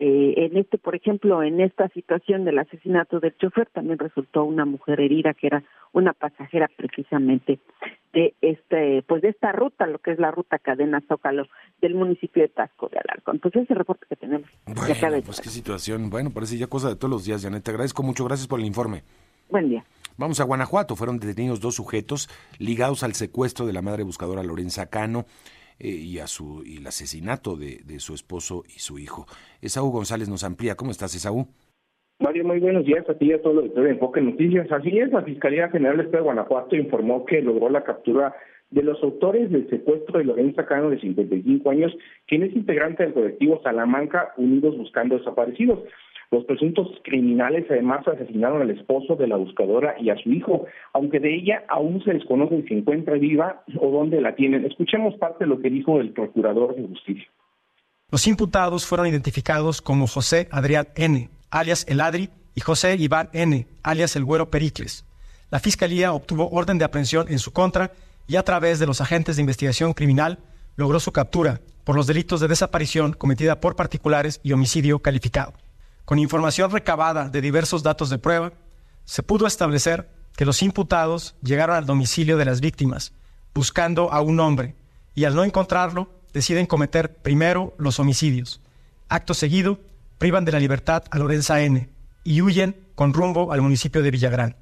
eh, 0.02 0.46
en 0.46 0.56
este, 0.56 0.78
por 0.78 0.96
ejemplo, 0.96 1.44
en 1.44 1.60
esta 1.60 1.90
situación 1.90 2.46
del 2.46 2.58
asesinato 2.60 3.20
del 3.20 3.36
chofer 3.38 3.68
también 3.68 4.00
resultó 4.00 4.46
una 4.46 4.64
mujer 4.64 5.02
herida 5.02 5.34
que 5.34 5.48
era 5.48 5.64
una 5.92 6.14
pasajera 6.14 6.70
precisamente 6.74 7.60
de 8.14 8.34
este, 8.40 9.04
pues 9.08 9.22
de 9.22 9.30
esta 9.30 9.52
ruta, 9.52 9.88
lo 9.88 10.00
que 10.00 10.12
es 10.12 10.20
la 10.20 10.32
ruta 10.32 10.58
cadena 10.58 11.02
Zócalo 11.08 11.48
del 11.82 11.96
municipio 11.96 12.42
de 12.42 12.48
Tasco 12.48 12.88
de 12.88 12.98
Alarcón. 12.98 13.36
Entonces 13.36 13.64
ese 13.64 13.74
reporte 13.74 14.06
que 14.08 14.16
tenemos. 14.16 14.50
Bueno, 14.66 15.22
pues 15.26 15.42
qué 15.42 15.50
situación. 15.50 16.10
Bueno, 16.10 16.30
parece 16.30 16.58
ya 16.58 16.68
cosa 16.68 16.88
de 16.88 16.96
todos 16.96 17.12
los 17.12 17.26
días, 17.26 17.44
Janet. 17.44 17.64
Te 17.64 17.72
agradezco 17.72 18.02
mucho. 18.02 18.24
Gracias 18.24 18.48
por 18.48 18.60
el 18.60 18.66
informe. 18.66 19.04
Buen 19.50 19.68
día. 19.68 19.84
Vamos 20.16 20.40
a 20.40 20.46
Guanajuato. 20.46 20.96
Fueron 20.96 21.20
detenidos 21.20 21.60
dos 21.60 21.76
sujetos 21.76 22.30
ligados 22.58 23.04
al 23.04 23.16
secuestro 23.16 23.66
de 23.66 23.74
la 23.74 23.82
madre 23.82 24.04
buscadora 24.04 24.44
Lorenza 24.44 24.90
Cano. 24.90 25.26
Eh, 25.80 25.88
y 25.90 26.20
a 26.20 26.28
su 26.28 26.62
y 26.66 26.78
el 26.78 26.88
asesinato 26.88 27.56
de, 27.56 27.80
de, 27.86 28.00
su 28.00 28.14
esposo 28.14 28.64
y 28.68 28.80
su 28.80 29.00
hijo. 29.00 29.26
Esaú 29.62 29.92
González 29.92 30.28
nos 30.28 30.44
amplía. 30.44 30.76
¿Cómo 30.76 30.92
estás, 30.92 31.16
Esaú? 31.16 31.48
Mario, 32.20 32.44
muy 32.44 32.60
buenos 32.60 32.86
días 32.86 33.10
a 33.10 33.14
ti 33.14 33.28
y 33.28 33.32
a 33.32 33.42
todo 33.42 33.62
el 33.62 33.74
de 33.74 33.92
Enfoque 33.92 34.20
Noticias. 34.20 34.70
Así 34.74 35.00
es, 35.00 35.10
la 35.10 35.22
Fiscalía 35.22 35.70
General 35.70 35.96
de 35.96 36.04
Estado 36.04 36.24
de 36.24 36.26
Guanajuato 36.26 36.76
informó 36.76 37.24
que 37.24 37.42
logró 37.42 37.70
la 37.70 37.86
captura 37.86 38.36
de 38.72 38.84
los 38.84 39.02
autores 39.02 39.50
del 39.50 39.70
secuestro 39.70 40.20
de 40.20 40.26
Lorenza 40.26 40.66
Cano, 40.66 40.90
de 40.90 41.00
55 41.00 41.70
años, 41.70 41.96
quien 42.28 42.44
es 42.44 42.54
integrante 42.54 43.04
del 43.04 43.14
colectivo 43.14 43.62
Salamanca 43.64 44.34
Unidos 44.36 44.78
Buscando 44.78 45.18
Desaparecidos. 45.18 45.80
Los 46.32 46.46
presuntos 46.46 46.88
criminales 47.04 47.66
además 47.72 48.08
asesinaron 48.08 48.62
al 48.62 48.70
esposo 48.70 49.16
de 49.16 49.28
la 49.28 49.36
buscadora 49.36 49.96
y 50.00 50.12
a 50.12 50.18
su 50.18 50.30
hijo, 50.32 50.66
aunque 50.94 51.20
de 51.20 51.34
ella 51.36 51.64
aún 51.68 52.04
se 52.04 52.14
desconoce 52.14 52.64
si 52.68 52.76
encuentra 52.76 53.16
viva 53.16 53.64
o 53.80 53.90
dónde 53.90 54.22
la 54.22 54.36
tienen. 54.36 54.64
Escuchemos 54.64 55.16
parte 55.16 55.46
de 55.46 55.50
lo 55.50 55.60
que 55.60 55.72
dijo 55.72 56.00
el 56.00 56.12
procurador 56.12 56.76
de 56.76 56.88
justicia. 56.88 57.28
Los 58.12 58.28
imputados 58.28 58.86
fueron 58.86 59.08
identificados 59.08 59.82
como 59.82 60.06
José 60.06 60.48
Adrián 60.52 60.88
N., 60.96 61.30
alias 61.50 61.86
El 61.90 62.00
Adri, 62.00 62.30
y 62.54 62.62
José 62.62 62.96
Iván 63.00 63.30
N., 63.34 63.66
alias 63.82 64.16
El 64.16 64.26
Güero 64.26 64.52
Pericles. 64.52 65.06
La 65.50 65.60
Fiscalía 65.60 66.14
obtuvo 66.14 66.50
orden 66.50 66.78
de 66.78 66.86
aprehensión 66.86 67.28
en 67.30 67.40
su 67.40 67.54
contra 67.54 67.92
y 68.28 68.36
a 68.36 68.44
través 68.44 68.78
de 68.78 68.86
los 68.86 69.02
agentes 69.02 69.36
de 69.36 69.42
investigación 69.42 69.94
criminal 69.94 70.38
logró 70.76 71.00
su 71.00 71.12
captura 71.12 71.62
por 71.84 71.96
los 71.96 72.06
delitos 72.06 72.40
de 72.40 72.48
desaparición 72.48 73.14
cometida 73.14 73.60
por 73.60 73.76
particulares 73.76 74.40
y 74.44 74.52
homicidio 74.52 75.00
calificado. 75.00 75.54
Con 76.10 76.18
información 76.18 76.72
recabada 76.72 77.30
de 77.30 77.40
diversos 77.40 77.84
datos 77.84 78.10
de 78.10 78.18
prueba, 78.18 78.52
se 79.06 79.22
pudo 79.22 79.46
establecer 79.46 80.10
que 80.36 80.44
los 80.44 80.64
imputados 80.64 81.36
llegaron 81.44 81.76
al 81.76 81.86
domicilio 81.86 82.36
de 82.36 82.46
las 82.46 82.62
víctimas 82.62 83.14
buscando 83.54 84.12
a 84.12 84.20
un 84.20 84.40
hombre 84.40 84.76
y 85.14 85.26
al 85.26 85.36
no 85.36 85.44
encontrarlo 85.44 86.10
deciden 86.34 86.66
cometer 86.66 87.18
primero 87.22 87.76
los 87.78 88.00
homicidios. 88.00 88.60
Acto 89.08 89.36
seguido, 89.36 89.82
privan 90.18 90.46
de 90.46 90.52
la 90.52 90.60
libertad 90.60 91.04
a 91.12 91.20
Lorenza 91.20 91.62
N. 91.62 91.88
y 92.24 92.42
huyen 92.42 92.76
con 92.96 93.14
rumbo 93.14 93.54
al 93.54 93.62
municipio 93.62 94.02
de 94.02 94.10
Villagrán. 94.10 94.56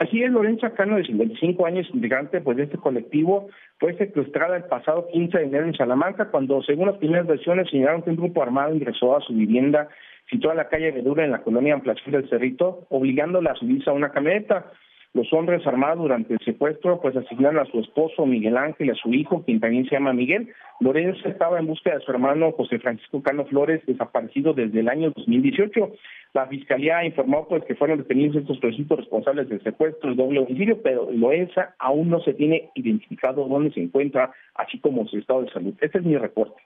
Así 0.00 0.22
es, 0.22 0.32
Lorenza 0.32 0.70
Cano, 0.70 0.96
de 0.96 1.04
55 1.04 1.66
años, 1.66 1.86
integrante 1.92 2.40
pues, 2.40 2.56
de 2.56 2.62
este 2.62 2.78
colectivo, 2.78 3.48
fue 3.78 3.94
secuestrada 3.98 4.56
el 4.56 4.64
pasado 4.64 5.06
15 5.12 5.36
de 5.36 5.44
enero 5.44 5.66
en 5.66 5.74
Salamanca, 5.74 6.30
cuando, 6.30 6.62
según 6.62 6.86
las 6.86 6.96
primeras 6.96 7.26
versiones, 7.26 7.68
señalaron 7.68 8.00
que 8.00 8.08
un 8.08 8.16
grupo 8.16 8.42
armado 8.42 8.74
ingresó 8.74 9.14
a 9.14 9.20
su 9.20 9.34
vivienda 9.34 9.90
situada 10.30 10.54
en 10.54 10.56
la 10.56 10.68
calle 10.70 10.92
Vedura, 10.92 11.26
en 11.26 11.32
la 11.32 11.42
colonia 11.42 11.74
Ampliación 11.74 12.12
del 12.12 12.30
Cerrito, 12.30 12.86
obligándola 12.88 13.50
a 13.50 13.56
subirse 13.56 13.90
a 13.90 13.92
una 13.92 14.10
camioneta. 14.10 14.72
Los 15.12 15.32
hombres 15.32 15.66
armados 15.66 15.98
durante 15.98 16.34
el 16.34 16.38
secuestro 16.44 17.00
pues 17.00 17.16
asignaron 17.16 17.58
a 17.58 17.70
su 17.70 17.80
esposo 17.80 18.26
Miguel 18.26 18.56
Ángel 18.56 18.90
a 18.90 18.94
su 18.94 19.12
hijo, 19.12 19.42
quien 19.42 19.58
también 19.58 19.84
se 19.86 19.96
llama 19.96 20.12
Miguel. 20.12 20.52
Lorenzo 20.78 21.28
estaba 21.28 21.58
en 21.58 21.66
búsqueda 21.66 21.96
de 21.96 22.04
su 22.04 22.12
hermano 22.12 22.52
José 22.52 22.78
Francisco 22.78 23.20
Cano 23.20 23.44
Flores, 23.46 23.84
desaparecido 23.86 24.54
desde 24.54 24.78
el 24.78 24.88
año 24.88 25.10
2018. 25.16 25.92
La 26.32 26.46
fiscalía 26.46 27.04
informó 27.04 27.48
pues 27.48 27.64
que 27.64 27.74
fueron 27.74 27.98
detenidos 27.98 28.36
estos 28.36 28.58
presuntos 28.58 28.98
responsables 28.98 29.48
del 29.48 29.60
secuestro 29.64 30.12
y 30.12 30.14
doble 30.14 30.38
homicidio, 30.38 30.80
pero 30.80 31.10
Lorenza 31.10 31.74
aún 31.80 32.08
no 32.08 32.20
se 32.20 32.34
tiene 32.34 32.70
identificado 32.76 33.48
dónde 33.48 33.72
se 33.72 33.82
encuentra, 33.82 34.32
así 34.54 34.78
como 34.78 35.08
su 35.08 35.18
estado 35.18 35.42
de 35.42 35.50
salud. 35.50 35.74
Este 35.80 35.98
es 35.98 36.04
mi 36.04 36.16
reporte. 36.16 36.62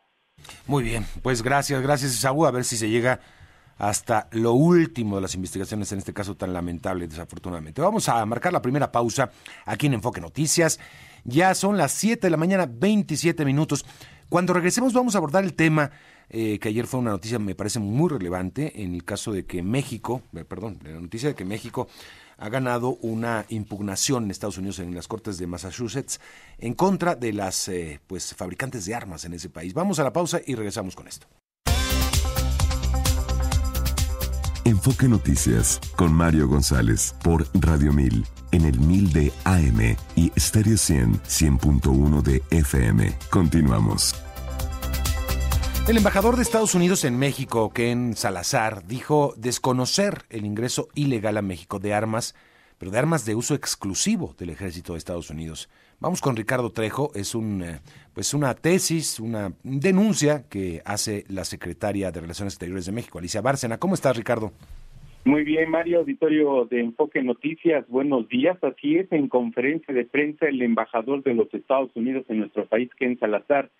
Muy 0.66 0.84
bien, 0.84 1.04
pues 1.22 1.42
gracias, 1.42 1.80
gracias 1.80 2.12
Saúl, 2.20 2.46
a 2.46 2.50
ver 2.50 2.64
si 2.64 2.76
se 2.76 2.90
llega 2.90 3.20
hasta 3.78 4.28
lo 4.32 4.52
último 4.52 5.16
de 5.16 5.22
las 5.22 5.34
investigaciones, 5.34 5.90
en 5.92 5.98
este 5.98 6.12
caso 6.12 6.36
tan 6.36 6.52
lamentable, 6.52 7.08
desafortunadamente. 7.08 7.80
Vamos 7.80 8.08
a 8.08 8.24
marcar 8.26 8.52
la 8.52 8.62
primera 8.62 8.92
pausa 8.92 9.30
aquí 9.64 9.86
en 9.86 9.94
Enfoque 9.94 10.20
Noticias. 10.20 10.78
Ya 11.24 11.54
son 11.54 11.76
las 11.76 11.92
7 11.92 12.26
de 12.26 12.30
la 12.30 12.36
mañana, 12.36 12.66
27 12.70 13.44
minutos. 13.44 13.84
Cuando 14.28 14.52
regresemos 14.52 14.92
vamos 14.92 15.14
a 15.14 15.18
abordar 15.18 15.44
el 15.44 15.54
tema 15.54 15.90
eh, 16.28 16.58
que 16.58 16.68
ayer 16.68 16.86
fue 16.86 17.00
una 17.00 17.10
noticia, 17.10 17.38
me 17.38 17.54
parece 17.54 17.78
muy 17.78 18.08
relevante, 18.08 18.82
en 18.82 18.94
el 18.94 19.04
caso 19.04 19.32
de 19.32 19.44
que 19.44 19.62
México, 19.62 20.22
eh, 20.34 20.44
perdón, 20.44 20.78
la 20.82 21.00
noticia 21.00 21.28
de 21.28 21.34
que 21.34 21.44
México 21.44 21.88
ha 22.38 22.48
ganado 22.48 22.96
una 23.02 23.46
impugnación 23.48 24.24
en 24.24 24.30
Estados 24.30 24.58
Unidos 24.58 24.78
en 24.78 24.94
las 24.94 25.06
Cortes 25.06 25.38
de 25.38 25.46
Massachusetts 25.46 26.20
en 26.58 26.74
contra 26.74 27.14
de 27.14 27.32
las 27.32 27.68
eh, 27.68 28.00
pues 28.06 28.34
fabricantes 28.34 28.86
de 28.86 28.94
armas 28.94 29.24
en 29.24 29.34
ese 29.34 29.50
país. 29.50 29.74
Vamos 29.74 29.98
a 29.98 30.04
la 30.04 30.12
pausa 30.12 30.40
y 30.44 30.54
regresamos 30.54 30.96
con 30.96 31.06
esto. 31.06 31.26
Enfoque 34.66 35.08
Noticias 35.08 35.78
con 35.94 36.14
Mario 36.14 36.48
González 36.48 37.14
por 37.22 37.46
Radio 37.52 37.92
1000 37.92 38.24
en 38.52 38.64
el 38.64 38.80
1000 38.80 39.12
de 39.12 39.32
AM 39.44 39.96
y 40.16 40.32
Stereo 40.38 40.78
100 40.78 41.20
100.1 41.20 42.22
de 42.22 42.42
FM. 42.50 43.14
Continuamos. 43.28 44.14
El 45.86 45.98
embajador 45.98 46.36
de 46.36 46.42
Estados 46.42 46.74
Unidos 46.74 47.04
en 47.04 47.18
México, 47.18 47.74
Ken 47.74 48.16
Salazar, 48.16 48.86
dijo 48.86 49.34
desconocer 49.36 50.24
el 50.30 50.46
ingreso 50.46 50.88
ilegal 50.94 51.36
a 51.36 51.42
México 51.42 51.78
de 51.78 51.92
armas, 51.92 52.34
pero 52.78 52.90
de 52.90 52.98
armas 52.98 53.26
de 53.26 53.34
uso 53.34 53.54
exclusivo 53.54 54.34
del 54.38 54.48
ejército 54.48 54.94
de 54.94 54.98
Estados 54.98 55.28
Unidos. 55.28 55.68
Vamos 56.04 56.20
con 56.20 56.36
Ricardo 56.36 56.68
Trejo, 56.68 57.12
es 57.14 57.34
un, 57.34 57.62
eh, 57.62 57.80
pues 58.12 58.34
una 58.34 58.52
tesis, 58.52 59.18
una 59.18 59.54
denuncia 59.62 60.42
que 60.50 60.82
hace 60.84 61.24
la 61.30 61.44
secretaria 61.44 62.10
de 62.10 62.20
Relaciones 62.20 62.52
Exteriores 62.52 62.84
de 62.84 62.92
México, 62.92 63.18
Alicia 63.18 63.40
Bárcena. 63.40 63.78
¿Cómo 63.78 63.94
estás, 63.94 64.14
Ricardo? 64.14 64.52
Muy 65.24 65.44
bien, 65.44 65.70
Mario, 65.70 66.00
auditorio 66.00 66.66
de 66.66 66.80
Enfoque 66.80 67.22
Noticias, 67.22 67.88
buenos 67.88 68.28
días. 68.28 68.62
Así 68.62 68.96
es, 68.96 69.10
en 69.12 69.28
conferencia 69.28 69.94
de 69.94 70.04
prensa, 70.04 70.44
el 70.44 70.60
embajador 70.60 71.22
de 71.22 71.32
los 71.32 71.48
Estados 71.54 71.90
Unidos 71.94 72.26
en 72.28 72.40
nuestro 72.40 72.66
país, 72.66 72.90
Ken 72.98 73.18
Salazar, 73.18 73.70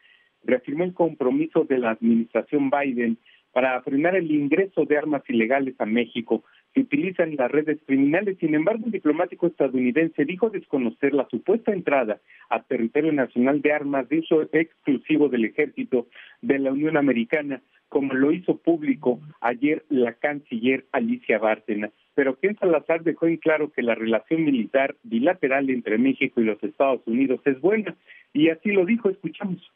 reafirmó 0.45 0.85
el 0.85 0.95
compromiso 0.95 1.65
de 1.65 1.77
la 1.77 1.91
administración 1.91 2.71
Biden 2.71 3.19
para 3.53 3.83
frenar 3.83 4.17
el 4.17 4.31
ingreso 4.31 4.87
de 4.87 4.97
armas 4.97 5.25
ilegales 5.29 5.75
a 5.79 5.85
México 5.85 6.43
que 6.75 6.81
utilizan 6.81 7.37
las 7.37 7.51
redes 7.51 7.79
criminales. 7.87 8.37
Sin 8.39 8.55
embargo, 8.55 8.85
un 8.85 8.91
diplomático 8.91 9.47
estadounidense 9.47 10.25
dijo 10.25 10.51
desconocer 10.51 11.15
la 11.15 11.29
supuesta 11.31 11.73
entrada 11.73 12.21
a 12.51 12.63
territorio 12.63 13.13
nacional 13.13 13.63
de 13.63 13.73
armas 13.73 14.09
de 14.09 14.19
uso 14.19 14.43
exclusivo 14.53 15.29
del 15.29 15.45
ejército 15.45 16.09
de 16.43 16.59
la 16.59 16.73
Unión 16.73 16.97
Americana, 16.97 17.63
como 17.89 18.13
lo 18.13 18.33
hizo 18.33 18.57
público 18.57 19.21
ayer 19.41 19.85
la 19.89 20.15
canciller 20.15 20.85
Alicia 20.91 21.39
Bárcena. 21.39 21.91
Pero 22.15 22.39
Ken 22.39 22.57
Salazar 22.59 23.05
dejó 23.05 23.27
en 23.27 23.37
claro 23.37 23.71
que 23.71 23.83
la 23.83 23.95
relación 23.95 24.45
militar 24.45 24.97
bilateral 25.05 25.71
entre 25.71 25.97
México 25.99 26.41
y 26.41 26.45
los 26.45 26.63
Estados 26.63 27.03
Unidos 27.07 27.41
es 27.45 27.61
buena, 27.61 27.95
y 28.33 28.49
así 28.49 28.73
lo 28.73 28.85
dijo, 28.85 29.11
escuchamos 29.11 29.73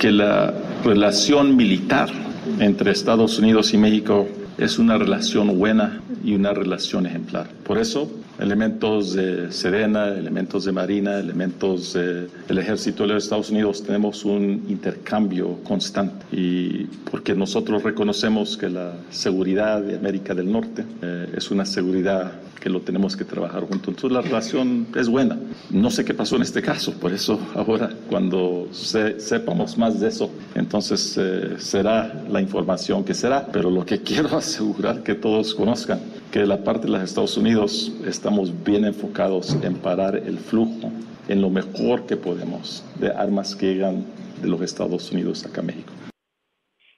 que 0.00 0.10
la 0.10 0.54
relación 0.82 1.56
militar 1.56 2.08
entre 2.58 2.90
Estados 2.90 3.38
Unidos 3.38 3.74
y 3.74 3.78
México 3.78 4.26
es 4.56 4.78
una 4.78 4.96
relación 4.96 5.58
buena 5.58 6.00
y 6.24 6.34
una 6.34 6.54
relación 6.54 7.06
ejemplar. 7.06 7.48
Por 7.64 7.76
eso 7.76 8.10
elementos 8.40 9.12
de 9.12 9.52
Serena, 9.52 10.08
elementos 10.08 10.64
de 10.64 10.72
Marina, 10.72 11.18
elementos 11.18 11.92
del 11.92 12.58
Ejército 12.58 13.06
de 13.06 13.14
los 13.14 13.24
Estados 13.24 13.50
Unidos, 13.50 13.82
tenemos 13.82 14.24
un 14.24 14.64
intercambio 14.68 15.58
constante 15.62 16.24
y 16.32 16.84
porque 17.10 17.34
nosotros 17.34 17.82
reconocemos 17.82 18.56
que 18.56 18.70
la 18.70 18.94
seguridad 19.10 19.82
de 19.82 19.96
América 19.96 20.34
del 20.34 20.50
Norte 20.50 20.84
eh, 21.02 21.32
es 21.36 21.50
una 21.50 21.64
seguridad 21.64 22.32
que 22.60 22.68
lo 22.68 22.80
tenemos 22.82 23.16
que 23.16 23.24
trabajar 23.24 23.62
juntos. 23.62 23.88
Entonces 23.88 24.12
la 24.12 24.20
relación 24.20 24.86
es 24.94 25.08
buena. 25.08 25.38
No 25.70 25.90
sé 25.90 26.04
qué 26.04 26.14
pasó 26.14 26.36
en 26.36 26.42
este 26.42 26.62
caso, 26.62 26.92
por 26.92 27.12
eso 27.12 27.40
ahora 27.54 27.90
cuando 28.08 28.68
sepamos 28.72 29.78
más 29.78 29.98
de 29.98 30.08
eso, 30.08 30.30
entonces 30.54 31.16
eh, 31.18 31.54
será 31.58 32.22
la 32.28 32.40
información 32.40 33.02
que 33.02 33.14
será. 33.14 33.46
Pero 33.50 33.70
lo 33.70 33.84
que 33.84 34.00
quiero 34.02 34.36
asegurar 34.36 35.02
que 35.02 35.14
todos 35.14 35.54
conozcan, 35.54 36.00
que 36.30 36.40
de 36.40 36.46
la 36.46 36.62
parte 36.62 36.86
de 36.86 36.92
los 36.92 37.02
Estados 37.02 37.36
Unidos 37.36 37.92
estamos 38.06 38.64
bien 38.64 38.84
enfocados 38.84 39.58
en 39.64 39.74
parar 39.74 40.16
el 40.16 40.38
flujo 40.38 40.92
en 41.28 41.42
lo 41.42 41.50
mejor 41.50 42.06
que 42.06 42.16
podemos 42.16 42.84
de 43.00 43.10
armas 43.10 43.56
que 43.56 43.74
llegan 43.74 44.04
de 44.40 44.48
los 44.48 44.60
Estados 44.62 45.10
Unidos 45.10 45.44
acá 45.44 45.60
a 45.60 45.64
México. 45.64 45.92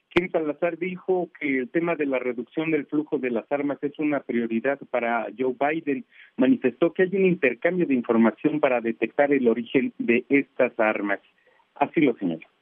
Ken 0.09 0.29
Salazar 0.29 0.77
dijo 0.77 1.31
que 1.39 1.57
el 1.57 1.69
tema 1.69 1.95
de 1.95 2.05
la 2.05 2.19
reducción 2.19 2.69
del 2.69 2.85
flujo 2.85 3.17
de 3.17 3.31
las 3.31 3.51
armas 3.51 3.79
es 3.81 3.97
una 3.97 4.19
prioridad 4.19 4.77
para 4.91 5.25
Joe 5.35 5.55
Biden. 5.59 6.05
Manifestó 6.37 6.93
que 6.93 7.03
hay 7.03 7.15
un 7.15 7.25
intercambio 7.25 7.87
de 7.87 7.95
información 7.95 8.59
para 8.59 8.79
detectar 8.79 9.33
el 9.33 9.47
origen 9.47 9.91
de 9.97 10.23
estas 10.29 10.79
armas. 10.79 11.19
Así 11.73 12.01
lo 12.01 12.15
señaló. 12.17 12.52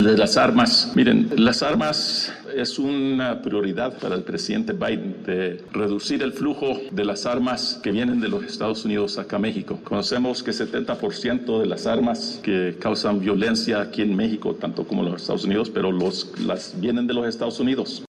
De 0.00 0.16
las 0.16 0.38
armas, 0.38 0.92
miren, 0.94 1.28
las 1.36 1.62
armas 1.62 2.32
es 2.56 2.78
una 2.78 3.42
prioridad 3.42 3.98
para 3.98 4.14
el 4.14 4.22
presidente 4.22 4.72
Biden 4.72 5.22
de 5.26 5.62
reducir 5.72 6.22
el 6.22 6.32
flujo 6.32 6.78
de 6.90 7.04
las 7.04 7.26
armas 7.26 7.78
que 7.82 7.92
vienen 7.92 8.18
de 8.18 8.28
los 8.28 8.42
Estados 8.44 8.86
Unidos 8.86 9.18
acá 9.18 9.36
a 9.36 9.38
México. 9.38 9.78
Conocemos 9.84 10.42
que 10.42 10.52
70% 10.52 11.60
de 11.60 11.66
las 11.66 11.86
armas 11.86 12.40
que 12.42 12.76
causan 12.80 13.20
violencia 13.20 13.82
aquí 13.82 14.00
en 14.00 14.16
México, 14.16 14.54
tanto 14.54 14.86
como 14.86 15.02
los 15.02 15.20
Estados 15.20 15.44
Unidos, 15.44 15.68
pero 15.68 15.92
los, 15.92 16.32
las 16.40 16.80
vienen 16.80 17.06
de 17.06 17.12
los 17.12 17.28
Estados 17.28 17.60
Unidos. 17.60 18.02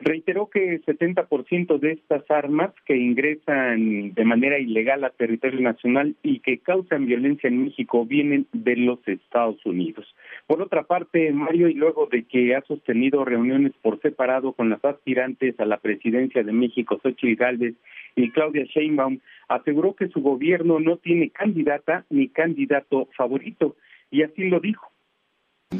Reiteró 0.00 0.48
que 0.48 0.74
el 0.74 0.84
70% 0.84 1.80
de 1.80 1.92
estas 1.92 2.30
armas 2.30 2.72
que 2.86 2.96
ingresan 2.96 4.14
de 4.14 4.24
manera 4.24 4.60
ilegal 4.60 5.02
a 5.02 5.10
territorio 5.10 5.60
nacional 5.60 6.14
y 6.22 6.38
que 6.38 6.58
causan 6.58 7.06
violencia 7.06 7.48
en 7.48 7.64
México 7.64 8.06
vienen 8.06 8.46
de 8.52 8.76
los 8.76 9.00
Estados 9.08 9.64
Unidos. 9.66 10.06
Por 10.46 10.62
otra 10.62 10.84
parte, 10.84 11.32
Mario, 11.32 11.68
y 11.68 11.74
luego 11.74 12.06
de 12.06 12.22
que 12.24 12.54
ha 12.54 12.62
sostenido 12.62 13.24
reuniones 13.24 13.72
por 13.82 14.00
separado 14.00 14.52
con 14.52 14.70
las 14.70 14.84
aspirantes 14.84 15.58
a 15.58 15.64
la 15.64 15.78
presidencia 15.78 16.44
de 16.44 16.52
México, 16.52 17.00
Xochitl 17.02 17.34
Gálvez 17.34 17.74
y 18.14 18.30
Claudia 18.30 18.64
Sheinbaum, 18.66 19.18
aseguró 19.48 19.96
que 19.96 20.08
su 20.08 20.20
gobierno 20.20 20.78
no 20.78 20.98
tiene 20.98 21.30
candidata 21.30 22.04
ni 22.08 22.28
candidato 22.28 23.08
favorito, 23.16 23.74
y 24.12 24.22
así 24.22 24.44
lo 24.44 24.60
dijo. 24.60 24.92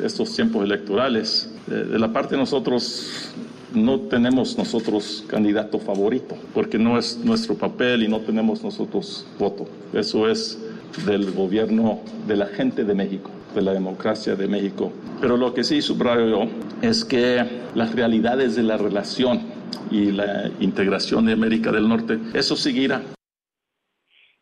Estos 0.02 0.34
tiempos 0.34 0.64
electorales, 0.64 1.64
de 1.66 1.98
la 1.98 2.12
parte 2.12 2.32
de 2.32 2.38
nosotros 2.38 3.34
no 3.74 4.00
tenemos 4.00 4.56
nosotros 4.56 5.24
candidato 5.28 5.78
favorito, 5.78 6.36
porque 6.54 6.78
no 6.78 6.98
es 6.98 7.18
nuestro 7.24 7.54
papel 7.54 8.02
y 8.02 8.08
no 8.08 8.20
tenemos 8.20 8.62
nosotros 8.62 9.26
voto. 9.38 9.66
Eso 9.92 10.28
es 10.28 10.58
del 11.06 11.32
gobierno 11.32 12.00
de 12.26 12.36
la 12.36 12.46
gente 12.46 12.84
de 12.84 12.94
México, 12.94 13.30
de 13.54 13.62
la 13.62 13.72
democracia 13.72 14.34
de 14.34 14.46
México. 14.48 14.92
Pero 15.20 15.36
lo 15.36 15.54
que 15.54 15.64
sí 15.64 15.82
subrayo 15.82 16.28
yo 16.28 16.48
es 16.82 17.04
que 17.04 17.44
las 17.74 17.94
realidades 17.94 18.56
de 18.56 18.62
la 18.62 18.76
relación 18.76 19.40
y 19.90 20.12
la 20.12 20.50
integración 20.60 21.26
de 21.26 21.32
América 21.32 21.72
del 21.72 21.88
Norte, 21.88 22.18
eso 22.34 22.56
seguirá. 22.56 23.02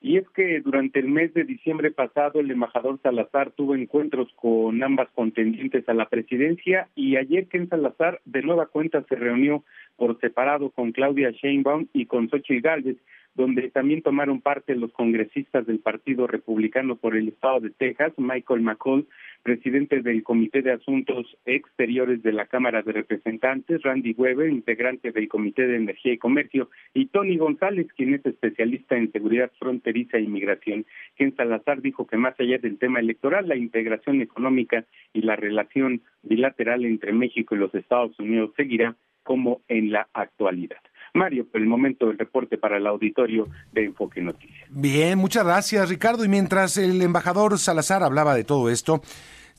Y 0.00 0.18
es 0.18 0.28
que 0.30 0.60
durante 0.60 1.00
el 1.00 1.08
mes 1.08 1.32
de 1.34 1.44
diciembre 1.44 1.90
pasado 1.90 2.40
el 2.40 2.50
embajador 2.50 3.00
Salazar 3.02 3.50
tuvo 3.52 3.74
encuentros 3.74 4.28
con 4.36 4.82
ambas 4.82 5.08
contendientes 5.14 5.88
a 5.88 5.94
la 5.94 6.08
presidencia 6.08 6.88
y 6.94 7.16
ayer 7.16 7.48
Ken 7.48 7.68
Salazar 7.68 8.20
de 8.24 8.42
nueva 8.42 8.66
cuenta 8.66 9.02
se 9.08 9.16
reunió 9.16 9.64
por 9.96 10.20
separado 10.20 10.70
con 10.70 10.92
Claudia 10.92 11.30
Sheinbaum 11.30 11.86
y 11.92 12.06
con 12.06 12.28
Xochitl 12.28 12.60
Gálvez 12.60 12.96
donde 13.36 13.70
también 13.70 14.00
tomaron 14.02 14.40
parte 14.40 14.74
los 14.74 14.92
congresistas 14.92 15.66
del 15.66 15.78
Partido 15.78 16.26
Republicano 16.26 16.96
por 16.96 17.16
el 17.16 17.28
Estado 17.28 17.60
de 17.60 17.70
Texas, 17.70 18.14
Michael 18.16 18.62
McCall, 18.62 19.06
presidente 19.42 20.00
del 20.00 20.22
Comité 20.22 20.62
de 20.62 20.72
Asuntos 20.72 21.36
Exteriores 21.44 22.22
de 22.22 22.32
la 22.32 22.46
Cámara 22.46 22.82
de 22.82 22.92
Representantes, 22.92 23.82
Randy 23.82 24.14
Weber, 24.16 24.48
integrante 24.48 25.12
del 25.12 25.28
Comité 25.28 25.66
de 25.66 25.76
Energía 25.76 26.14
y 26.14 26.18
Comercio, 26.18 26.70
y 26.94 27.06
Tony 27.06 27.36
González, 27.36 27.86
quien 27.94 28.14
es 28.14 28.24
especialista 28.24 28.96
en 28.96 29.12
seguridad 29.12 29.52
fronteriza 29.58 30.16
e 30.16 30.22
inmigración. 30.22 30.86
Quien 31.14 31.36
Salazar 31.36 31.82
dijo 31.82 32.06
que 32.06 32.16
más 32.16 32.34
allá 32.40 32.58
del 32.58 32.78
tema 32.78 33.00
electoral, 33.00 33.48
la 33.48 33.56
integración 33.56 34.22
económica 34.22 34.86
y 35.12 35.20
la 35.20 35.36
relación 35.36 36.00
bilateral 36.22 36.86
entre 36.86 37.12
México 37.12 37.54
y 37.54 37.58
los 37.58 37.74
Estados 37.74 38.18
Unidos 38.18 38.52
seguirá 38.56 38.96
como 39.22 39.60
en 39.68 39.92
la 39.92 40.08
actualidad. 40.14 40.78
Mario, 41.16 41.46
por 41.46 41.60
el 41.60 41.66
momento 41.66 42.10
el 42.10 42.18
reporte 42.18 42.58
para 42.58 42.76
el 42.76 42.86
auditorio 42.86 43.48
de 43.72 43.86
Enfoque 43.86 44.20
Noticias. 44.20 44.68
Bien, 44.70 45.18
muchas 45.18 45.44
gracias 45.44 45.88
Ricardo. 45.88 46.24
Y 46.24 46.28
mientras 46.28 46.76
el 46.76 47.00
embajador 47.02 47.58
Salazar 47.58 48.02
hablaba 48.02 48.34
de 48.34 48.44
todo 48.44 48.70
esto, 48.70 49.02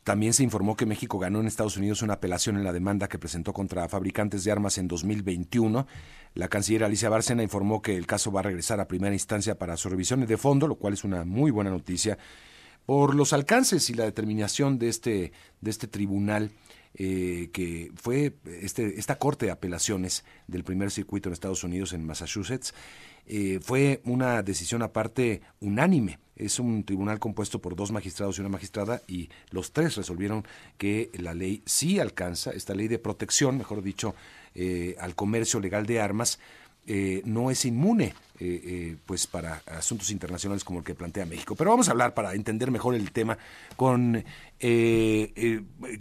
también 0.04 0.32
se 0.32 0.44
informó 0.44 0.78
que 0.78 0.86
México 0.86 1.20
ganó 1.20 1.42
en 1.42 1.48
Estados 1.48 1.76
Unidos 1.76 2.02
una 2.02 2.14
apelación 2.14 2.56
en 2.56 2.64
la 2.64 2.72
demanda 2.72 3.10
que 3.10 3.20
presentó 3.20 3.52
contra 3.52 3.90
fabricantes 3.90 4.46
de 4.46 4.52
armas 4.54 4.78
en 4.78 4.88
2021. 4.88 5.86
La 6.34 6.48
canciller 6.48 6.86
Alicia 6.86 7.10
Bárcena 7.10 7.44
informó 7.44 7.82
que 7.82 7.98
el 7.98 8.06
caso 8.06 8.32
va 8.32 8.40
a 8.40 8.44
regresar 8.44 8.80
a 8.80 8.88
primera 8.88 9.14
instancia 9.14 9.58
para 9.58 9.76
su 9.76 9.90
revisión 9.90 10.26
de 10.26 10.38
fondo, 10.38 10.66
lo 10.68 10.76
cual 10.76 10.94
es 10.94 11.04
una 11.04 11.26
muy 11.26 11.52
buena 11.52 11.72
noticia 11.72 12.18
por 12.86 13.16
los 13.16 13.34
alcances 13.34 13.90
y 13.90 13.96
la 13.96 14.06
determinación 14.06 14.80
de 14.80 14.88
este, 14.88 15.34
de 15.60 15.70
este 15.70 15.88
tribunal 15.88 16.52
eh, 17.00 17.50
que 17.54 17.92
fue 17.96 18.34
este, 18.46 19.00
esta 19.00 19.18
corte 19.18 19.46
de 19.46 19.52
apelaciones 19.52 20.24
del 20.48 20.64
primer 20.64 20.90
circuito 20.90 21.30
en 21.30 21.34
Estados 21.34 21.64
Unidos, 21.64 21.94
en 21.94 22.06
Massachusetts, 22.06 22.74
eh, 23.28 23.60
fue 23.62 24.02
una 24.06 24.42
decisión 24.42 24.82
aparte 24.82 25.42
unánime. 25.60 26.18
Es 26.36 26.60
un 26.60 26.84
tribunal 26.84 27.20
compuesto 27.20 27.60
por 27.60 27.76
dos 27.76 27.92
magistrados 27.92 28.38
y 28.38 28.42
una 28.42 28.50
magistrada 28.50 29.02
y 29.08 29.30
los 29.52 29.74
tres 29.74 29.96
resolvieron 29.96 30.46
que 30.78 31.12
la 31.14 31.34
ley 31.34 31.62
sí 31.66 32.00
alcanza, 32.00 32.52
esta 32.52 32.74
ley 32.74 32.88
de 32.88 33.00
protección, 33.00 33.58
mejor 33.58 33.84
dicho, 33.84 34.16
eh, 34.56 34.96
al 35.00 35.14
comercio 35.14 35.60
legal 35.60 35.86
de 35.86 36.00
armas, 36.00 36.40
no 37.26 37.52
es 37.52 37.66
inmune 37.66 38.14
pues 39.06 39.28
para 39.28 39.62
asuntos 39.66 40.10
internacionales 40.10 40.64
como 40.64 40.80
el 40.80 40.86
que 40.86 40.96
plantea 40.96 41.26
México. 41.26 41.54
Pero 41.54 41.72
vamos 41.72 41.90
a 41.90 41.92
hablar 41.92 42.14
para 42.14 42.34
entender 42.34 42.72
mejor 42.72 42.96
el 42.96 43.12
tema 43.12 43.38
con, 43.76 44.24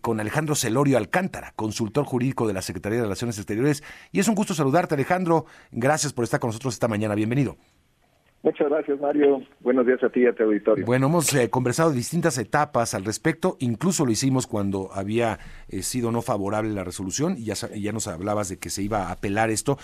con 0.00 0.20
Alejandro 0.20 0.54
Celorio 0.54 0.96
Alcántara, 0.98 1.52
consultor 1.56 2.04
jurídico 2.04 2.46
de 2.46 2.54
la 2.54 2.62
Secretaría 2.62 2.98
de 2.98 3.04
Relaciones 3.04 3.38
Exteriores. 3.38 3.82
Y 4.12 4.20
es 4.20 4.28
un 4.28 4.34
gusto 4.34 4.54
saludarte, 4.54 4.94
Alejandro. 4.94 5.46
Gracias 5.72 6.12
por 6.12 6.24
estar 6.24 6.40
con 6.40 6.48
nosotros 6.48 6.74
esta 6.74 6.88
mañana. 6.88 7.14
Bienvenido. 7.14 7.56
Muchas 8.42 8.68
gracias, 8.68 9.00
Mario. 9.00 9.42
Buenos 9.60 9.86
días 9.86 10.02
a 10.04 10.08
ti 10.08 10.20
y 10.20 10.26
a 10.26 10.32
tu 10.32 10.44
auditorio. 10.44 10.86
Bueno, 10.86 11.06
hemos 11.08 11.30
conversado 11.50 11.90
distintas 11.90 12.38
etapas 12.38 12.94
al 12.94 13.04
respecto. 13.04 13.56
Incluso 13.58 14.06
lo 14.06 14.12
hicimos 14.12 14.46
cuando 14.46 14.90
había 14.92 15.38
sido 15.80 16.12
no 16.12 16.22
favorable 16.22 16.72
la 16.72 16.84
resolución 16.84 17.34
y 17.36 17.46
ya, 17.46 17.54
ya 17.74 17.92
nos 17.92 18.06
hablabas 18.06 18.48
de 18.48 18.58
que 18.58 18.70
se 18.70 18.82
iba 18.82 19.08
a 19.08 19.12
apelar 19.12 19.50
esto 19.50 19.78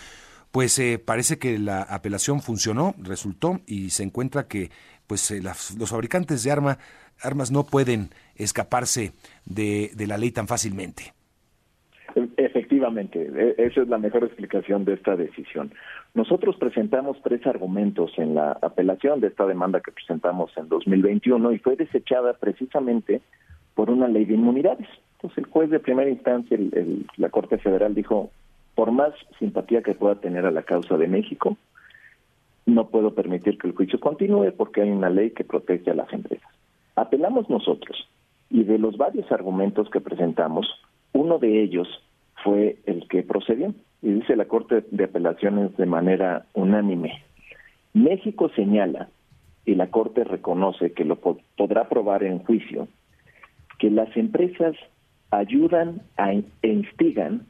pues 0.53 0.79
eh, 0.79 1.03
parece 1.05 1.39
que 1.39 1.59
la 1.59 1.81
apelación 1.83 2.43
funcionó, 2.43 2.95
resultó 2.99 3.61
y 3.67 3.91
se 3.91 4.03
encuentra 4.03 4.47
que 4.47 4.71
pues 5.07 5.31
eh, 5.31 5.41
los 5.43 5.91
fabricantes 5.91 6.45
de 6.45 6.53
arma, 6.53 6.79
armas 7.23 7.51
no 7.51 7.65
pueden 7.65 8.11
escaparse 8.37 9.13
de, 9.47 9.91
la 10.07 10.19
ley 10.19 10.31
tan 10.31 10.49
fácilmente. 10.49 11.15
Efectivamente, 12.37 13.31
e, 13.35 13.55
esa 13.67 13.83
es 13.83 13.89
la 13.89 13.99
mejor 13.99 14.25
explicación 14.25 14.85
de 14.85 14.95
esta 14.95 15.17
decisión. 15.17 15.73
Nosotros 16.15 16.57
presentamos 16.57 17.17
tres 17.23 17.47
argumentos 17.47 18.13
en 18.19 18.35
la 18.35 18.59
apelación 18.61 19.21
de 19.21 19.29
esta 19.29 19.47
demanda 19.47 19.81
que 19.81 19.93
presentamos 19.93 20.51
en 20.57 20.69
2021 20.69 21.53
y 21.53 21.59
fue 21.59 21.77
desechada 21.77 22.35
precisamente 22.35 23.23
por 23.75 23.89
una 23.89 24.09
ley 24.09 24.27
de 24.27 24.35
inmunidades. 24.35 24.89
Entonces 25.15 25.39
el 25.39 25.47
juez 25.47 25.71
de 25.71 25.81
primera 25.81 26.11
instancia, 26.11 26.59
la 27.17 27.31
Corte 27.31 27.57
Federal 27.59 27.95
dijo, 27.95 28.31
por 28.75 28.91
más 28.91 29.15
simpatía 29.39 29.83
que 29.83 29.95
pueda 29.95 30.17
tener 30.17 30.45
a 30.45 30.51
la 30.51 30.63
causa 30.63 30.97
de 30.97 31.07
México, 31.07 31.57
no 32.67 32.89
puedo 32.89 33.15
permitir 33.15 33.59
que 33.59 33.69
el 33.69 33.75
juicio 33.75 33.99
continúe 34.01 34.53
porque 34.57 34.83
hay 34.83 34.91
una 34.91 35.11
ley 35.11 35.31
que 35.31 35.45
protege 35.45 35.91
a 35.91 35.95
las 35.95 36.13
empresas. 36.13 36.49
Apelamos 36.97 37.49
nosotros 37.49 38.09
y 38.51 38.65
de 38.65 38.79
los 38.79 38.97
varios 38.97 39.31
argumentos 39.33 39.89
que 39.91 40.01
presentamos, 40.01 40.67
uno 41.13 41.39
de 41.39 41.63
ellos 41.63 41.89
fue 42.43 42.79
el 42.87 43.09
que 43.09 43.23
procedió 43.23 43.75
y 44.03 44.13
dice 44.13 44.37
la 44.37 44.47
Corte 44.47 44.85
de 44.91 45.05
Apelaciones 45.05 45.77
de 45.77 45.87
manera 45.87 46.47
unánime. 46.55 47.23
México 47.95 48.51
señala 48.55 49.09
y 49.65 49.75
la 49.75 49.89
Corte 49.91 50.25
reconoce 50.25 50.93
que 50.93 51.05
lo 51.05 51.17
podrá 51.17 51.89
probar 51.89 52.25
en 52.25 52.41
juicio 52.41 52.89
que 53.79 53.91
las 53.91 54.17
empresas 54.17 54.77
ayudan 55.31 56.03
a, 56.17 56.33
e 56.33 56.45
instigan 56.63 57.47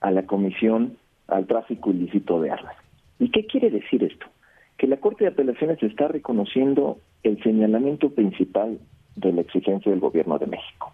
a 0.00 0.10
la 0.10 0.26
Comisión 0.26 0.96
al 1.28 1.46
tráfico 1.46 1.90
ilícito 1.90 2.40
de 2.40 2.50
armas. 2.50 2.76
¿Y 3.18 3.30
qué 3.30 3.46
quiere 3.46 3.70
decir 3.70 4.02
esto? 4.02 4.26
que 4.82 4.88
la 4.88 4.96
Corte 4.96 5.22
de 5.22 5.30
Apelaciones 5.30 5.80
está 5.80 6.08
reconociendo 6.08 6.98
el 7.22 7.42
señalamiento 7.42 8.10
principal 8.10 8.78
de 9.16 9.32
la 9.32 9.42
exigencia 9.42 9.90
del 9.90 10.00
gobierno 10.00 10.38
de 10.38 10.46
México, 10.46 10.92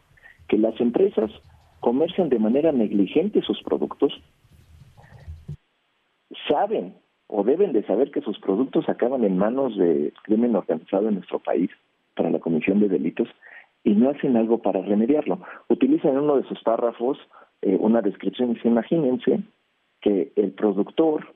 que 0.49 0.59
las 0.59 0.79
empresas 0.81 1.31
comercian 1.81 2.29
de 2.29 2.39
manera 2.39 2.73
negligente 2.73 3.43
sus 3.43 3.63
productos, 3.63 4.13
saben 6.49 6.95
o 7.29 7.45
deben 7.45 7.73
de 7.73 7.85
saber 7.85 8.11
que 8.11 8.23
sus 8.23 8.39
productos 8.39 8.89
acaban 8.89 9.25
en 9.25 9.37
manos 9.37 9.77
de 9.77 10.13
crimen 10.25 10.57
organizado 10.57 11.09
en 11.09 11.15
nuestro 11.15 11.39
país 11.39 11.71
para 12.15 12.31
la 12.31 12.41
comisión 12.41 12.81
de 12.81 12.89
delitos 12.89 13.29
y 13.85 13.93
no 13.93 14.11
hacen 14.11 14.37
algo 14.37 14.59
para 14.59 14.83
remediarlo. 14.83 15.41
Utilizan 15.69 16.13
en 16.13 16.19
uno 16.19 16.37
de 16.37 16.49
sus 16.49 16.61
párrafos 16.63 17.19
eh, 17.63 17.77
una 17.79 18.03
descripción 18.03 18.57
y 18.63 18.69
imagínense 18.69 19.41
que 20.01 20.33
el 20.37 20.53
productor, 20.53 21.35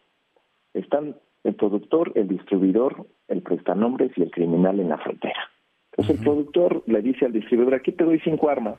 están 0.74 1.16
el 1.44 1.54
productor, 1.54 2.12
el 2.14 2.28
distribuidor, 2.28 3.06
el 3.28 3.42
prestanombres 3.42 4.12
y 4.16 4.22
el 4.22 4.30
criminal 4.30 4.80
en 4.80 4.88
la 4.88 4.98
frontera. 4.98 5.50
Entonces 5.90 6.16
el 6.16 6.24
productor 6.24 6.82
le 6.86 7.02
dice 7.02 7.26
al 7.26 7.32
distribuidor, 7.32 7.74
aquí 7.74 7.92
te 7.92 8.04
doy 8.04 8.20
cinco 8.20 8.48
armas, 8.48 8.78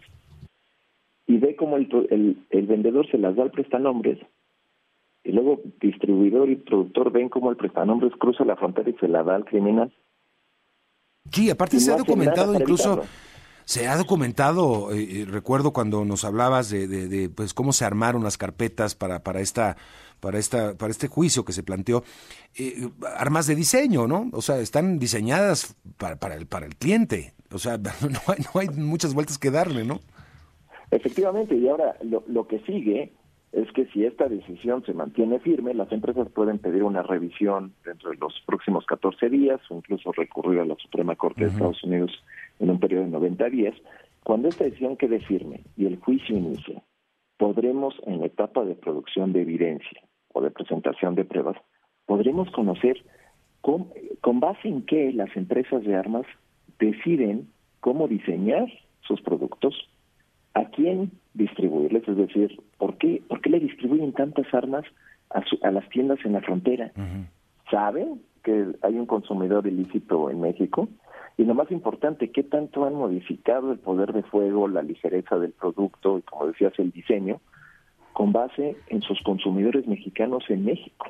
y 1.28 1.38
ve 1.38 1.56
cómo 1.56 1.78
el, 1.78 1.88
el, 2.10 2.38
el 2.50 2.66
vendedor 2.68 3.10
se 3.10 3.18
las 3.18 3.36
da 3.36 3.44
al 3.44 3.52
prestanombres 3.52 4.20
y 5.24 5.32
luego 5.32 5.62
distribuidor 5.80 6.50
y 6.50 6.58
productor 6.58 7.12
ven 7.12 7.30
cómo 7.30 7.50
el 7.50 7.56
prestanombres 7.56 8.12
cruza 8.20 8.44
la 8.44 8.58
frontera 8.58 8.90
y 8.90 8.94
se 8.94 9.08
la 9.08 9.24
da 9.24 9.36
al 9.36 9.46
criminal. 9.46 9.94
Sí, 11.32 11.50
aparte 11.50 11.80
se 11.80 11.94
ha 11.94 11.98
documentado 11.98 12.54
incluso, 12.54 13.04
se 13.66 13.88
ha 13.88 13.96
documentado, 13.96 14.92
eh, 14.92 15.22
eh, 15.22 15.26
recuerdo 15.26 15.74
cuando 15.74 16.06
nos 16.06 16.26
hablabas 16.26 16.70
de, 16.70 16.88
de, 16.88 17.30
pues 17.30 17.54
cómo 17.54 17.74
se 17.74 17.86
armaron 17.86 18.24
las 18.24 18.38
carpetas 18.38 18.96
para, 18.96 19.24
para 19.24 19.42
esta 19.42 19.78
para 20.20 20.40
esta 20.40 20.78
para 20.78 20.92
este 20.92 21.10
juicio 21.10 21.44
que 21.44 21.52
se 21.52 21.64
planteó 21.64 22.04
eh, 22.56 22.90
armas 23.18 23.46
de 23.46 23.56
diseño 23.56 24.08
no 24.08 24.30
o 24.32 24.42
sea 24.42 24.60
están 24.60 24.98
diseñadas 24.98 25.76
para, 25.98 26.16
para 26.16 26.36
el 26.36 26.48
para 26.48 26.66
el 26.66 26.76
cliente. 26.76 27.34
O 27.52 27.60
sea 27.60 27.78
no 27.78 28.20
hay, 28.28 28.46
no 28.54 28.62
hay 28.62 28.70
muchas 28.70 29.14
vueltas 29.14 29.38
que 29.38 29.52
darle 29.52 29.84
no 29.84 30.00
efectivamente 30.92 31.56
y 31.56 31.68
ahora 31.68 31.98
lo, 32.04 32.24
lo 32.28 32.48
que 32.48 32.60
sigue 32.60 33.12
es 33.54 33.72
que 33.72 33.86
si 33.88 34.04
esta 34.04 34.28
decisión 34.28 34.84
se 34.84 34.96
mantiene 34.96 35.40
firme, 35.40 35.76
las 35.76 35.92
empresas 35.92 36.28
pueden 36.30 36.58
pedir 36.58 36.84
una 36.84 37.04
revisión 37.04 37.74
dentro 37.86 38.10
de 38.10 38.18
los 38.18 38.34
próximos 38.48 38.84
14 38.88 39.30
días 39.30 39.62
o 39.70 39.76
incluso 39.76 40.12
recurrir 40.12 40.60
a 40.60 40.66
la 40.66 40.76
Suprema 40.76 41.16
Corte 41.16 41.42
de 41.46 41.52
Estados 41.52 41.84
Unidos 41.84 42.12
en 42.60 42.72
un 42.72 42.80
periodo 42.80 43.04
de 43.04 43.12
90 43.12 43.50
días. 43.50 43.76
Cuando 44.24 44.48
esta 44.48 44.64
decisión 44.64 44.98
quede 44.98 45.20
firme 45.20 45.62
y 45.78 45.86
el 45.86 45.98
juicio 45.98 46.36
inicie, 46.36 46.82
podremos 47.38 47.94
en 48.08 48.22
la 48.22 48.26
etapa 48.26 48.66
de 48.66 48.74
producción 48.74 49.34
de 49.34 49.42
evidencia 49.42 50.02
o 50.34 50.42
de 50.42 50.50
presentación 50.50 51.14
de 51.14 51.26
pruebas, 51.26 51.58
podremos 52.08 52.50
conocer 52.52 53.06
con, 53.62 53.90
con 54.22 54.40
base 54.40 54.68
en 54.68 54.84
qué 54.84 55.14
las 55.14 55.36
empresas 55.38 55.84
de 55.84 55.96
armas 55.96 56.26
deciden 56.80 57.50
cómo 57.82 58.08
diseñar 58.08 58.66
sus 59.02 59.22
productos, 59.22 59.76
a 60.56 60.66
quién 60.66 61.12
distribuirles, 61.34 62.08
es 62.08 62.18
decir, 62.18 62.62
¿por 62.78 62.98
qué, 62.98 63.22
por 63.28 63.42
qué 63.42 63.50
le 63.50 63.60
distribuyen 63.60 64.14
tantas 64.14 64.52
armas 64.54 64.86
a, 65.30 65.42
a 65.68 65.72
las 65.72 65.88
tiendas 65.90 66.20
en 66.26 66.34
la 66.34 66.42
frontera? 66.42 66.92
¿Saben 67.72 68.22
que 68.44 68.68
hay 68.82 68.96
un 68.96 69.06
consumidor 69.06 69.66
ilícito 69.68 70.30
en 70.30 70.42
México? 70.42 70.90
Y 71.38 71.46
lo 71.46 71.56
más 71.56 71.72
importante, 71.72 72.30
¿qué 72.30 72.44
tanto 72.44 72.86
han 72.86 72.94
modificado 72.94 73.72
el 73.72 73.80
poder 73.80 74.14
de 74.14 74.24
fuego, 74.24 74.68
la 74.68 74.84
ligereza 74.84 75.40
del 75.40 75.52
producto 75.52 76.20
y, 76.20 76.22
como 76.22 76.48
decías, 76.48 76.74
el 76.78 76.92
diseño, 76.92 77.42
con 78.14 78.32
base 78.32 78.76
en 78.88 79.02
sus 79.02 79.20
consumidores 79.24 79.88
mexicanos 79.88 80.44
en 80.50 80.66
México? 80.66 81.08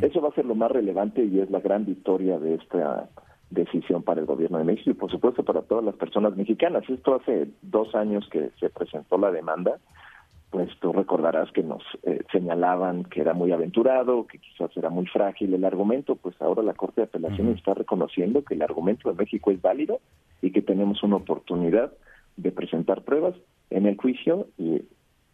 Eso 0.00 0.22
va 0.22 0.30
a 0.30 0.34
ser 0.34 0.46
lo 0.46 0.54
más 0.54 0.70
relevante 0.70 1.22
y 1.22 1.40
es 1.40 1.50
la 1.50 1.60
gran 1.60 1.84
victoria 1.84 2.38
de 2.38 2.54
esta 2.54 3.10
decisión 3.54 4.02
para 4.02 4.20
el 4.20 4.26
gobierno 4.26 4.58
de 4.58 4.64
México 4.64 4.90
y 4.90 4.94
por 4.94 5.10
supuesto 5.10 5.42
para 5.42 5.62
todas 5.62 5.84
las 5.84 5.94
personas 5.96 6.36
mexicanas. 6.36 6.88
Esto 6.88 7.14
hace 7.14 7.48
dos 7.62 7.94
años 7.94 8.28
que 8.30 8.50
se 8.60 8.68
presentó 8.68 9.16
la 9.16 9.30
demanda, 9.30 9.78
pues 10.50 10.68
tú 10.80 10.92
recordarás 10.92 11.50
que 11.52 11.62
nos 11.62 11.82
eh, 12.04 12.22
señalaban 12.30 13.04
que 13.04 13.20
era 13.20 13.34
muy 13.34 13.50
aventurado, 13.52 14.26
que 14.26 14.38
quizás 14.38 14.70
era 14.76 14.90
muy 14.90 15.06
frágil 15.06 15.54
el 15.54 15.64
argumento, 15.64 16.16
pues 16.16 16.40
ahora 16.40 16.62
la 16.62 16.74
Corte 16.74 17.00
de 17.00 17.06
Apelaciones 17.06 17.56
está 17.56 17.74
reconociendo 17.74 18.44
que 18.44 18.54
el 18.54 18.62
argumento 18.62 19.10
de 19.10 19.16
México 19.16 19.50
es 19.50 19.60
válido 19.60 20.00
y 20.42 20.52
que 20.52 20.62
tenemos 20.62 21.02
una 21.02 21.16
oportunidad 21.16 21.92
de 22.36 22.52
presentar 22.52 23.02
pruebas 23.02 23.34
en 23.70 23.86
el 23.86 23.96
juicio 23.96 24.46
y 24.58 24.82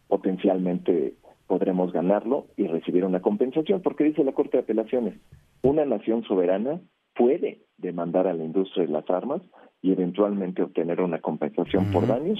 potencialmente 0.07 1.13
podremos 1.47 1.91
ganarlo 1.91 2.47
y 2.57 2.65
recibir 2.65 3.05
una 3.05 3.21
compensación, 3.21 3.81
porque 3.81 4.05
dice 4.05 4.23
la 4.23 4.31
Corte 4.31 4.57
de 4.57 4.63
Apelaciones, 4.63 5.15
una 5.61 5.85
nación 5.85 6.23
soberana 6.23 6.79
puede 7.21 7.61
demandar 7.77 8.25
a 8.27 8.33
la 8.33 8.43
industria 8.43 8.85
de 8.85 8.91
las 8.91 9.07
armas 9.09 9.41
y 9.81 9.91
eventualmente 9.91 10.63
obtener 10.63 11.01
una 11.01 11.19
compensación 11.19 11.91
por 11.91 12.07
daños 12.07 12.39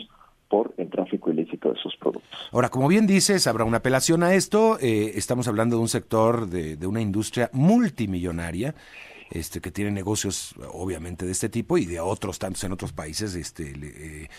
por 0.50 0.74
el 0.78 0.90
tráfico 0.90 1.32
ilícito 1.32 1.72
de 1.72 1.80
sus 1.80 1.96
productos. 1.98 2.50
Ahora, 2.52 2.70
como 2.70 2.88
bien 2.88 3.06
dices, 3.06 3.46
habrá 3.46 3.64
una 3.64 3.78
apelación 3.78 4.24
a 4.24 4.34
esto. 4.34 4.78
Eh, 4.82 5.14
estamos 5.16 5.48
hablando 5.48 5.76
de 5.76 5.82
un 5.84 5.88
sector 5.88 6.48
de, 6.48 6.78
de 6.78 6.88
una 6.88 7.00
industria 7.00 7.50
multimillonaria 7.54 8.74
este, 9.32 9.62
que 9.62 9.72
tiene 9.72 9.92
negocios 9.92 10.54
obviamente 10.74 11.26
de 11.26 11.32
este 11.32 11.48
tipo 11.48 11.78
y 11.78 11.86
de 11.86 12.02
otros 12.02 12.38
tantos 12.38 12.64
en 12.66 12.74
otros 12.74 12.92
países, 12.92 13.34
este, 13.36 13.74
eh, 13.82 14.30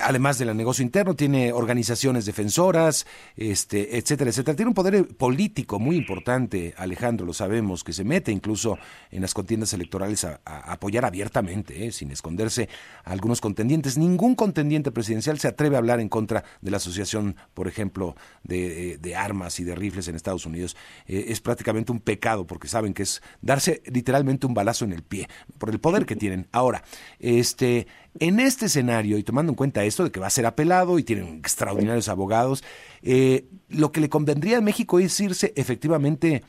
además 0.00 0.38
del 0.38 0.56
negocio 0.56 0.84
interno, 0.84 1.14
tiene 1.14 1.52
organizaciones 1.52 2.26
defensoras, 2.26 3.06
este, 3.36 3.98
etcétera, 3.98 4.30
etcétera. 4.30 4.56
Tiene 4.56 4.68
un 4.68 4.74
poder 4.74 5.08
político 5.16 5.80
muy 5.80 5.96
importante, 5.96 6.74
Alejandro, 6.76 7.26
lo 7.26 7.32
sabemos, 7.32 7.82
que 7.82 7.92
se 7.92 8.04
mete 8.04 8.30
incluso 8.30 8.78
en 9.10 9.22
las 9.22 9.34
contiendas 9.34 9.72
electorales 9.72 10.24
a, 10.24 10.40
apoyar 10.44 11.04
abiertamente, 11.04 11.86
eh, 11.86 11.92
sin 11.92 12.12
esconderse 12.12 12.68
a 13.04 13.10
algunos 13.10 13.40
contendientes. 13.40 13.98
Ningún 13.98 14.36
contendiente 14.36 14.92
presidencial 14.92 15.40
se 15.40 15.48
atreve 15.48 15.74
a 15.74 15.78
hablar 15.78 15.98
en 15.98 16.08
contra 16.08 16.44
de 16.60 16.70
la 16.70 16.76
asociación, 16.76 17.34
por 17.52 17.66
ejemplo, 17.66 18.14
de, 18.44 18.92
eh, 18.92 18.98
de 18.98 19.16
armas 19.16 19.58
y 19.58 19.64
de 19.64 19.74
rifles 19.74 20.06
en 20.06 20.14
Estados 20.14 20.46
Unidos. 20.46 20.76
es 21.06 21.40
prácticamente 21.40 21.90
un 21.90 22.00
pecado 22.00 22.46
porque 22.46 22.68
saben 22.68 22.94
que 22.94 23.02
es 23.02 23.22
darse 23.40 23.82
literalmente 23.86 24.35
un 24.44 24.54
balazo 24.54 24.84
en 24.84 24.92
el 24.92 25.02
pie 25.02 25.28
por 25.58 25.70
el 25.70 25.78
poder 25.78 26.04
que 26.04 26.16
tienen. 26.16 26.46
Ahora, 26.50 26.82
este, 27.20 27.86
en 28.18 28.40
este 28.40 28.66
escenario 28.66 29.18
y 29.18 29.22
tomando 29.22 29.52
en 29.52 29.56
cuenta 29.56 29.84
esto 29.84 30.04
de 30.04 30.10
que 30.10 30.20
va 30.20 30.26
a 30.26 30.30
ser 30.30 30.46
apelado 30.46 30.98
y 30.98 31.04
tienen 31.04 31.36
extraordinarios 31.36 32.08
abogados, 32.08 32.64
eh, 33.02 33.44
lo 33.68 33.92
que 33.92 34.00
le 34.00 34.08
convendría 34.08 34.58
a 34.58 34.60
México 34.60 34.98
es 34.98 35.18
irse 35.20 35.52
efectivamente 35.56 36.42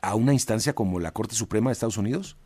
a 0.00 0.14
una 0.14 0.32
instancia 0.32 0.72
como 0.72 1.00
la 1.00 1.12
Corte 1.12 1.34
Suprema 1.34 1.70
de 1.70 1.72
Estados 1.72 1.98
Unidos. 1.98 2.36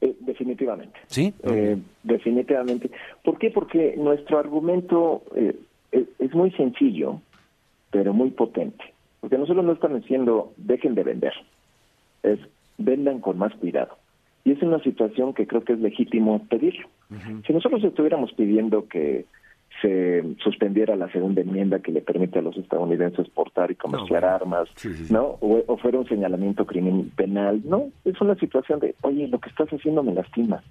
Eh, 0.00 0.16
definitivamente. 0.20 0.98
¿Sí? 1.08 1.34
Eh, 1.42 1.76
definitivamente. 2.02 2.90
¿Por 3.22 3.38
qué? 3.38 3.50
Porque 3.50 3.94
nuestro 3.98 4.38
argumento 4.38 5.22
es 5.92 6.34
muy 6.34 6.50
sencillo, 6.52 7.20
pero 7.90 8.14
muy 8.14 8.30
potente. 8.30 8.84
Porque 9.20 9.36
nosotros 9.36 9.64
no 9.64 9.72
estamos 9.72 10.00
diciendo 10.00 10.52
dejen 10.56 10.94
de 10.94 11.02
vender. 11.02 11.32
Es 12.22 12.38
vendan 12.80 13.20
con 13.20 13.38
más 13.38 13.54
cuidado. 13.54 13.96
Y 14.44 14.52
es 14.52 14.62
una 14.62 14.82
situación 14.82 15.34
que 15.34 15.46
creo 15.46 15.64
que 15.64 15.74
es 15.74 15.80
legítimo 15.80 16.46
pedirlo. 16.48 16.88
Si 17.46 17.52
nosotros 17.52 17.82
estuviéramos 17.84 18.32
pidiendo 18.32 18.88
que 18.88 19.26
se 19.82 20.22
suspendiera 20.42 20.96
la 20.96 21.10
segunda 21.10 21.40
enmienda 21.40 21.80
que 21.80 21.92
le 21.92 22.02
permite 22.02 22.38
a 22.38 22.42
los 22.42 22.56
estadounidenses 22.56 23.28
portar 23.30 23.70
y 23.70 23.76
comerciar 23.76 24.24
armas, 24.24 24.68
¿no? 25.10 25.38
O, 25.40 25.76
fuera 25.78 25.98
un 25.98 26.08
señalamiento 26.08 26.66
criminal 26.66 27.10
penal, 27.16 27.62
¿no? 27.64 27.90
Es 28.04 28.20
una 28.20 28.34
situación 28.36 28.80
de, 28.80 28.94
oye, 29.02 29.28
lo 29.28 29.38
que 29.38 29.48
estás 29.48 29.68
haciendo 29.68 30.02
me 30.02 30.14
lastima. 30.14 30.62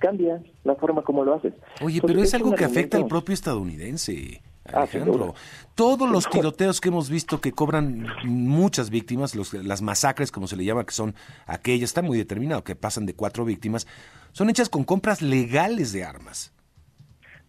Cambia 0.00 0.42
la 0.64 0.74
forma 0.74 1.02
como 1.02 1.24
lo 1.24 1.34
haces. 1.34 1.54
Oye, 1.82 2.00
pero 2.04 2.20
es, 2.22 2.34
algo 2.34 2.54
que 2.54 2.64
afecta 2.64 2.96
al 2.96 3.06
propio 3.06 3.32
estadounidense. 3.32 4.42
Ah, 4.72 4.82
Alejandro, 4.82 5.34
todos 5.74 6.08
los 6.10 6.28
tiroteos 6.30 6.80
que 6.80 6.88
hemos 6.88 7.10
visto 7.10 7.40
que 7.40 7.52
cobran 7.52 8.06
muchas 8.24 8.88
víctimas, 8.88 9.34
los, 9.34 9.52
las 9.52 9.82
masacres 9.82 10.32
como 10.32 10.46
se 10.46 10.56
le 10.56 10.64
llama, 10.64 10.84
que 10.86 10.92
son 10.92 11.14
aquellas, 11.46 11.90
está 11.90 12.00
muy 12.00 12.16
determinado, 12.16 12.64
que 12.64 12.74
pasan 12.74 13.04
de 13.04 13.14
cuatro 13.14 13.44
víctimas, 13.44 13.86
son 14.32 14.48
hechas 14.48 14.70
con 14.70 14.84
compras 14.84 15.20
legales 15.20 15.92
de 15.92 16.04
armas. 16.04 16.54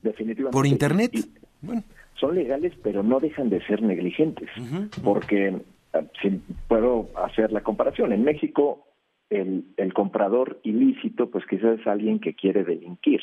Definitivamente. 0.01 0.53
Por 0.53 0.67
internet. 0.67 1.11
Son 2.19 2.35
legales, 2.35 2.73
pero 2.83 3.01
no 3.01 3.19
dejan 3.19 3.49
de 3.49 3.65
ser 3.65 3.81
negligentes, 3.81 4.49
porque 5.03 5.61
ah, 5.93 6.01
si 6.21 6.41
puedo 6.67 7.09
hacer 7.15 7.51
la 7.51 7.61
comparación, 7.61 8.11
en 8.11 8.23
México 8.23 8.87
el, 9.29 9.65
el 9.77 9.93
comprador 9.93 10.59
ilícito, 10.63 11.29
pues 11.29 11.45
quizás 11.49 11.79
es 11.79 11.87
alguien 11.87 12.19
que 12.19 12.35
quiere 12.35 12.63
delinquir 12.63 13.21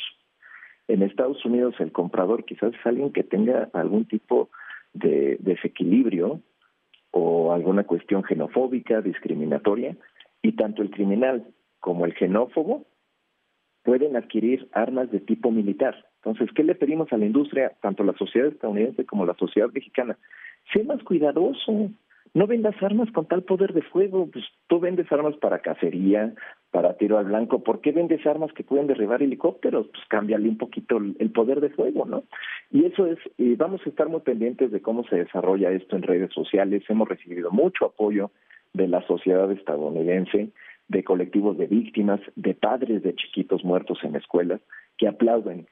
en 0.92 1.02
Estados 1.02 1.44
Unidos 1.44 1.74
el 1.78 1.92
comprador 1.92 2.44
quizás 2.44 2.74
es 2.74 2.86
alguien 2.86 3.12
que 3.12 3.22
tenga 3.22 3.70
algún 3.72 4.04
tipo 4.04 4.50
de 4.92 5.38
desequilibrio 5.40 6.40
o 7.10 7.52
alguna 7.52 7.84
cuestión 7.84 8.22
xenofóbica, 8.24 9.00
discriminatoria, 9.00 9.96
y 10.42 10.52
tanto 10.52 10.82
el 10.82 10.90
criminal 10.90 11.46
como 11.80 12.04
el 12.04 12.14
xenófobo 12.14 12.86
pueden 13.82 14.16
adquirir 14.16 14.68
armas 14.72 15.10
de 15.10 15.20
tipo 15.20 15.50
militar. 15.50 16.06
Entonces, 16.16 16.50
¿qué 16.54 16.62
le 16.62 16.74
pedimos 16.74 17.12
a 17.12 17.16
la 17.16 17.26
industria, 17.26 17.72
tanto 17.80 18.04
la 18.04 18.12
sociedad 18.14 18.48
estadounidense 18.48 19.04
como 19.04 19.26
la 19.26 19.34
sociedad 19.34 19.70
mexicana? 19.72 20.18
Sé 20.72 20.84
más 20.84 21.02
cuidadoso, 21.02 21.90
no 22.34 22.46
vendas 22.46 22.80
armas 22.80 23.10
con 23.12 23.26
tal 23.26 23.42
poder 23.42 23.72
de 23.72 23.82
fuego, 23.82 24.30
pues 24.30 24.44
tú 24.68 24.78
vendes 24.78 25.10
armas 25.10 25.36
para 25.36 25.60
cacería, 25.60 26.34
para 26.72 26.94
tiro 26.94 27.18
al 27.18 27.26
blanco. 27.26 27.62
¿Por 27.62 27.80
qué 27.80 27.92
vendes 27.92 28.26
armas 28.26 28.52
que 28.52 28.64
pueden 28.64 28.88
derribar 28.88 29.22
helicópteros? 29.22 29.86
Pues 29.88 30.02
cámbiale 30.08 30.48
un 30.48 30.58
poquito 30.58 30.96
el 30.96 31.30
poder 31.30 31.60
de 31.60 31.70
fuego, 31.70 32.06
¿no? 32.06 32.24
Y 32.72 32.86
eso 32.86 33.06
es, 33.06 33.18
y 33.36 33.54
vamos 33.54 33.82
a 33.84 33.88
estar 33.90 34.08
muy 34.08 34.20
pendientes 34.20 34.72
de 34.72 34.80
cómo 34.80 35.04
se 35.04 35.16
desarrolla 35.16 35.70
esto 35.70 35.94
en 35.94 36.02
redes 36.02 36.32
sociales. 36.32 36.82
Hemos 36.88 37.08
recibido 37.08 37.50
mucho 37.50 37.84
apoyo 37.84 38.30
de 38.72 38.88
la 38.88 39.06
sociedad 39.06 39.52
estadounidense, 39.52 40.48
de 40.88 41.04
colectivos 41.04 41.58
de 41.58 41.66
víctimas, 41.66 42.20
de 42.34 42.54
padres 42.54 43.02
de 43.02 43.14
chiquitos 43.14 43.62
muertos 43.62 43.98
en 44.02 44.16
escuelas, 44.16 44.60
que 44.96 45.06
aplauden 45.06 45.66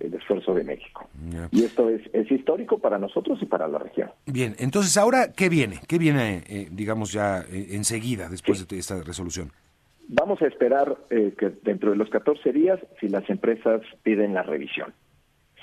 el 0.00 0.14
esfuerzo 0.14 0.54
de 0.54 0.64
México. 0.64 1.08
Y 1.52 1.62
esto 1.62 1.88
es, 1.88 2.02
es, 2.12 2.30
histórico 2.30 2.78
para 2.78 2.98
nosotros 2.98 3.38
y 3.40 3.46
para 3.46 3.68
la 3.68 3.78
región. 3.78 4.10
Bien, 4.26 4.54
entonces 4.58 4.96
ahora, 4.96 5.32
¿qué 5.32 5.48
viene? 5.48 5.80
¿Qué 5.86 5.98
viene, 5.98 6.42
eh, 6.48 6.68
digamos, 6.70 7.12
ya 7.12 7.42
eh, 7.42 7.68
enseguida 7.70 8.28
después 8.28 8.66
de 8.66 8.78
esta 8.78 9.00
resolución? 9.02 9.52
Vamos 10.14 10.42
a 10.42 10.46
esperar 10.46 10.96
eh, 11.08 11.34
que 11.38 11.50
dentro 11.62 11.90
de 11.90 11.96
los 11.96 12.10
14 12.10 12.52
días, 12.52 12.78
si 13.00 13.08
las 13.08 13.28
empresas 13.30 13.80
piden 14.02 14.34
la 14.34 14.42
revisión. 14.42 14.92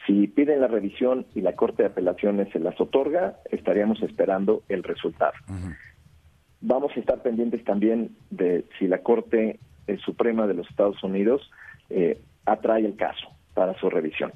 Si 0.07 0.27
piden 0.27 0.61
la 0.61 0.67
revisión 0.67 1.27
y 1.35 1.41
la 1.41 1.53
Corte 1.53 1.83
de 1.83 1.89
Apelaciones 1.89 2.51
se 2.51 2.59
las 2.59 2.79
otorga, 2.81 3.35
estaríamos 3.51 4.01
esperando 4.01 4.63
el 4.67 4.81
resultado. 4.81 5.33
Vamos 6.61 6.91
a 6.95 6.99
estar 6.99 7.21
pendientes 7.21 7.63
también 7.63 8.15
de 8.31 8.65
si 8.79 8.87
la 8.87 9.03
Corte 9.03 9.59
Suprema 10.03 10.47
de 10.47 10.55
los 10.55 10.67
Estados 10.69 11.03
Unidos 11.03 11.51
atrae 12.45 12.85
el 12.85 12.95
caso 12.95 13.29
para 13.53 13.77
su 13.77 13.89
revisión. 13.89 14.31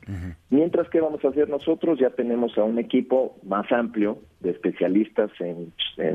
Mientras 0.49 0.89
que 0.89 0.99
vamos 0.99 1.23
a 1.23 1.29
hacer 1.29 1.49
nosotros, 1.49 1.97
ya 1.97 2.09
tenemos 2.09 2.57
a 2.57 2.63
un 2.63 2.77
equipo 2.77 3.37
más 3.43 3.71
amplio 3.71 4.19
de 4.41 4.51
especialistas 4.51 5.31
en, 5.39 5.71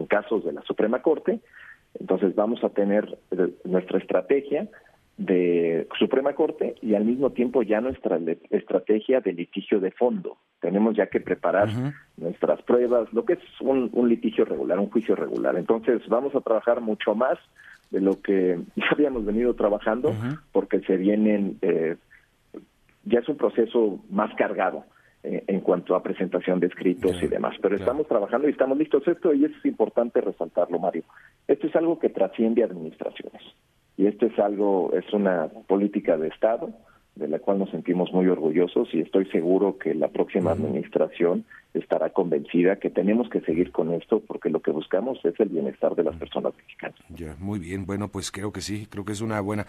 casos 0.06 0.44
de 0.44 0.52
la 0.52 0.62
Suprema 0.62 1.00
Corte, 1.00 1.40
entonces 1.94 2.34
vamos 2.34 2.62
a 2.64 2.70
tener 2.70 3.18
nuestra 3.64 3.98
estrategia 3.98 4.68
de 5.16 5.88
Suprema 5.98 6.32
Corte 6.34 6.76
y 6.80 6.94
al 6.94 7.04
mismo 7.04 7.30
tiempo 7.30 7.62
ya 7.62 7.80
nuestra 7.80 8.20
estrategia 8.50 9.20
de 9.20 9.32
litigio 9.32 9.80
de 9.80 9.90
fondo. 9.90 10.38
Tenemos 10.60 10.96
ya 10.96 11.06
que 11.06 11.20
preparar 11.20 11.68
nuestras 12.16 12.62
pruebas, 12.62 13.12
lo 13.12 13.24
que 13.24 13.34
es 13.34 13.40
un, 13.60 13.90
litigio 14.08 14.44
regular, 14.44 14.78
un 14.78 14.90
juicio 14.90 15.16
regular. 15.16 15.56
Entonces 15.56 16.02
vamos 16.08 16.34
a 16.34 16.40
trabajar 16.40 16.80
mucho 16.80 17.14
más 17.14 17.36
de 17.90 18.00
lo 18.00 18.20
que 18.20 18.60
ya 18.76 18.86
habíamos 18.92 19.24
venido 19.24 19.54
trabajando, 19.54 20.14
porque 20.52 20.80
se 20.80 20.96
vienen 20.96 21.58
eh, 21.62 21.96
ya 23.04 23.20
es 23.20 23.28
un 23.28 23.36
proceso 23.36 23.98
más 24.10 24.32
cargado 24.34 24.84
en 25.46 25.60
cuanto 25.60 25.94
a 25.94 26.02
presentación 26.02 26.60
de 26.60 26.68
escritos 26.68 27.22
y 27.22 27.26
demás. 27.26 27.56
Pero 27.60 27.76
estamos 27.76 28.06
trabajando 28.06 28.48
y 28.48 28.52
estamos 28.52 28.78
listos. 28.78 29.06
Esto, 29.06 29.34
y 29.34 29.44
es 29.44 29.52
importante 29.64 30.20
resaltarlo, 30.20 30.78
Mario, 30.78 31.04
esto 31.46 31.66
es 31.66 31.76
algo 31.76 31.98
que 31.98 32.08
trasciende 32.08 32.64
administraciones. 32.64 33.42
Y 33.96 34.06
esto 34.06 34.26
es 34.26 34.38
algo, 34.38 34.92
es 34.92 35.12
una 35.12 35.48
política 35.66 36.16
de 36.16 36.28
Estado 36.28 36.70
de 37.18 37.26
la 37.26 37.40
cual 37.40 37.58
nos 37.58 37.70
sentimos 37.70 38.12
muy 38.12 38.28
orgullosos 38.28 38.88
y 38.94 39.00
estoy 39.00 39.26
seguro 39.26 39.76
que 39.76 39.92
la 39.92 40.08
próxima 40.08 40.52
administración 40.52 41.44
estará 41.74 42.10
convencida 42.10 42.76
que 42.76 42.90
tenemos 42.90 43.28
que 43.28 43.40
seguir 43.40 43.72
con 43.72 43.92
esto 43.92 44.20
porque 44.20 44.50
lo 44.50 44.60
que 44.60 44.70
buscamos 44.70 45.18
es 45.24 45.38
el 45.40 45.48
bienestar 45.48 45.96
de 45.96 46.04
las 46.04 46.16
personas 46.16 46.54
mexicanas. 46.56 46.98
Ya, 47.08 47.34
muy 47.40 47.58
bien. 47.58 47.86
Bueno, 47.86 48.08
pues 48.08 48.30
creo 48.30 48.52
que 48.52 48.60
sí, 48.60 48.86
creo 48.88 49.04
que 49.04 49.12
es 49.12 49.20
una 49.20 49.40
buena 49.40 49.66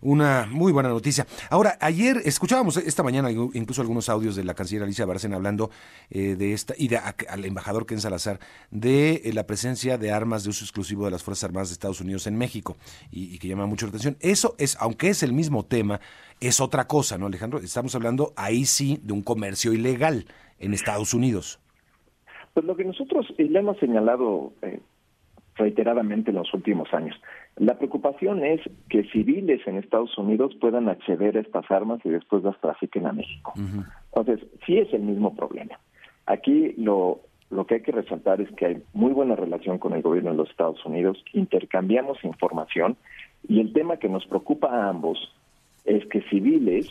una 0.00 0.46
muy 0.50 0.72
buena 0.72 0.88
noticia. 0.88 1.26
Ahora, 1.50 1.76
ayer 1.80 2.18
escuchábamos 2.24 2.76
esta 2.76 3.02
mañana 3.02 3.30
incluso 3.30 3.82
algunos 3.82 4.08
audios 4.08 4.36
de 4.36 4.44
la 4.44 4.54
canciller 4.54 4.84
Alicia 4.84 5.06
Bárcena 5.06 5.36
hablando 5.36 5.70
eh, 6.10 6.36
de 6.36 6.52
esta, 6.52 6.74
y 6.76 6.88
de, 6.88 6.98
al 6.98 7.44
embajador 7.44 7.86
Ken 7.86 8.00
Salazar, 8.00 8.38
de 8.70 9.22
eh, 9.24 9.32
la 9.32 9.46
presencia 9.46 9.98
de 9.98 10.12
armas 10.12 10.44
de 10.44 10.50
uso 10.50 10.64
exclusivo 10.64 11.04
de 11.04 11.10
las 11.10 11.22
Fuerzas 11.22 11.44
Armadas 11.44 11.68
de 11.68 11.74
Estados 11.74 12.00
Unidos 12.00 12.26
en 12.26 12.36
México, 12.36 12.76
y, 13.10 13.38
que 13.38 13.48
llama 13.48 13.66
mucho 13.66 13.86
la 13.86 13.90
atención. 13.90 14.16
Eso 14.20 14.54
es, 14.58 14.76
aunque 14.80 15.08
es 15.08 15.22
el 15.22 15.32
mismo 15.32 15.64
tema, 15.64 16.00
es 16.40 16.60
otra 16.60 16.86
cosa, 16.86 17.18
¿no, 17.18 17.26
Alejandro? 17.26 17.58
Estamos 17.58 17.94
hablando 17.94 18.32
ahí 18.36 18.64
sí 18.64 19.00
de 19.02 19.12
un 19.12 19.22
comercio 19.22 19.72
ilegal 19.72 20.26
en 20.58 20.74
Estados 20.74 21.14
Unidos. 21.14 21.60
Pues 22.54 22.66
lo 22.66 22.76
que 22.76 22.84
nosotros 22.84 23.26
le 23.36 23.58
hemos 23.58 23.78
señalado 23.78 24.52
eh, 24.62 24.80
reiteradamente 25.56 26.30
en 26.30 26.36
los 26.36 26.52
últimos 26.54 26.92
años. 26.92 27.16
La 27.58 27.76
preocupación 27.76 28.44
es 28.44 28.60
que 28.88 29.04
civiles 29.10 29.60
en 29.66 29.78
Estados 29.78 30.16
Unidos 30.16 30.54
puedan 30.60 30.88
acceder 30.88 31.36
a 31.36 31.40
estas 31.40 31.68
armas 31.70 32.00
y 32.04 32.10
después 32.10 32.44
las 32.44 32.58
trafiquen 32.60 33.06
a 33.06 33.12
México. 33.12 33.52
Entonces, 34.14 34.46
sí 34.64 34.78
es 34.78 34.92
el 34.94 35.02
mismo 35.02 35.34
problema. 35.34 35.78
Aquí 36.26 36.74
lo, 36.76 37.20
lo 37.50 37.66
que 37.66 37.76
hay 37.76 37.82
que 37.82 37.92
resaltar 37.92 38.40
es 38.40 38.50
que 38.52 38.66
hay 38.66 38.82
muy 38.92 39.12
buena 39.12 39.34
relación 39.34 39.78
con 39.78 39.92
el 39.94 40.02
gobierno 40.02 40.30
de 40.30 40.36
los 40.36 40.50
Estados 40.50 40.84
Unidos, 40.84 41.22
intercambiamos 41.32 42.22
información 42.24 42.96
y 43.48 43.60
el 43.60 43.72
tema 43.72 43.96
que 43.96 44.08
nos 44.08 44.26
preocupa 44.26 44.68
a 44.68 44.88
ambos 44.88 45.18
es 45.84 46.06
que 46.06 46.22
civiles 46.22 46.88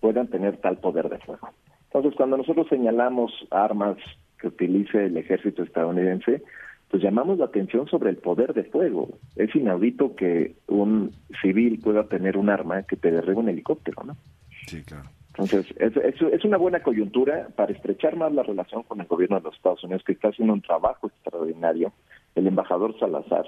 puedan 0.00 0.28
tener 0.28 0.58
tal 0.58 0.78
poder 0.78 1.08
de 1.08 1.18
fuego. 1.18 1.50
Entonces, 1.86 2.14
cuando 2.16 2.36
nosotros 2.36 2.68
señalamos 2.68 3.32
armas 3.50 3.96
que 4.38 4.48
utilice 4.48 5.06
el 5.06 5.16
ejército 5.16 5.62
estadounidense, 5.62 6.42
pues 6.94 7.02
llamamos 7.02 7.38
la 7.38 7.46
atención 7.46 7.88
sobre 7.88 8.10
el 8.10 8.18
poder 8.18 8.54
de 8.54 8.62
fuego. 8.62 9.08
Es 9.34 9.52
inaudito 9.56 10.14
que 10.14 10.54
un 10.68 11.10
civil 11.42 11.80
pueda 11.82 12.04
tener 12.04 12.36
un 12.36 12.48
arma 12.48 12.84
que 12.84 12.94
te 12.94 13.10
derribe 13.10 13.34
un 13.34 13.48
helicóptero, 13.48 14.04
¿no? 14.04 14.16
Sí, 14.68 14.80
claro. 14.84 15.08
Entonces, 15.30 15.74
es, 15.76 15.96
es, 15.96 16.44
una 16.44 16.56
buena 16.56 16.84
coyuntura 16.84 17.48
para 17.56 17.72
estrechar 17.72 18.14
más 18.14 18.32
la 18.32 18.44
relación 18.44 18.84
con 18.84 19.00
el 19.00 19.08
gobierno 19.08 19.38
de 19.38 19.42
los 19.42 19.56
Estados 19.56 19.82
Unidos, 19.82 20.04
que 20.04 20.12
está 20.12 20.28
haciendo 20.28 20.54
un 20.54 20.62
trabajo 20.62 21.08
extraordinario. 21.08 21.92
El 22.36 22.46
embajador 22.46 22.96
Salazar 23.00 23.46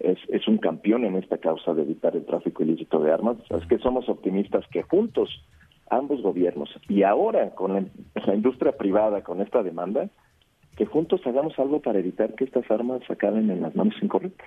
es, 0.00 0.18
es 0.26 0.48
un 0.48 0.58
campeón 0.58 1.04
en 1.04 1.14
esta 1.14 1.38
causa 1.38 1.74
de 1.74 1.82
evitar 1.82 2.16
el 2.16 2.26
tráfico 2.26 2.64
ilícito 2.64 2.98
de 2.98 3.12
armas. 3.12 3.36
Es 3.48 3.64
que 3.66 3.78
somos 3.78 4.08
optimistas 4.08 4.64
que 4.72 4.82
juntos, 4.82 5.30
ambos 5.88 6.20
gobiernos, 6.20 6.68
y 6.88 7.04
ahora 7.04 7.50
con 7.50 7.92
la 8.26 8.34
industria 8.34 8.76
privada, 8.76 9.22
con 9.22 9.40
esta 9.40 9.62
demanda, 9.62 10.10
que 10.78 10.86
juntos 10.86 11.20
hagamos 11.26 11.58
algo 11.58 11.82
para 11.82 11.98
evitar 11.98 12.36
que 12.36 12.44
estas 12.44 12.70
armas 12.70 13.02
acaben 13.10 13.50
en 13.50 13.60
las 13.60 13.74
manos 13.74 13.96
incorrectas. 14.00 14.46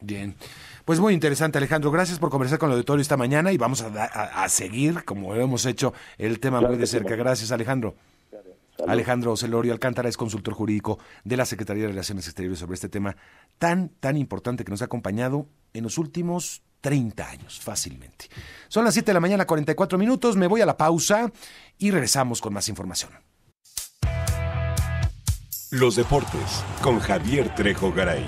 Bien, 0.00 0.36
pues 0.84 1.00
muy 1.00 1.12
interesante 1.12 1.58
Alejandro, 1.58 1.90
gracias 1.90 2.20
por 2.20 2.30
conversar 2.30 2.60
con 2.60 2.70
el 2.70 2.74
auditorio 2.74 3.02
esta 3.02 3.16
mañana 3.16 3.50
y 3.50 3.58
vamos 3.58 3.82
a, 3.82 4.48
seguir, 4.48 5.04
como 5.04 5.34
hemos 5.34 5.66
hecho, 5.66 5.92
el 6.18 6.38
tema 6.38 6.60
muy 6.60 6.76
de 6.76 6.86
cerca. 6.86 7.16
Gracias 7.16 7.50
Alejandro. 7.50 7.96
Alejandro 8.86 9.36
Celorio 9.36 9.72
Alcántara 9.72 10.08
es 10.08 10.16
consultor 10.16 10.54
jurídico 10.54 11.00
de 11.24 11.36
la 11.36 11.44
Secretaría 11.44 11.82
de 11.82 11.88
Relaciones 11.88 12.26
Exteriores 12.26 12.60
sobre 12.60 12.74
este 12.74 12.88
tema 12.88 13.16
tan, 13.58 13.88
tan 13.88 14.16
importante 14.16 14.64
que 14.64 14.70
nos 14.70 14.82
ha 14.82 14.86
acompañado 14.86 15.46
en 15.74 15.82
los 15.82 15.98
últimos 15.98 16.62
30 16.80 17.28
años, 17.28 17.60
fácilmente. 17.60 18.26
Son 18.68 18.84
las 18.84 18.94
7 18.94 19.10
de 19.10 19.14
la 19.14 19.20
mañana, 19.20 19.46
44 19.46 19.98
minutos, 19.98 20.36
me 20.36 20.46
voy 20.46 20.60
a 20.60 20.66
la 20.66 20.76
pausa 20.76 21.30
y 21.76 21.90
regresamos 21.90 22.40
con 22.40 22.54
más 22.54 22.68
información. 22.68 23.10
Los 25.70 25.94
deportes 25.94 26.64
con 26.82 26.98
Javier 26.98 27.54
Trejo 27.54 27.92
Garay. 27.92 28.26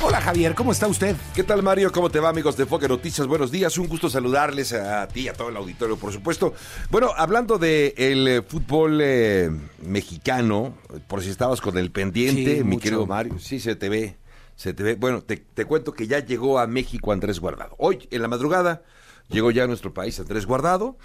Hola 0.00 0.18
Javier, 0.18 0.54
¿cómo 0.54 0.72
está 0.72 0.86
usted? 0.86 1.14
¿Qué 1.34 1.44
tal 1.44 1.62
Mario? 1.62 1.92
¿Cómo 1.92 2.08
te 2.08 2.20
va 2.20 2.30
amigos 2.30 2.56
de 2.56 2.64
Foque 2.64 2.88
Noticias? 2.88 3.26
Buenos 3.26 3.50
días, 3.50 3.76
un 3.76 3.86
gusto 3.86 4.08
saludarles 4.08 4.72
a 4.72 5.06
ti 5.08 5.20
y 5.20 5.28
a 5.28 5.34
todo 5.34 5.50
el 5.50 5.56
auditorio, 5.58 5.98
por 5.98 6.10
supuesto. 6.10 6.54
Bueno, 6.90 7.10
hablando 7.14 7.58
del 7.58 7.94
de 7.94 8.36
eh, 8.36 8.42
fútbol 8.42 9.00
eh, 9.02 9.50
mexicano, 9.82 10.74
por 11.06 11.22
si 11.22 11.28
estabas 11.28 11.60
con 11.60 11.76
el 11.76 11.90
pendiente, 11.90 12.64
mi 12.64 12.78
querido 12.78 13.06
Mario, 13.06 13.38
sí 13.38 13.60
se 13.60 13.76
te 13.76 13.90
ve, 13.90 14.16
se 14.56 14.72
te 14.72 14.82
ve. 14.82 14.94
Bueno, 14.94 15.20
te, 15.20 15.36
te 15.36 15.66
cuento 15.66 15.92
que 15.92 16.06
ya 16.06 16.20
llegó 16.20 16.58
a 16.58 16.66
México 16.66 17.12
Andrés 17.12 17.40
Guardado. 17.40 17.74
Hoy, 17.76 18.08
en 18.10 18.22
la 18.22 18.28
madrugada, 18.28 18.82
llegó 19.28 19.50
ya 19.50 19.64
a 19.64 19.66
nuestro 19.66 19.92
país 19.92 20.18
Andrés 20.18 20.46
Guardado. 20.46 20.96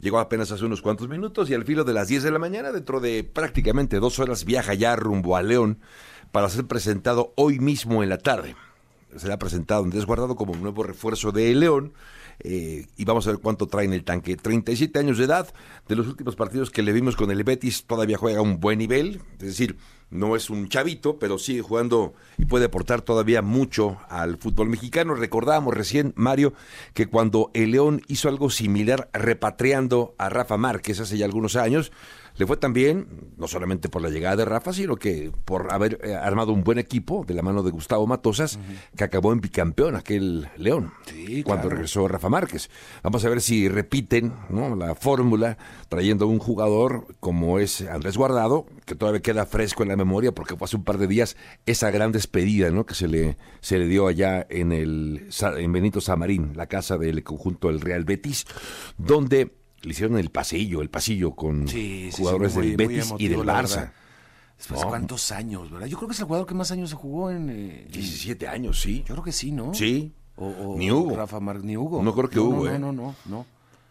Llegó 0.00 0.18
apenas 0.18 0.52
hace 0.52 0.64
unos 0.64 0.82
cuantos 0.82 1.08
minutos 1.08 1.48
y 1.48 1.54
al 1.54 1.64
filo 1.64 1.84
de 1.84 1.94
las 1.94 2.08
10 2.08 2.22
de 2.22 2.30
la 2.30 2.38
mañana, 2.38 2.70
dentro 2.70 3.00
de 3.00 3.24
prácticamente 3.24 3.98
dos 3.98 4.18
horas, 4.18 4.44
viaja 4.44 4.74
ya 4.74 4.94
rumbo 4.94 5.36
a 5.36 5.42
León 5.42 5.78
para 6.32 6.48
ser 6.48 6.66
presentado 6.66 7.32
hoy 7.36 7.58
mismo 7.58 8.02
en 8.02 8.10
la 8.10 8.18
tarde. 8.18 8.56
Será 9.16 9.38
presentado 9.38 9.84
en 9.84 9.90
desguardado 9.90 10.36
como 10.36 10.52
un 10.52 10.60
nuevo 10.60 10.82
refuerzo 10.82 11.32
de 11.32 11.54
León 11.54 11.94
eh, 12.40 12.86
y 12.96 13.04
vamos 13.04 13.26
a 13.26 13.30
ver 13.30 13.40
cuánto 13.40 13.66
trae 13.66 13.84
en 13.84 13.92
el 13.92 14.04
tanque. 14.04 14.36
37 14.36 14.98
años 14.98 15.18
de 15.18 15.24
edad, 15.24 15.52
de 15.88 15.96
los 15.96 16.06
últimos 16.06 16.36
partidos 16.36 16.70
que 16.70 16.82
le 16.82 16.92
vimos 16.92 17.16
con 17.16 17.30
el 17.30 17.44
Betis, 17.44 17.84
todavía 17.84 18.18
juega 18.18 18.38
a 18.38 18.42
un 18.42 18.60
buen 18.60 18.78
nivel, 18.78 19.20
es 19.38 19.46
decir, 19.46 19.76
no 20.10 20.36
es 20.36 20.50
un 20.50 20.68
chavito, 20.68 21.18
pero 21.18 21.38
sigue 21.38 21.62
jugando 21.62 22.14
y 22.38 22.44
puede 22.44 22.66
aportar 22.66 23.02
todavía 23.02 23.42
mucho 23.42 23.98
al 24.08 24.36
fútbol 24.36 24.68
mexicano. 24.68 25.14
Recordábamos 25.14 25.74
recién, 25.74 26.12
Mario, 26.16 26.54
que 26.94 27.08
cuando 27.08 27.50
el 27.54 27.72
León 27.72 28.02
hizo 28.06 28.28
algo 28.28 28.50
similar 28.50 29.10
repatriando 29.12 30.14
a 30.18 30.28
Rafa 30.28 30.56
Márquez 30.56 31.00
hace 31.00 31.18
ya 31.18 31.24
algunos 31.24 31.56
años, 31.56 31.90
le 32.38 32.46
fue 32.46 32.56
también, 32.56 33.32
no 33.36 33.48
solamente 33.48 33.88
por 33.88 34.02
la 34.02 34.10
llegada 34.10 34.36
de 34.36 34.44
Rafa, 34.44 34.72
sino 34.72 34.96
que 34.96 35.32
por 35.44 35.72
haber 35.72 35.98
eh, 36.02 36.14
armado 36.14 36.52
un 36.52 36.64
buen 36.64 36.78
equipo 36.78 37.24
de 37.26 37.34
la 37.34 37.42
mano 37.42 37.62
de 37.62 37.70
Gustavo 37.70 38.06
Matosas, 38.06 38.58
que 38.96 39.04
acabó 39.04 39.32
en 39.32 39.40
bicampeón 39.40 39.96
aquel 39.96 40.48
León, 40.56 40.92
cuando 41.44 41.68
regresó 41.68 42.06
Rafa 42.08 42.28
Márquez. 42.28 42.70
Vamos 43.02 43.24
a 43.24 43.28
ver 43.28 43.40
si 43.40 43.68
repiten 43.68 44.34
¿no? 44.50 44.76
la 44.76 44.94
fórmula 44.94 45.56
trayendo 45.88 46.26
un 46.26 46.38
jugador 46.38 47.06
como 47.20 47.58
es 47.58 47.80
Andrés 47.82 48.16
Guardado, 48.16 48.66
que 48.84 48.94
todavía 48.94 49.22
queda 49.22 49.46
fresco 49.46 49.82
en 49.82 49.88
la 49.88 49.96
memoria 49.96 50.32
porque 50.32 50.56
fue 50.56 50.66
hace 50.66 50.76
un 50.76 50.84
par 50.84 50.98
de 50.98 51.06
días 51.06 51.36
esa 51.64 51.90
gran 51.90 52.12
despedida 52.12 52.70
¿no? 52.70 52.84
que 52.84 52.94
se 52.94 53.08
le, 53.08 53.36
se 53.60 53.78
le 53.78 53.86
dio 53.86 54.06
allá 54.06 54.46
en, 54.50 54.72
el, 54.72 55.28
en 55.56 55.72
Benito 55.72 56.00
Samarín, 56.00 56.52
la 56.54 56.66
casa 56.66 56.98
del 56.98 57.22
conjunto 57.22 57.68
del 57.68 57.80
Real 57.80 58.04
Betis, 58.04 58.46
donde 58.98 59.52
le 59.82 59.90
hicieron 59.90 60.18
el 60.18 60.30
pasillo, 60.30 60.82
el 60.82 60.90
pasillo 60.90 61.32
con 61.32 61.66
jugadores 62.12 62.54
del 62.54 62.76
Betis 62.76 63.14
y 63.18 63.28
del 63.28 63.40
Barça. 63.40 63.92
Después 64.56 64.84
cuántos 64.86 65.32
años, 65.32 65.70
¿verdad? 65.70 65.86
Yo 65.86 65.98
creo 65.98 66.08
que 66.08 66.14
es 66.14 66.20
el 66.20 66.26
jugador 66.26 66.46
que 66.46 66.54
más 66.54 66.70
años 66.70 66.88
se 66.90 66.96
jugó 66.96 67.30
en... 67.30 67.50
Eh, 67.50 67.88
17 67.92 68.48
años, 68.48 68.80
sí. 68.80 69.04
Yo 69.06 69.14
creo 69.14 69.24
que 69.24 69.32
sí, 69.32 69.52
¿no? 69.52 69.74
Sí. 69.74 70.14
O, 70.36 70.76
ni 70.78 70.90
Hugo. 70.90 71.14
Rafa 71.16 71.40
Mar, 71.40 71.62
ni 71.62 71.76
Hugo. 71.76 72.02
No 72.02 72.14
creo 72.14 72.30
que 72.30 72.40
Hugo, 72.40 72.64
no, 72.64 72.70
¿eh? 72.70 72.78
No, 72.78 72.92
no, 72.92 73.14
no, 73.26 73.46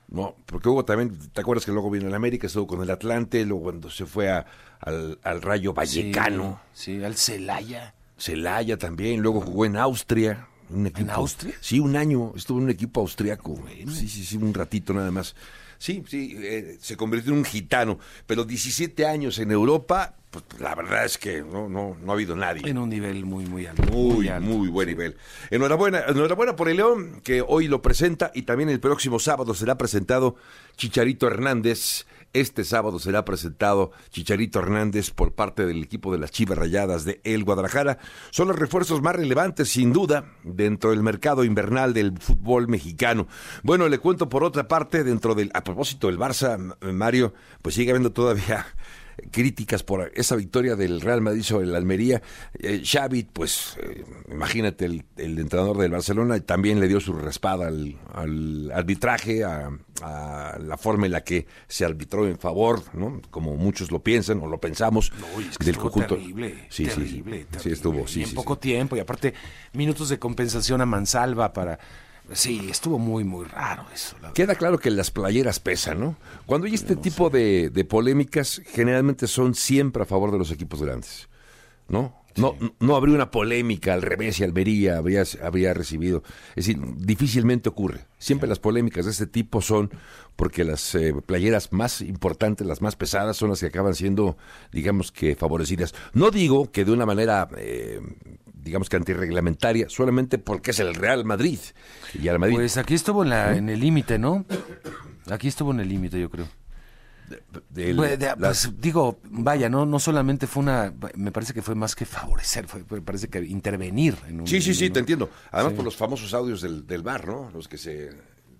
no. 0.09 0.35
porque 0.45 0.69
Hugo 0.69 0.83
también, 0.85 1.17
¿te 1.33 1.41
acuerdas 1.41 1.65
que 1.65 1.71
luego 1.71 1.91
vino 1.91 2.07
en 2.07 2.15
América, 2.15 2.47
estuvo 2.47 2.65
con 2.65 2.81
el 2.81 2.89
Atlante, 2.89 3.45
luego 3.45 3.63
cuando 3.63 3.89
se 3.89 4.05
fue 4.05 4.31
a, 4.31 4.45
al, 4.79 5.19
al, 5.23 5.41
Rayo 5.41 5.73
Vallecano. 5.73 6.59
Sí, 6.73 7.03
al 7.03 7.15
Celaya. 7.15 7.93
Celaya 8.17 8.77
también, 8.77 9.21
luego 9.21 9.41
jugó 9.41 9.65
en 9.65 9.77
Austria. 9.77 10.47
Un 10.69 10.87
equipo, 10.87 11.01
¿En 11.01 11.09
Austria? 11.11 11.53
Sí, 11.61 11.79
un 11.79 11.95
año 11.95 12.33
estuvo 12.35 12.57
en 12.57 12.65
un 12.65 12.69
equipo 12.71 13.01
austriaco. 13.01 13.55
Sí, 13.87 14.07
sí, 14.07 14.25
sí, 14.25 14.37
un 14.37 14.53
ratito 14.53 14.93
nada 14.93 15.11
más. 15.11 15.35
Sí, 15.77 16.03
sí, 16.07 16.35
eh, 16.37 16.77
se 16.79 16.97
convirtió 16.97 17.31
en 17.31 17.39
un 17.39 17.45
gitano, 17.45 17.99
pero 18.27 18.43
17 18.43 19.05
años 19.05 19.39
en 19.39 19.51
Europa, 19.51 20.15
pues 20.31 20.43
la 20.59 20.75
verdad 20.75 21.05
es 21.05 21.17
que 21.17 21.41
no, 21.41 21.69
no, 21.69 21.97
no 22.01 22.11
ha 22.11 22.15
habido 22.15 22.35
nadie. 22.35 22.69
En 22.69 22.77
un 22.77 22.89
nivel 22.89 23.25
muy, 23.25 23.45
muy 23.45 23.65
alto. 23.65 23.83
Muy, 23.83 24.29
muy, 24.41 24.67
buen 24.67 24.87
nivel. 24.87 25.15
Enhorabuena, 25.49 26.03
enhorabuena 26.07 26.55
por 26.55 26.69
el 26.69 26.77
León, 26.77 27.21
que 27.23 27.43
hoy 27.45 27.67
lo 27.67 27.81
presenta 27.81 28.31
y 28.33 28.43
también 28.43 28.69
el 28.69 28.79
próximo 28.79 29.19
sábado 29.19 29.53
será 29.53 29.77
presentado 29.77 30.35
Chicharito 30.75 31.27
Hernández 31.27 32.05
este 32.35 32.65
sábado 32.65 32.99
será 32.99 33.23
presentado 33.23 33.91
Chicharito 34.09 34.59
Hernández 34.59 35.11
por 35.11 35.33
parte 35.33 35.65
del 35.65 35.81
equipo 35.81 36.11
de 36.11 36.19
las 36.19 36.31
Chivas 36.31 36.57
Rayadas 36.57 37.05
de 37.05 37.21
El 37.23 37.45
Guadalajara. 37.45 37.97
Son 38.29 38.49
los 38.49 38.59
refuerzos 38.59 39.01
más 39.01 39.15
relevantes, 39.15 39.69
sin 39.69 39.93
duda, 39.93 40.33
dentro 40.43 40.89
del 40.89 41.01
mercado 41.01 41.45
invernal 41.45 41.93
del 41.93 42.17
fútbol 42.19 42.67
mexicano. 42.67 43.27
Bueno, 43.63 43.87
le 43.87 43.99
cuento 43.99 44.27
por 44.27 44.43
otra 44.43 44.67
parte, 44.67 45.05
dentro 45.05 45.33
del, 45.33 45.49
a 45.53 45.63
propósito 45.63 46.07
del 46.07 46.19
Barça, 46.19 46.75
Mario, 46.91 47.33
pues 47.61 47.75
sigue 47.75 47.91
habiendo 47.91 48.11
todavía 48.11 48.65
críticas 49.31 49.83
por 49.83 50.11
esa 50.15 50.35
victoria 50.35 50.75
del 50.75 51.01
Real 51.01 51.21
Madrid 51.21 51.43
sobre 51.43 51.65
el 51.65 51.75
Almería. 51.75 52.21
Eh, 52.59 52.81
Xavi, 52.85 53.23
pues 53.23 53.77
eh, 53.81 54.03
imagínate, 54.31 54.85
el, 54.85 55.03
entrenador 55.17 55.77
del 55.77 55.91
Barcelona 55.91 56.39
también 56.39 56.79
le 56.79 56.87
dio 56.87 56.99
su 56.99 57.13
raspada 57.13 57.67
al, 57.67 58.71
arbitraje, 58.73 59.43
a, 59.43 59.69
la 60.59 60.77
forma 60.77 61.05
en 61.05 61.13
la 61.13 61.23
que 61.23 61.47
se 61.67 61.85
arbitró 61.85 62.27
en 62.27 62.37
favor, 62.37 62.83
¿no? 62.93 63.21
como 63.31 63.55
muchos 63.55 63.91
lo 63.91 63.99
piensan 63.99 64.41
o 64.41 64.47
lo 64.47 64.59
pensamos, 64.59 65.11
del 65.59 65.77
conjunto. 65.77 66.15
Terrible, 66.15 66.67
sí, 66.69 66.85
terrible, 66.85 67.45
sí, 67.57 67.71
estuvo. 67.71 68.07
Sí, 68.07 68.21
y 68.21 68.23
en 68.23 68.33
poco 68.33 68.57
tiempo, 68.57 68.95
y 68.95 68.99
aparte 68.99 69.33
minutos 69.73 70.09
de 70.09 70.19
compensación 70.19 70.81
a 70.81 70.85
Mansalva 70.85 71.53
para 71.53 71.79
Sí, 72.33 72.67
estuvo 72.69 72.97
muy, 72.97 73.23
muy 73.23 73.45
raro 73.45 73.85
eso. 73.93 74.15
Queda 74.33 74.55
claro 74.55 74.79
que 74.79 74.89
las 74.89 75.11
playeras 75.11 75.59
pesan, 75.59 75.99
¿no? 75.99 76.17
Cuando 76.45 76.67
hay 76.67 76.73
este 76.73 76.95
tipo 76.95 77.29
de, 77.29 77.87
polémicas, 77.89 78.61
generalmente 78.65 79.27
son 79.27 79.55
siempre 79.55 80.03
a 80.03 80.05
favor 80.05 80.31
de 80.31 80.39
los 80.39 80.51
equipos 80.51 80.81
grandes, 80.81 81.29
¿no? 81.87 82.24
No, 82.35 82.55
no 82.79 82.95
habría 82.95 83.15
una 83.15 83.31
polémica 83.31 83.93
al 83.93 84.01
revés 84.01 84.39
y 84.39 84.43
Almería 84.43 84.97
habría, 84.97 85.23
habría 85.41 85.73
recibido. 85.73 86.23
Es 86.55 86.67
decir, 86.67 86.79
difícilmente 86.97 87.69
ocurre. 87.69 88.05
Siempre 88.17 88.49
las 88.49 88.59
polémicas 88.59 89.05
de 89.05 89.11
este 89.11 89.27
tipo 89.27 89.61
son 89.61 89.89
porque 90.35 90.63
las 90.63 90.95
eh, 90.95 91.13
playeras 91.25 91.71
más 91.71 92.01
importantes, 92.01 92.67
las 92.67 92.81
más 92.81 92.95
pesadas, 92.95 93.37
son 93.37 93.51
las 93.51 93.61
que 93.61 93.67
acaban 93.67 93.95
siendo, 93.95 94.37
digamos 94.71 95.11
que, 95.11 95.35
favorecidas. 95.35 95.95
No 96.13 96.29
digo 96.29 96.71
que 96.71 96.83
de 96.83 96.91
una 96.91 97.05
manera 97.05 97.47
eh, 97.57 98.01
digamos 98.65 98.89
que 98.89 98.97
antirreglamentaria, 98.97 99.87
solamente 99.89 100.37
porque 100.39 100.71
es 100.71 100.79
el 100.79 100.95
Real 100.95 101.23
Madrid. 101.23 101.59
Y 102.19 102.27
al 102.27 102.39
Madrid. 102.39 102.55
Pues 102.55 102.77
aquí 102.77 102.95
estuvo 102.95 103.23
en, 103.23 103.29
la, 103.29 103.55
en 103.55 103.69
el 103.69 103.79
límite, 103.79 104.17
¿no? 104.17 104.43
Aquí 105.29 105.47
estuvo 105.47 105.71
en 105.71 105.79
el 105.79 105.87
límite, 105.87 106.19
yo 106.19 106.29
creo. 106.29 106.47
Pues, 107.73 108.17
pues, 108.37 108.71
digo, 108.77 109.19
vaya, 109.29 109.69
no 109.69 109.85
no 109.85 109.99
solamente 109.99 110.47
fue 110.47 110.63
una, 110.63 110.93
me 111.15 111.31
parece 111.31 111.53
que 111.53 111.61
fue 111.61 111.75
más 111.75 111.95
que 111.95 112.05
favorecer, 112.05 112.67
fue, 112.67 112.83
me 112.89 113.01
parece 113.01 113.27
que 113.29 113.39
intervenir. 113.39 114.15
En 114.27 114.41
un, 114.41 114.47
sí, 114.47 114.61
sí, 114.61 114.73
sí, 114.73 114.89
te 114.89 114.99
entiendo. 114.99 115.29
Además 115.51 115.73
por 115.73 115.85
los 115.85 115.95
famosos 115.95 116.33
audios 116.33 116.61
del, 116.61 116.85
del 116.85 117.01
bar, 117.01 117.27
¿no? 117.27 117.49
Los 117.51 117.67
que 117.67 117.77
se, 117.77 118.11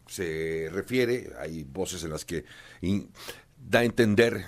se 0.08 0.70
refiere, 0.72 1.32
hay 1.40 1.64
voces 1.64 2.04
en 2.04 2.12
las 2.12 2.26
que 2.26 2.46
da 3.58 3.80
a 3.80 3.84
entender 3.84 4.46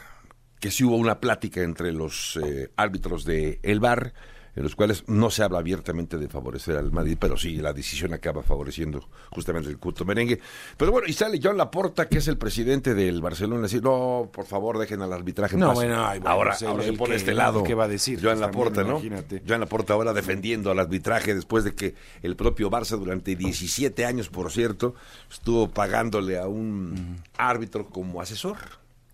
que 0.60 0.72
sí 0.72 0.84
hubo 0.84 0.96
una 0.96 1.20
plática 1.20 1.62
entre 1.62 1.92
los 1.92 2.40
eh, 2.44 2.72
árbitros 2.76 3.26
de 3.26 3.60
el 3.64 3.80
bar 3.80 4.14
en 4.58 4.64
los 4.64 4.76
cuales 4.76 5.04
no 5.06 5.30
se 5.30 5.44
habla 5.44 5.60
abiertamente 5.60 6.18
de 6.18 6.28
favorecer 6.28 6.78
al 6.78 6.92
Madrid, 6.92 7.16
pero 7.20 7.38
sí, 7.38 7.58
la 7.58 7.74
decisión 7.74 8.12
acaba 8.16 8.42
favoreciendo 8.42 9.08
justamente 9.30 9.70
el 9.70 9.78
culto 9.78 10.04
merengue. 10.04 10.42
Pero 10.78 10.92
bueno, 10.92 11.08
y 11.08 11.14
sale 11.14 11.40
John 11.42 11.58
Laporta, 11.58 12.10
que 12.10 12.18
es 12.18 12.28
el 12.28 12.40
presidente 12.40 12.96
del 12.96 13.22
Barcelona, 13.22 13.62
decir, 13.62 13.84
no, 13.84 14.32
por 14.34 14.48
favor, 14.48 14.80
dejen 14.80 15.04
al 15.04 15.14
arbitraje 15.14 15.54
en 15.54 15.60
no, 15.60 15.68
paz. 15.68 15.76
Bueno, 15.76 16.04
ahora, 16.26 16.56
se 16.56 16.66
pone 16.94 17.16
este 17.16 17.36
lado. 17.36 17.64
¿Qué 17.64 17.76
va 17.76 17.84
a 17.84 17.88
decir? 17.88 18.20
Joan 18.20 18.40
Laporta, 18.40 18.84
¿no? 18.84 18.94
Imagínate. 18.94 19.44
Joan 19.48 19.60
Laporta 19.60 19.94
ahora 19.94 20.12
defendiendo 20.12 20.72
al 20.72 20.80
arbitraje 20.80 21.36
después 21.36 21.64
de 21.64 21.76
que 21.76 21.94
el 22.24 22.36
propio 22.36 22.72
Barça 22.72 22.98
durante 22.98 23.36
17 23.36 24.06
años, 24.06 24.30
por 24.30 24.52
cierto, 24.52 24.96
estuvo 25.32 25.70
pagándole 25.70 26.40
a 26.40 26.48
un 26.48 27.22
árbitro 27.38 27.90
como 27.90 28.22
asesor, 28.22 28.58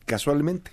casualmente 0.05 0.71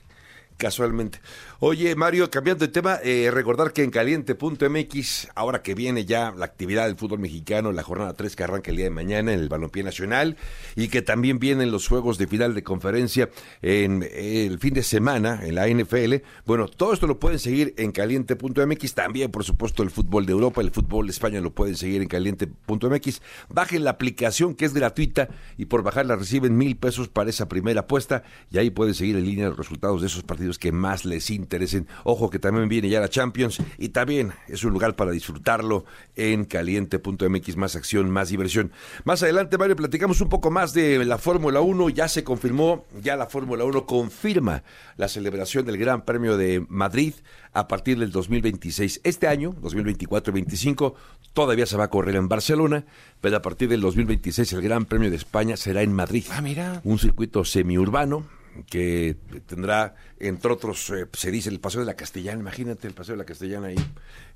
casualmente. 0.60 1.20
Oye, 1.62 1.94
Mario, 1.94 2.30
cambiando 2.30 2.64
de 2.64 2.72
tema, 2.72 3.00
eh, 3.04 3.30
recordar 3.30 3.74
que 3.74 3.82
en 3.82 3.90
caliente.mx, 3.90 5.28
ahora 5.34 5.60
que 5.60 5.74
viene 5.74 6.06
ya 6.06 6.32
la 6.34 6.46
actividad 6.46 6.86
del 6.86 6.96
fútbol 6.96 7.18
mexicano, 7.18 7.70
la 7.70 7.82
jornada 7.82 8.14
3 8.14 8.34
que 8.34 8.44
arranca 8.44 8.70
el 8.70 8.78
día 8.78 8.86
de 8.86 8.90
mañana 8.90 9.34
en 9.34 9.40
el 9.40 9.50
Balompié 9.50 9.82
Nacional, 9.82 10.38
y 10.74 10.88
que 10.88 11.02
también 11.02 11.38
vienen 11.38 11.70
los 11.70 11.86
juegos 11.86 12.16
de 12.16 12.26
final 12.26 12.54
de 12.54 12.62
conferencia 12.62 13.28
en 13.60 14.08
el 14.10 14.58
fin 14.58 14.72
de 14.72 14.82
semana 14.82 15.40
en 15.42 15.54
la 15.54 15.68
NFL. 15.68 16.24
Bueno, 16.46 16.66
todo 16.66 16.94
esto 16.94 17.06
lo 17.06 17.20
pueden 17.20 17.38
seguir 17.38 17.74
en 17.76 17.92
caliente.mx, 17.92 18.94
también, 18.94 19.30
por 19.30 19.44
supuesto, 19.44 19.82
el 19.82 19.90
fútbol 19.90 20.24
de 20.24 20.32
Europa, 20.32 20.62
el 20.62 20.70
fútbol 20.70 21.08
de 21.08 21.12
España 21.12 21.42
lo 21.42 21.52
pueden 21.52 21.76
seguir 21.76 22.00
en 22.00 22.08
caliente.mx. 22.08 23.20
Bajen 23.50 23.84
la 23.84 23.90
aplicación 23.90 24.54
que 24.54 24.64
es 24.64 24.72
gratuita 24.72 25.28
y 25.58 25.66
por 25.66 25.82
bajarla 25.82 26.16
reciben 26.16 26.56
mil 26.56 26.78
pesos 26.78 27.08
para 27.08 27.28
esa 27.28 27.50
primera 27.50 27.80
apuesta 27.80 28.22
y 28.50 28.56
ahí 28.56 28.70
pueden 28.70 28.94
seguir 28.94 29.16
en 29.16 29.26
línea 29.26 29.48
los 29.48 29.58
resultados 29.58 30.00
de 30.00 30.06
esos 30.06 30.22
partidos 30.22 30.58
que 30.58 30.72
más 30.72 31.04
les 31.04 31.28
interesa 31.28 31.49
interesen. 31.50 31.88
Ojo 32.04 32.30
que 32.30 32.38
también 32.38 32.68
viene 32.68 32.88
ya 32.88 33.00
la 33.00 33.08
Champions 33.08 33.58
y 33.76 33.88
también 33.88 34.32
es 34.46 34.62
un 34.62 34.72
lugar 34.72 34.94
para 34.94 35.10
disfrutarlo 35.10 35.84
en 36.14 36.44
caliente.mx, 36.44 37.56
más 37.56 37.74
acción, 37.74 38.08
más 38.08 38.28
diversión. 38.28 38.70
Más 39.02 39.22
adelante, 39.24 39.58
Mario, 39.58 39.74
platicamos 39.74 40.20
un 40.20 40.28
poco 40.28 40.52
más 40.52 40.72
de 40.72 41.04
la 41.04 41.18
Fórmula 41.18 41.60
1. 41.60 41.88
Ya 41.90 42.06
se 42.06 42.22
confirmó, 42.22 42.86
ya 43.02 43.16
la 43.16 43.26
Fórmula 43.26 43.64
1 43.64 43.84
confirma 43.84 44.62
la 44.96 45.08
celebración 45.08 45.66
del 45.66 45.76
Gran 45.76 46.04
Premio 46.04 46.36
de 46.36 46.64
Madrid 46.68 47.14
a 47.52 47.66
partir 47.66 47.98
del 47.98 48.12
2026. 48.12 49.00
Este 49.02 49.26
año, 49.26 49.52
2024-25, 49.60 50.94
todavía 51.32 51.66
se 51.66 51.76
va 51.76 51.84
a 51.84 51.90
correr 51.90 52.14
en 52.14 52.28
Barcelona, 52.28 52.84
pero 53.20 53.36
a 53.36 53.42
partir 53.42 53.68
del 53.68 53.80
2026 53.80 54.52
el 54.52 54.62
Gran 54.62 54.84
Premio 54.84 55.10
de 55.10 55.16
España 55.16 55.56
será 55.56 55.82
en 55.82 55.92
Madrid. 55.92 56.24
Ah, 56.30 56.42
mira. 56.42 56.80
Un 56.84 57.00
circuito 57.00 57.44
semiurbano 57.44 58.39
que 58.68 59.16
tendrá, 59.46 59.94
entre 60.18 60.52
otros, 60.52 60.90
eh, 60.90 61.06
se 61.12 61.30
dice 61.30 61.48
el 61.48 61.60
Paseo 61.60 61.80
de 61.80 61.86
la 61.86 61.94
Castellana, 61.94 62.40
imagínate 62.40 62.86
el 62.86 62.94
Paseo 62.94 63.14
de 63.14 63.18
la 63.18 63.24
Castellana 63.24 63.68
ahí, 63.68 63.76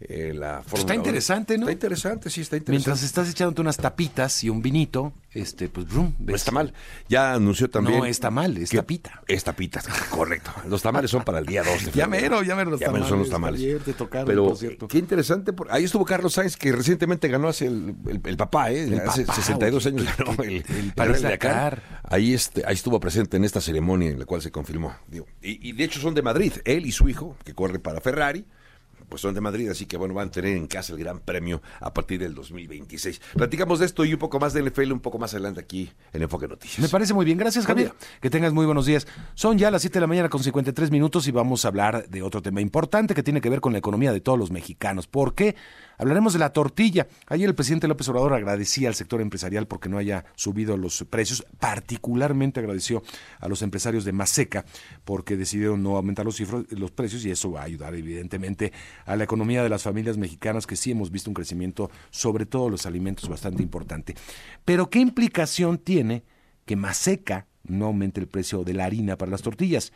eh, 0.00 0.32
la 0.34 0.62
forma 0.62 0.80
Está 0.80 0.94
interesante, 0.94 1.58
¿no? 1.58 1.62
Está 1.68 1.72
interesante, 1.72 2.30
sí, 2.30 2.40
está 2.40 2.56
interesante. 2.56 2.90
Mientras 2.90 3.02
estás 3.02 3.30
echándote 3.30 3.60
unas 3.60 3.76
tapitas 3.76 4.44
y 4.44 4.50
un 4.50 4.62
vinito, 4.62 5.12
este, 5.32 5.68
pues, 5.68 5.88
brum, 5.88 6.14
No 6.18 6.34
está 6.34 6.52
mal. 6.52 6.72
Ya 7.08 7.34
anunció 7.34 7.68
también... 7.68 7.98
No 7.98 8.06
está 8.06 8.30
mal, 8.30 8.56
es 8.56 8.70
tapita. 8.70 9.22
Es 9.26 9.44
tapita, 9.44 9.82
correcto. 10.10 10.52
Los 10.68 10.82
tamales 10.82 11.10
son 11.10 11.24
para 11.24 11.38
el 11.38 11.46
día 11.46 11.62
2 11.62 11.92
ya 11.94 12.06
mero, 12.06 12.42
ya 12.42 12.54
mero 12.54 12.70
los 12.70 12.80
ya 12.80 12.86
tamales. 12.86 13.08
son 13.08 13.18
los 13.18 13.30
tamales. 13.30 13.60
Ayer 13.60 13.80
te 13.80 13.94
tocaron, 13.94 14.26
Pero 14.26 14.46
por 14.48 14.56
cierto. 14.56 14.88
qué 14.88 14.98
interesante, 14.98 15.52
ahí 15.70 15.84
estuvo 15.84 16.04
Carlos 16.04 16.34
Sainz, 16.34 16.56
que 16.56 16.72
recientemente 16.72 17.28
ganó 17.28 17.48
hace 17.48 17.66
el, 17.66 17.94
el, 18.24 18.36
papá, 18.36 18.70
¿eh? 18.70 19.02
hace 19.06 19.26
62 19.26 19.86
años 19.86 20.06
ganó 20.16 20.42
el, 20.42 20.64
el, 20.68 20.92
París 20.94 21.22
Dakar. 21.22 21.82
Ahí, 22.04 22.34
este, 22.34 22.64
ahí 22.66 22.74
estuvo 22.74 23.00
presente 23.00 23.36
en 23.36 23.44
esta 23.44 23.60
ceremonia 23.60 24.03
en 24.12 24.18
la 24.18 24.24
cual 24.24 24.42
se 24.42 24.50
confirmó 24.50 24.94
y, 25.42 25.68
y, 25.68 25.72
de 25.72 25.84
hecho 25.84 26.00
son 26.00 26.14
de 26.14 26.22
Madrid, 26.22 26.52
él 26.64 26.86
y 26.86 26.92
su 26.92 27.08
hijo, 27.08 27.36
que 27.44 27.54
corre 27.54 27.78
para 27.78 28.00
Ferrari, 28.00 28.44
pues 29.08 29.22
son 29.22 29.34
de 29.34 29.40
Madrid, 29.40 29.68
así 29.68 29.86
que 29.86 29.96
bueno, 29.96 30.14
van 30.14 30.28
a 30.28 30.30
tener 30.30 30.56
en 30.56 30.66
casa 30.66 30.92
el 30.92 30.98
Gran 30.98 31.20
Premio 31.20 31.62
a 31.80 31.92
partir 31.92 32.20
del 32.20 32.34
2026. 32.34 33.20
Platicamos 33.34 33.78
de 33.78 33.86
esto 33.86 34.04
y 34.04 34.12
un 34.12 34.18
poco 34.18 34.40
más 34.40 34.52
de 34.52 34.62
NFL 34.62 34.92
un 34.92 35.00
poco 35.00 35.18
más 35.18 35.34
adelante 35.34 35.60
aquí 35.60 35.90
en 36.12 36.22
Enfoque 36.22 36.48
Noticias. 36.48 36.80
Me 36.80 36.88
parece 36.88 37.14
muy 37.14 37.24
bien, 37.24 37.38
gracias 37.38 37.66
Javier. 37.66 37.92
Que 38.20 38.30
tengas 38.30 38.52
muy 38.52 38.66
buenos 38.66 38.86
días. 38.86 39.06
Son 39.34 39.58
ya 39.58 39.70
las 39.70 39.82
7 39.82 39.94
de 39.94 40.00
la 40.00 40.06
mañana 40.06 40.28
con 40.28 40.42
53 40.42 40.90
minutos 40.90 41.28
y 41.28 41.30
vamos 41.30 41.64
a 41.64 41.68
hablar 41.68 42.08
de 42.08 42.22
otro 42.22 42.42
tema 42.42 42.60
importante 42.60 43.14
que 43.14 43.22
tiene 43.22 43.40
que 43.40 43.50
ver 43.50 43.60
con 43.60 43.72
la 43.72 43.78
economía 43.78 44.12
de 44.12 44.20
todos 44.20 44.38
los 44.38 44.50
mexicanos. 44.50 45.06
¿Por 45.06 45.34
qué? 45.34 45.54
Hablaremos 45.98 46.32
de 46.32 46.38
la 46.38 46.52
tortilla. 46.52 47.06
Ayer 47.26 47.48
el 47.48 47.54
presidente 47.54 47.88
López 47.88 48.08
Obrador 48.08 48.34
agradecía 48.34 48.88
al 48.88 48.94
sector 48.94 49.20
empresarial 49.20 49.66
porque 49.66 49.88
no 49.88 49.98
haya 49.98 50.24
subido 50.34 50.76
los 50.76 51.04
precios. 51.04 51.44
Particularmente 51.58 52.60
agradeció 52.60 53.02
a 53.40 53.48
los 53.48 53.62
empresarios 53.62 54.04
de 54.04 54.12
Maseca 54.12 54.64
porque 55.04 55.36
decidieron 55.36 55.82
no 55.82 55.96
aumentar 55.96 56.24
los, 56.24 56.36
cifros, 56.36 56.64
los 56.70 56.90
precios 56.90 57.24
y 57.24 57.30
eso 57.30 57.52
va 57.52 57.60
a 57.60 57.64
ayudar 57.64 57.94
evidentemente 57.94 58.72
a 59.06 59.16
la 59.16 59.24
economía 59.24 59.62
de 59.62 59.68
las 59.68 59.82
familias 59.82 60.16
mexicanas 60.16 60.66
que 60.66 60.76
sí 60.76 60.90
hemos 60.90 61.10
visto 61.10 61.30
un 61.30 61.34
crecimiento 61.34 61.90
sobre 62.10 62.46
todo 62.46 62.70
los 62.70 62.86
alimentos 62.86 63.28
bastante 63.28 63.62
importante. 63.62 64.14
Pero 64.64 64.90
¿qué 64.90 64.98
implicación 64.98 65.78
tiene 65.78 66.24
que 66.64 66.76
Maseca 66.76 67.46
no 67.64 67.86
aumente 67.86 68.20
el 68.20 68.28
precio 68.28 68.64
de 68.64 68.74
la 68.74 68.84
harina 68.84 69.16
para 69.16 69.30
las 69.30 69.42
tortillas? 69.42 69.92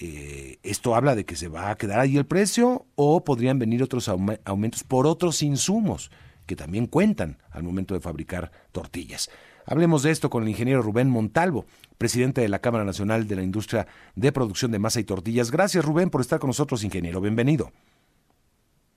Eh, 0.00 0.58
¿Esto 0.62 0.94
habla 0.94 1.16
de 1.16 1.24
que 1.24 1.34
se 1.34 1.48
va 1.48 1.70
a 1.70 1.76
quedar 1.76 1.98
ahí 1.98 2.16
el 2.16 2.26
precio 2.26 2.86
o 2.94 3.24
podrían 3.24 3.58
venir 3.58 3.82
otros 3.82 4.08
aumentos 4.08 4.84
por 4.84 5.06
otros 5.06 5.42
insumos 5.42 6.10
que 6.46 6.54
también 6.54 6.86
cuentan 6.86 7.38
al 7.50 7.64
momento 7.64 7.94
de 7.94 8.00
fabricar 8.00 8.52
tortillas? 8.70 9.28
Hablemos 9.66 10.02
de 10.02 10.12
esto 10.12 10.30
con 10.30 10.44
el 10.44 10.48
ingeniero 10.48 10.82
Rubén 10.82 11.10
Montalvo, 11.10 11.66
presidente 11.98 12.40
de 12.40 12.48
la 12.48 12.60
Cámara 12.60 12.84
Nacional 12.84 13.26
de 13.26 13.36
la 13.36 13.42
Industria 13.42 13.86
de 14.14 14.32
Producción 14.32 14.70
de 14.70 14.78
Masa 14.78 15.00
y 15.00 15.04
Tortillas. 15.04 15.50
Gracias 15.50 15.84
Rubén 15.84 16.10
por 16.10 16.20
estar 16.20 16.38
con 16.38 16.48
nosotros, 16.48 16.84
ingeniero. 16.84 17.20
Bienvenido. 17.20 17.72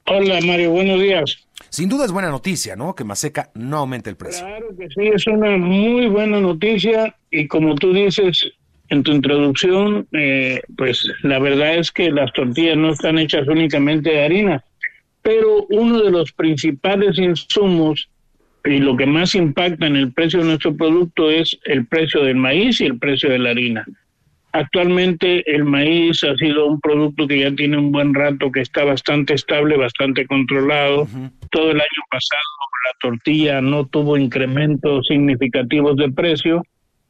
Hola 0.05 0.39
Mario, 0.45 0.71
buenos 0.71 0.99
días. 0.99 1.47
Sin 1.69 1.89
duda 1.89 2.05
es 2.05 2.11
buena 2.11 2.29
noticia, 2.29 2.75
¿no? 2.75 2.95
Que 2.95 3.03
Maseca 3.03 3.49
no 3.53 3.77
aumente 3.77 4.09
el 4.09 4.17
precio. 4.17 4.45
Claro 4.45 4.67
que 4.77 4.87
sí, 4.89 5.07
es 5.07 5.25
una 5.27 5.57
muy 5.57 6.07
buena 6.07 6.39
noticia 6.39 7.15
y 7.31 7.47
como 7.47 7.75
tú 7.75 7.93
dices, 7.93 8.51
en 8.91 9.03
tu 9.03 9.13
introducción, 9.13 10.05
eh, 10.11 10.61
pues 10.77 11.01
la 11.23 11.39
verdad 11.39 11.77
es 11.77 11.91
que 11.91 12.11
las 12.11 12.31
tortillas 12.33 12.75
no 12.75 12.91
están 12.91 13.17
hechas 13.17 13.47
únicamente 13.47 14.09
de 14.09 14.25
harina, 14.25 14.63
pero 15.21 15.65
uno 15.69 16.01
de 16.01 16.11
los 16.11 16.33
principales 16.33 17.17
insumos 17.17 18.09
y 18.65 18.79
lo 18.79 18.97
que 18.97 19.05
más 19.05 19.33
impacta 19.33 19.87
en 19.87 19.95
el 19.95 20.11
precio 20.11 20.39
de 20.39 20.45
nuestro 20.45 20.75
producto 20.75 21.31
es 21.31 21.57
el 21.63 21.85
precio 21.87 22.23
del 22.25 22.35
maíz 22.35 22.81
y 22.81 22.85
el 22.85 22.99
precio 22.99 23.29
de 23.29 23.39
la 23.39 23.51
harina. 23.51 23.85
Actualmente 24.51 25.49
el 25.49 25.63
maíz 25.63 26.21
ha 26.25 26.35
sido 26.35 26.65
un 26.65 26.81
producto 26.81 27.25
que 27.25 27.39
ya 27.39 27.55
tiene 27.55 27.77
un 27.77 27.93
buen 27.93 28.13
rato, 28.13 28.51
que 28.51 28.59
está 28.59 28.83
bastante 28.83 29.35
estable, 29.35 29.77
bastante 29.77 30.27
controlado. 30.27 31.07
Todo 31.49 31.71
el 31.71 31.77
año 31.77 32.03
pasado 32.09 32.41
la 32.83 32.97
tortilla 32.99 33.61
no 33.61 33.85
tuvo 33.85 34.17
incrementos 34.17 35.07
significativos 35.07 35.95
de 35.95 36.11
precio 36.11 36.61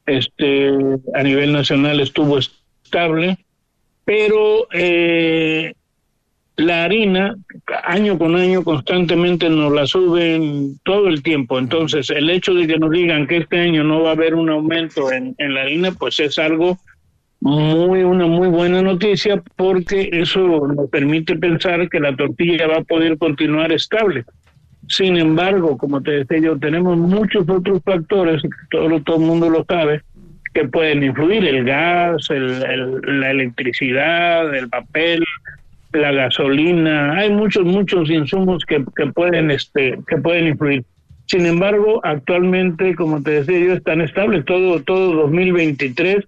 este, 0.06 0.70
a 1.14 1.22
nivel 1.22 1.52
nacional 1.52 2.00
estuvo 2.00 2.38
estable, 2.38 3.38
pero 4.04 4.66
eh, 4.72 5.72
la 6.56 6.84
harina 6.84 7.36
año 7.84 8.18
con 8.18 8.36
año 8.36 8.62
constantemente 8.62 9.48
nos 9.48 9.72
la 9.72 9.86
suben 9.86 10.78
todo 10.84 11.08
el 11.08 11.22
tiempo. 11.22 11.58
Entonces, 11.58 12.10
el 12.10 12.28
hecho 12.30 12.54
de 12.54 12.66
que 12.66 12.78
nos 12.78 12.90
digan 12.90 13.26
que 13.26 13.38
este 13.38 13.60
año 13.60 13.84
no 13.84 14.02
va 14.02 14.10
a 14.10 14.12
haber 14.12 14.34
un 14.34 14.50
aumento 14.50 15.10
en, 15.12 15.34
en 15.38 15.54
la 15.54 15.62
harina, 15.62 15.92
pues 15.92 16.20
es 16.20 16.38
algo 16.38 16.78
muy 17.40 18.04
una 18.04 18.26
muy 18.26 18.46
buena 18.46 18.82
noticia 18.82 19.42
porque 19.56 20.08
eso 20.12 20.64
nos 20.68 20.88
permite 20.90 21.36
pensar 21.36 21.88
que 21.88 21.98
la 21.98 22.14
tortilla 22.14 22.68
va 22.68 22.76
a 22.76 22.84
poder 22.84 23.18
continuar 23.18 23.72
estable. 23.72 24.24
Sin 24.92 25.16
embargo, 25.16 25.78
como 25.78 26.02
te 26.02 26.10
decía 26.10 26.38
yo, 26.38 26.58
tenemos 26.58 26.98
muchos 26.98 27.48
otros 27.48 27.80
factores, 27.82 28.42
todo, 28.70 29.00
todo 29.00 29.16
el 29.16 29.22
mundo 29.22 29.48
lo 29.48 29.64
sabe, 29.64 30.02
que 30.52 30.68
pueden 30.68 31.02
influir, 31.02 31.46
el 31.46 31.64
gas, 31.64 32.28
la 32.28 33.30
electricidad, 33.30 34.54
el 34.54 34.68
papel, 34.68 35.24
la 35.94 36.12
gasolina, 36.12 37.14
hay 37.14 37.30
muchos, 37.30 37.64
muchos 37.64 38.10
insumos 38.10 38.66
que, 38.66 38.84
que, 38.94 39.06
pueden, 39.06 39.50
este, 39.50 39.98
que 40.06 40.18
pueden 40.18 40.48
influir. 40.48 40.84
Sin 41.24 41.46
embargo, 41.46 42.02
actualmente, 42.04 42.94
como 42.94 43.22
te 43.22 43.30
decía 43.30 43.58
yo, 43.60 43.72
están 43.72 44.02
estables. 44.02 44.44
Todo, 44.44 44.82
todo 44.82 45.14
2023, 45.22 46.18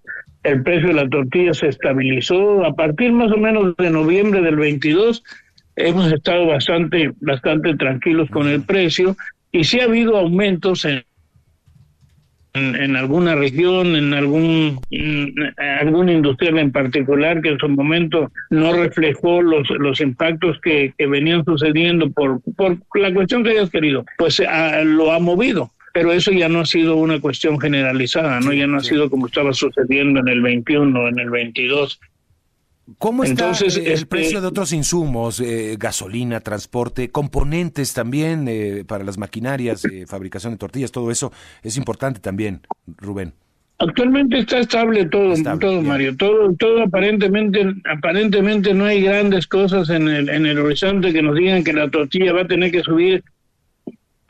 el 0.45 0.63
precio 0.63 0.89
de 0.89 0.95
la 0.95 1.09
tortilla 1.11 1.53
se 1.53 1.69
estabilizó. 1.69 2.65
A 2.65 2.73
partir 2.73 3.13
más 3.13 3.31
o 3.31 3.37
menos 3.37 3.77
de 3.77 3.91
noviembre 3.91 4.41
del 4.41 4.57
22, 4.57 5.23
hemos 5.77 6.13
estado 6.13 6.47
bastante, 6.47 7.13
bastante 7.21 7.75
tranquilos 7.77 8.29
con 8.31 8.49
el 8.49 8.63
precio 8.63 9.17
y 9.53 9.65
sí 9.65 9.81
ha 9.81 9.85
habido 9.85 10.17
aumentos 10.17 10.85
en, 10.85 11.05
en, 12.55 12.97
alguna 12.97 13.35
región, 13.35 13.97
en 13.97 14.15
algún 14.15 14.81
algún 15.81 16.09
industrial 16.09 16.59
en 16.59 16.73
particular 16.73 17.43
que 17.43 17.51
en 17.51 17.59
su 17.59 17.69
momento 17.69 18.31
no 18.51 18.73
reflejó 18.73 19.43
los, 19.43 19.69
los 19.71 20.01
impactos 20.01 20.61
que, 20.61 20.93
que 20.97 21.07
venían 21.07 21.45
sucediendo 21.45 22.11
por, 22.11 22.41
por 22.57 22.79
la 22.95 23.13
cuestión 23.13 23.43
que 23.43 23.51
hayas 23.51 23.71
querido, 23.71 24.05
pues 24.19 24.41
lo 24.85 25.13
ha 25.13 25.19
movido 25.19 25.71
pero 25.95 26.13
eso 26.13 26.33
ya 26.33 26.49
no 26.49 26.59
ha 26.59 26.67
sido 26.67 26.97
una 26.97 27.21
cuestión 27.21 27.61
generalizada, 27.61 28.41
¿no? 28.41 28.53
ya 28.53 28.67
no 28.67 28.79
ha 28.79 28.81
sido 28.81 29.09
como 29.09 29.29
estaba 29.29 29.53
sucediendo 29.53 30.19
en 30.19 30.27
el 30.27 30.43
21, 30.43 31.09
en 31.09 31.19
el 31.21 31.31
22. 31.31 32.01
¿Cómo 32.99 33.25
está 33.25 33.45
Entonces, 33.45 33.79
el 33.79 33.87
este, 33.87 34.07
precio 34.07 34.41
de 34.43 34.47
otros 34.47 34.73
insumos, 34.73 35.41
eh, 35.41 35.77
gasolina, 35.79 36.41
transporte, 36.41 37.11
componentes 37.11 37.95
también 37.95 38.47
eh, 38.47 38.85
para 38.87 39.05
las 39.05 39.17
maquinarias, 39.17 39.87
eh, 39.87 40.05
fabricación 40.07 40.53
de 40.53 40.59
tortillas, 40.59 40.93
todo 40.93 41.11
eso 41.11 41.33
es 41.63 41.79
importante 41.79 42.21
también, 42.21 42.61
Rubén? 42.99 43.33
Actualmente 43.79 44.39
está 44.39 44.59
estable 44.59 45.07
todo, 45.07 45.35
todo 45.59 45.83
Mario, 45.83 46.17
todo, 46.17 46.55
todo 46.55 46.83
aparentemente, 46.83 47.75
aparentemente 47.91 48.75
no 48.75 48.85
hay 48.85 49.03
grandes 49.03 49.47
cosas 49.47 49.89
en 49.89 50.07
el, 50.09 50.29
en 50.29 50.47
el 50.47 50.59
horizonte 50.59 51.13
que 51.13 51.23
nos 51.23 51.37
digan 51.37 51.65
que 51.65 51.73
la 51.73 51.91
tortilla 51.91 52.35
va 52.35 52.43
a 52.43 52.47
tener 52.47 52.71
que 52.71 52.83
subir, 52.83 53.25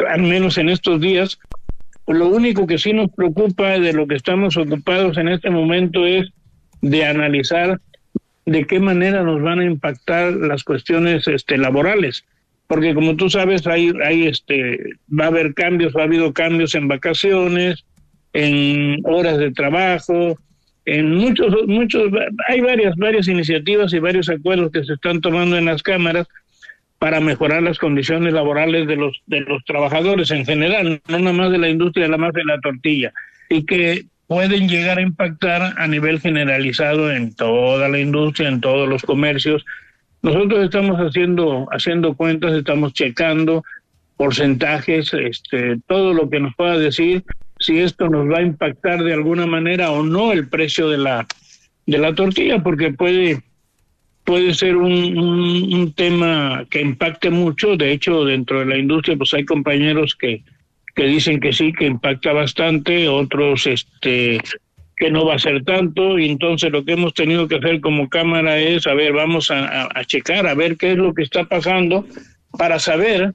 al 0.08 0.22
menos 0.22 0.58
en 0.58 0.68
estos 0.68 1.00
días. 1.00 1.38
Lo 2.06 2.28
único 2.28 2.66
que 2.66 2.78
sí 2.78 2.92
nos 2.92 3.10
preocupa 3.10 3.78
de 3.78 3.92
lo 3.92 4.06
que 4.06 4.14
estamos 4.14 4.56
ocupados 4.56 5.18
en 5.18 5.28
este 5.28 5.50
momento 5.50 6.06
es 6.06 6.30
de 6.80 7.04
analizar 7.04 7.80
de 8.46 8.66
qué 8.66 8.80
manera 8.80 9.22
nos 9.22 9.42
van 9.42 9.60
a 9.60 9.64
impactar 9.64 10.32
las 10.32 10.64
cuestiones 10.64 11.26
este, 11.28 11.56
laborales. 11.56 12.24
Porque 12.66 12.94
como 12.94 13.16
tú 13.16 13.28
sabes, 13.28 13.66
hay, 13.66 13.92
hay 14.04 14.26
este, 14.26 14.78
va 15.08 15.24
a 15.24 15.28
haber 15.28 15.54
cambios, 15.54 15.94
ha 15.96 16.02
habido 16.02 16.32
cambios 16.32 16.74
en 16.74 16.88
vacaciones, 16.88 17.84
en 18.32 19.00
horas 19.04 19.38
de 19.38 19.52
trabajo, 19.52 20.38
en 20.86 21.14
muchos, 21.14 21.54
muchos, 21.66 22.10
hay 22.48 22.60
varias, 22.60 22.94
varias 22.96 23.28
iniciativas 23.28 23.92
y 23.92 23.98
varios 23.98 24.28
acuerdos 24.28 24.70
que 24.72 24.84
se 24.84 24.94
están 24.94 25.20
tomando 25.20 25.56
en 25.56 25.66
las 25.66 25.82
cámaras 25.82 26.26
para 26.98 27.20
mejorar 27.20 27.62
las 27.62 27.78
condiciones 27.78 28.32
laborales 28.32 28.86
de 28.86 28.96
los, 28.96 29.20
de 29.26 29.40
los 29.40 29.64
trabajadores 29.64 30.30
en 30.30 30.44
general, 30.44 31.00
no 31.08 31.18
nada 31.18 31.32
más 31.32 31.52
de 31.52 31.58
la 31.58 31.68
industria, 31.68 32.06
nada 32.06 32.18
más 32.18 32.32
de 32.32 32.44
la 32.44 32.58
tortilla. 32.60 33.12
Y 33.48 33.64
que 33.64 34.06
pueden 34.26 34.68
llegar 34.68 34.98
a 34.98 35.02
impactar 35.02 35.74
a 35.76 35.86
nivel 35.86 36.20
generalizado 36.20 37.10
en 37.12 37.34
toda 37.34 37.88
la 37.88 37.98
industria, 37.98 38.48
en 38.48 38.60
todos 38.60 38.88
los 38.88 39.02
comercios. 39.02 39.64
Nosotros 40.22 40.64
estamos 40.64 40.98
haciendo, 40.98 41.66
haciendo 41.70 42.14
cuentas, 42.14 42.54
estamos 42.54 42.92
checando 42.94 43.62
porcentajes, 44.16 45.12
este, 45.12 45.78
todo 45.86 46.14
lo 46.14 46.30
que 46.30 46.40
nos 46.40 46.54
pueda 46.54 46.78
decir 46.78 47.24
si 47.58 47.78
esto 47.78 48.08
nos 48.08 48.30
va 48.30 48.38
a 48.38 48.42
impactar 48.42 49.02
de 49.02 49.12
alguna 49.12 49.46
manera 49.46 49.90
o 49.90 50.02
no 50.02 50.32
el 50.32 50.48
precio 50.48 50.88
de 50.88 50.98
la 50.98 51.26
de 51.86 51.98
la 51.98 52.14
tortilla, 52.14 52.62
porque 52.62 52.92
puede 52.92 53.42
puede 54.24 54.54
ser 54.54 54.76
un, 54.76 54.92
un 55.72 55.92
tema 55.92 56.64
que 56.70 56.80
impacte 56.80 57.28
mucho. 57.28 57.76
De 57.76 57.92
hecho, 57.92 58.24
dentro 58.24 58.60
de 58.60 58.66
la 58.66 58.78
industria, 58.78 59.16
pues 59.16 59.34
hay 59.34 59.44
compañeros 59.44 60.16
que 60.18 60.42
que 60.94 61.04
dicen 61.04 61.40
que 61.40 61.52
sí, 61.52 61.72
que 61.72 61.86
impacta 61.86 62.32
bastante, 62.32 63.08
otros 63.08 63.66
este 63.66 64.40
que 64.96 65.10
no 65.10 65.26
va 65.26 65.34
a 65.34 65.38
ser 65.40 65.64
tanto, 65.64 66.18
y 66.20 66.30
entonces 66.30 66.70
lo 66.70 66.84
que 66.84 66.92
hemos 66.92 67.14
tenido 67.14 67.48
que 67.48 67.56
hacer 67.56 67.80
como 67.80 68.08
cámara 68.08 68.58
es, 68.58 68.86
a 68.86 68.94
ver, 68.94 69.12
vamos 69.12 69.50
a, 69.50 69.88
checar, 70.06 70.46
a 70.46 70.54
ver 70.54 70.76
qué 70.76 70.92
es 70.92 70.96
lo 70.96 71.12
que 71.12 71.24
está 71.24 71.44
pasando 71.44 72.06
para 72.56 72.78
saber 72.78 73.34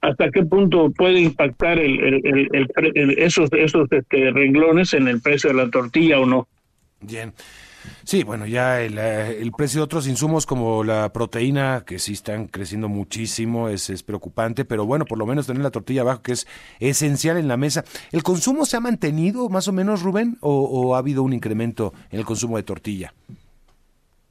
hasta 0.00 0.30
qué 0.30 0.44
punto 0.44 0.90
puede 0.92 1.20
impactar 1.20 1.78
el, 1.78 2.22
el, 2.24 3.14
esos, 3.18 3.50
esos 3.52 3.86
este, 3.92 4.30
renglones 4.30 4.94
en 4.94 5.08
el 5.08 5.20
precio 5.20 5.50
de 5.50 5.56
la 5.56 5.70
tortilla 5.70 6.20
o 6.20 6.26
no. 6.26 6.48
Bien. 7.00 7.32
Sí, 8.04 8.22
bueno, 8.22 8.46
ya 8.46 8.82
eh, 8.82 9.38
el, 9.40 9.52
precio 9.52 9.80
de 9.80 9.84
otros 9.84 10.06
insumos 10.06 10.44
como 10.44 10.84
la 10.84 11.10
proteína, 11.10 11.84
que 11.86 11.98
sí 11.98 12.12
están 12.12 12.48
creciendo 12.48 12.90
muchísimo, 12.90 13.70
es, 13.70 13.88
es, 13.88 14.02
preocupante, 14.02 14.66
pero 14.66 14.84
bueno, 14.84 15.06
por 15.06 15.16
lo 15.16 15.24
menos 15.24 15.46
tener 15.46 15.62
la 15.62 15.70
tortilla 15.70 16.02
abajo, 16.02 16.20
que 16.20 16.32
es 16.32 16.46
esencial 16.80 17.38
en 17.38 17.48
la 17.48 17.56
mesa. 17.56 17.82
¿El 18.12 18.22
consumo 18.22 18.66
se 18.66 18.76
ha 18.76 18.80
mantenido 18.80 19.48
más 19.48 19.68
o 19.68 19.72
menos, 19.72 20.02
Rubén, 20.02 20.36
o, 20.40 20.94
ha 20.94 20.98
habido 20.98 21.22
un 21.22 21.32
incremento 21.32 21.94
en 22.10 22.18
el 22.18 22.26
consumo 22.26 22.58
de 22.58 22.62
tortilla? 22.62 23.14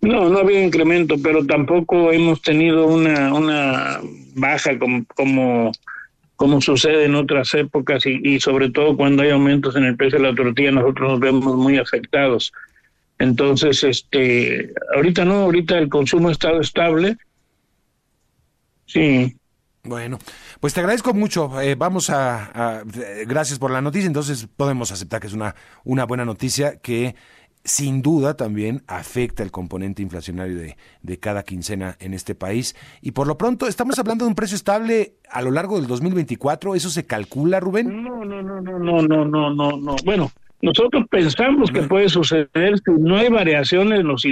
No, 0.02 0.30
no 0.30 0.40
había 0.40 0.64
incremento, 0.64 1.16
pero 1.24 1.44
tampoco 1.44 2.12
hemos 2.12 2.44
tenido 2.44 2.86
una, 2.86 3.34
una 3.34 4.02
baja 4.36 4.78
como, 4.78 5.04
como, 5.16 5.72
como 6.36 6.62
sucede 6.62 7.06
en 7.06 7.16
otras 7.16 7.52
épocas 7.56 8.06
y 8.06 8.40
sobre 8.40 8.70
todo 8.70 8.96
cuando 8.96 9.24
hay 9.24 9.32
aumentos 9.32 9.76
en 9.78 9.86
el 9.86 9.96
precio 9.96 10.20
de 10.20 10.30
la 10.30 10.36
tortilla, 10.36 10.72
nosotros 10.72 11.12
nos 11.14 11.20
vemos 11.20 11.56
muy 11.56 11.78
afectados. 11.78 12.54
Entonces, 13.24 13.84
este, 13.86 14.74
ahorita 14.94 15.24
no, 15.24 15.44
ahorita 15.44 15.78
el 15.78 15.88
consumo 15.88 16.28
ha 16.28 16.34
estado 16.34 16.60
estable. 16.60 17.18
Sí. 18.86 19.38
Bueno, 19.86 20.20
pues 20.60 20.74
te 20.74 20.82
agradezco 20.82 21.14
mucho. 21.14 21.62
Eh, 21.62 21.76
vamos 21.76 22.10
a, 22.10 22.80
a, 22.80 22.84
gracias 23.26 23.60
por 23.60 23.72
la 23.72 23.82
noticia. 23.82 24.08
Entonces 24.08 24.48
podemos 24.58 24.92
aceptar 24.92 25.22
que 25.22 25.28
es 25.28 25.34
una 25.34 25.56
una 25.86 26.06
buena 26.06 26.26
noticia 26.26 26.78
que 26.78 27.16
sin 27.64 28.02
duda 28.02 28.36
también 28.36 28.84
afecta 28.88 29.42
el 29.42 29.52
componente 29.52 30.02
inflacionario 30.02 30.58
de, 30.58 30.76
de, 31.02 31.20
cada 31.20 31.44
quincena 31.44 31.96
en 32.02 32.14
este 32.14 32.36
país. 32.36 32.76
Y 33.02 33.12
por 33.12 33.26
lo 33.26 33.38
pronto, 33.38 33.68
estamos 33.68 33.98
hablando 34.00 34.26
de 34.26 34.30
un 34.30 34.36
precio 34.36 34.58
estable 34.58 35.16
a 35.30 35.42
lo 35.42 35.50
largo 35.52 35.78
del 35.78 35.88
2024. 35.88 36.76
¿Eso 36.76 36.90
se 36.90 37.06
calcula, 37.06 37.62
Rubén? 37.62 38.04
No, 38.04 38.26
no, 38.26 38.42
no, 38.42 38.60
no, 38.60 38.80
no, 38.80 39.02
no, 39.02 39.26
no, 39.26 39.50
no. 39.50 39.78
no. 39.78 39.96
Bueno, 40.04 40.30
nosotros 40.64 41.04
pensamos 41.10 41.70
que 41.70 41.82
puede 41.82 42.08
suceder 42.08 42.80
si 42.80 42.92
no 42.98 43.18
hay 43.18 43.28
variaciones 43.28 44.00
en 44.00 44.08
los 44.08 44.26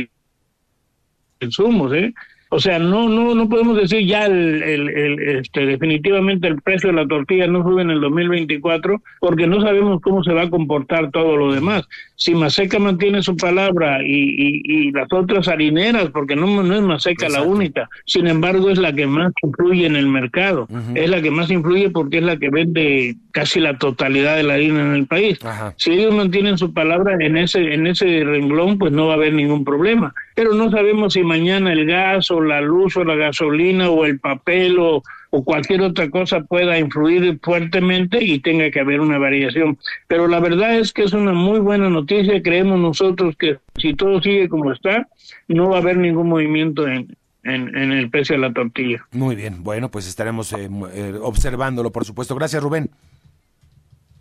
insumos, 1.42 1.94
¿eh? 1.94 2.14
O 2.54 2.60
sea, 2.60 2.80
no 2.80 3.08
no 3.08 3.34
no 3.34 3.48
podemos 3.48 3.78
decir 3.78 4.06
ya 4.06 4.26
el, 4.26 4.62
el, 4.62 4.90
el, 4.90 5.20
este, 5.38 5.66
definitivamente 5.66 6.50
el 6.50 6.62
precio 6.62 6.90
de 6.90 6.96
la 6.98 7.08
tortilla 7.08 7.48
no 7.48 7.64
sube 7.64 7.82
en 7.82 7.92
el 7.92 8.02
2024 8.02 9.02
porque 9.22 9.48
no 9.48 9.62
sabemos 9.62 10.02
cómo 10.02 10.22
se 10.22 10.34
va 10.34 10.42
a 10.44 10.50
comportar 10.50 11.12
todo 11.12 11.38
lo 11.38 11.54
demás. 11.54 11.88
Si 12.16 12.36
Maseca 12.36 12.78
mantiene 12.78 13.24
su 13.24 13.38
palabra 13.38 14.04
y, 14.04 14.12
y, 14.38 14.62
y 14.66 14.92
las 14.92 15.08
otras 15.12 15.48
harineras, 15.48 16.10
porque 16.12 16.36
no, 16.36 16.62
no 16.62 16.76
es 16.76 16.82
Maseca 16.82 17.28
Exacto. 17.28 17.46
la 17.46 17.52
única, 17.56 17.90
sin 18.06 18.28
embargo 18.28 18.70
es 18.70 18.78
la 18.78 18.92
que 18.94 19.08
más 19.08 19.32
influye 19.44 19.86
en 19.86 19.96
el 19.96 20.08
mercado, 20.08 20.68
uh 20.70 20.76
-huh. 20.76 20.98
es 20.98 21.10
la 21.10 21.22
que 21.22 21.32
más 21.32 21.50
influye 21.50 21.90
porque 21.90 22.18
es 22.18 22.24
la 22.24 22.36
que 22.36 22.50
vende 22.50 23.16
casi 23.32 23.62
la 23.62 23.78
totalidad 23.78 24.36
de 24.36 24.44
la 24.44 24.56
harina 24.56 24.82
en 24.82 24.94
el 24.94 25.08
país. 25.08 25.40
Ajá. 25.46 25.74
Si 25.78 25.92
ellos 25.92 26.14
mantienen 26.14 26.58
su 26.58 26.74
palabra 26.74 27.16
en 27.18 27.38
ese 27.38 27.74
en 27.74 27.88
ese 27.88 28.26
renglón, 28.26 28.78
pues 28.78 28.92
no 28.92 29.08
va 29.08 29.14
a 29.14 29.16
haber 29.16 29.34
ningún 29.34 29.64
problema. 29.64 30.14
Pero 30.36 30.54
no 30.54 30.70
sabemos 30.72 31.14
si 31.14 31.24
mañana 31.24 31.74
el 31.74 31.86
gas 31.86 32.32
o 32.32 32.42
la 32.42 32.62
luz 32.62 32.96
o 32.98 33.04
la 33.04 33.16
gasolina 33.16 33.90
o 33.90 34.06
el 34.06 34.20
papel 34.20 34.78
o, 34.80 35.04
cualquier 35.46 35.82
otra 35.82 36.10
cosa 36.10 36.42
pueda 36.42 36.78
influir 36.78 37.40
fuertemente 37.42 38.22
y 38.22 38.40
tenga 38.40 38.70
que 38.70 38.82
haber 38.82 39.00
una 39.00 39.18
variación. 39.18 39.78
Pero 40.08 40.28
la 40.28 40.42
verdad 40.42 40.78
es 40.78 40.92
que 40.92 41.04
es 41.04 41.14
una 41.14 41.32
muy 41.32 41.60
buena 41.60 41.90
noticia. 41.90 42.42
Creemos 42.44 42.80
nosotros 42.80 43.36
que 43.38 43.58
si 43.78 43.94
todo 43.94 44.22
sigue 44.22 44.50
como 44.50 44.74
está, 44.74 45.08
no 45.48 45.70
va 45.70 45.78
a 45.78 45.80
haber 45.80 45.96
ningún 45.96 46.28
movimiento 46.28 46.86
en, 46.86 47.16
en, 47.44 47.76
en, 47.78 47.92
el 47.94 48.10
precio 48.10 48.36
de 48.36 48.42
la 48.42 48.52
tortilla. 48.52 49.06
Muy 49.12 49.36
bien, 49.36 49.64
bueno, 49.64 49.90
pues 49.90 50.06
estaremos 50.06 50.52
eh, 50.52 50.70
eh, 50.94 51.14
observándolo, 51.22 51.92
por 51.92 52.04
supuesto. 52.04 52.36
Gracias, 52.36 52.62
Rubén. 52.62 52.90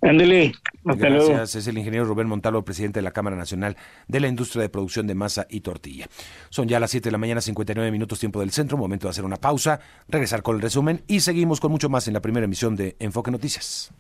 Ándele, 0.03 0.53
Gracias, 0.83 1.57
es 1.57 1.67
el 1.67 1.77
ingeniero 1.77 2.07
Rubén 2.07 2.27
Montalvo, 2.27 2.65
presidente 2.65 3.01
de 3.01 3.03
la 3.03 3.11
Cámara 3.11 3.37
Nacional 3.37 3.77
de 4.09 4.21
la 4.21 4.29
Industria 4.29 4.63
de 4.63 4.71
Producción 4.71 5.07
de 5.07 5.15
Masa 5.15 5.47
y 5.51 5.61
Tortilla. 5.61 6.09
Son 6.49 6.69
ya 6.69 6.81
las 6.81 6.91
7 6.91 7.09
de 7.09 7.13
la 7.13 7.19
mañana, 7.19 7.41
59 7.41 7.91
minutos 7.91 8.19
tiempo 8.19 8.41
del 8.41 8.51
centro, 8.51 8.79
momento 8.79 9.07
de 9.07 9.11
hacer 9.11 9.25
una 9.25 9.37
pausa, 9.37 9.81
regresar 10.09 10.43
con 10.43 10.57
el 10.57 10.63
resumen 10.63 11.03
y 11.07 11.21
seguimos 11.21 11.61
con 11.61 11.71
mucho 11.71 11.91
más 11.91 12.09
en 12.09 12.15
la 12.15 12.21
primera 12.21 12.45
emisión 12.45 12.77
de 12.77 12.97
Enfoque 12.99 13.31
Noticias. 13.31 13.93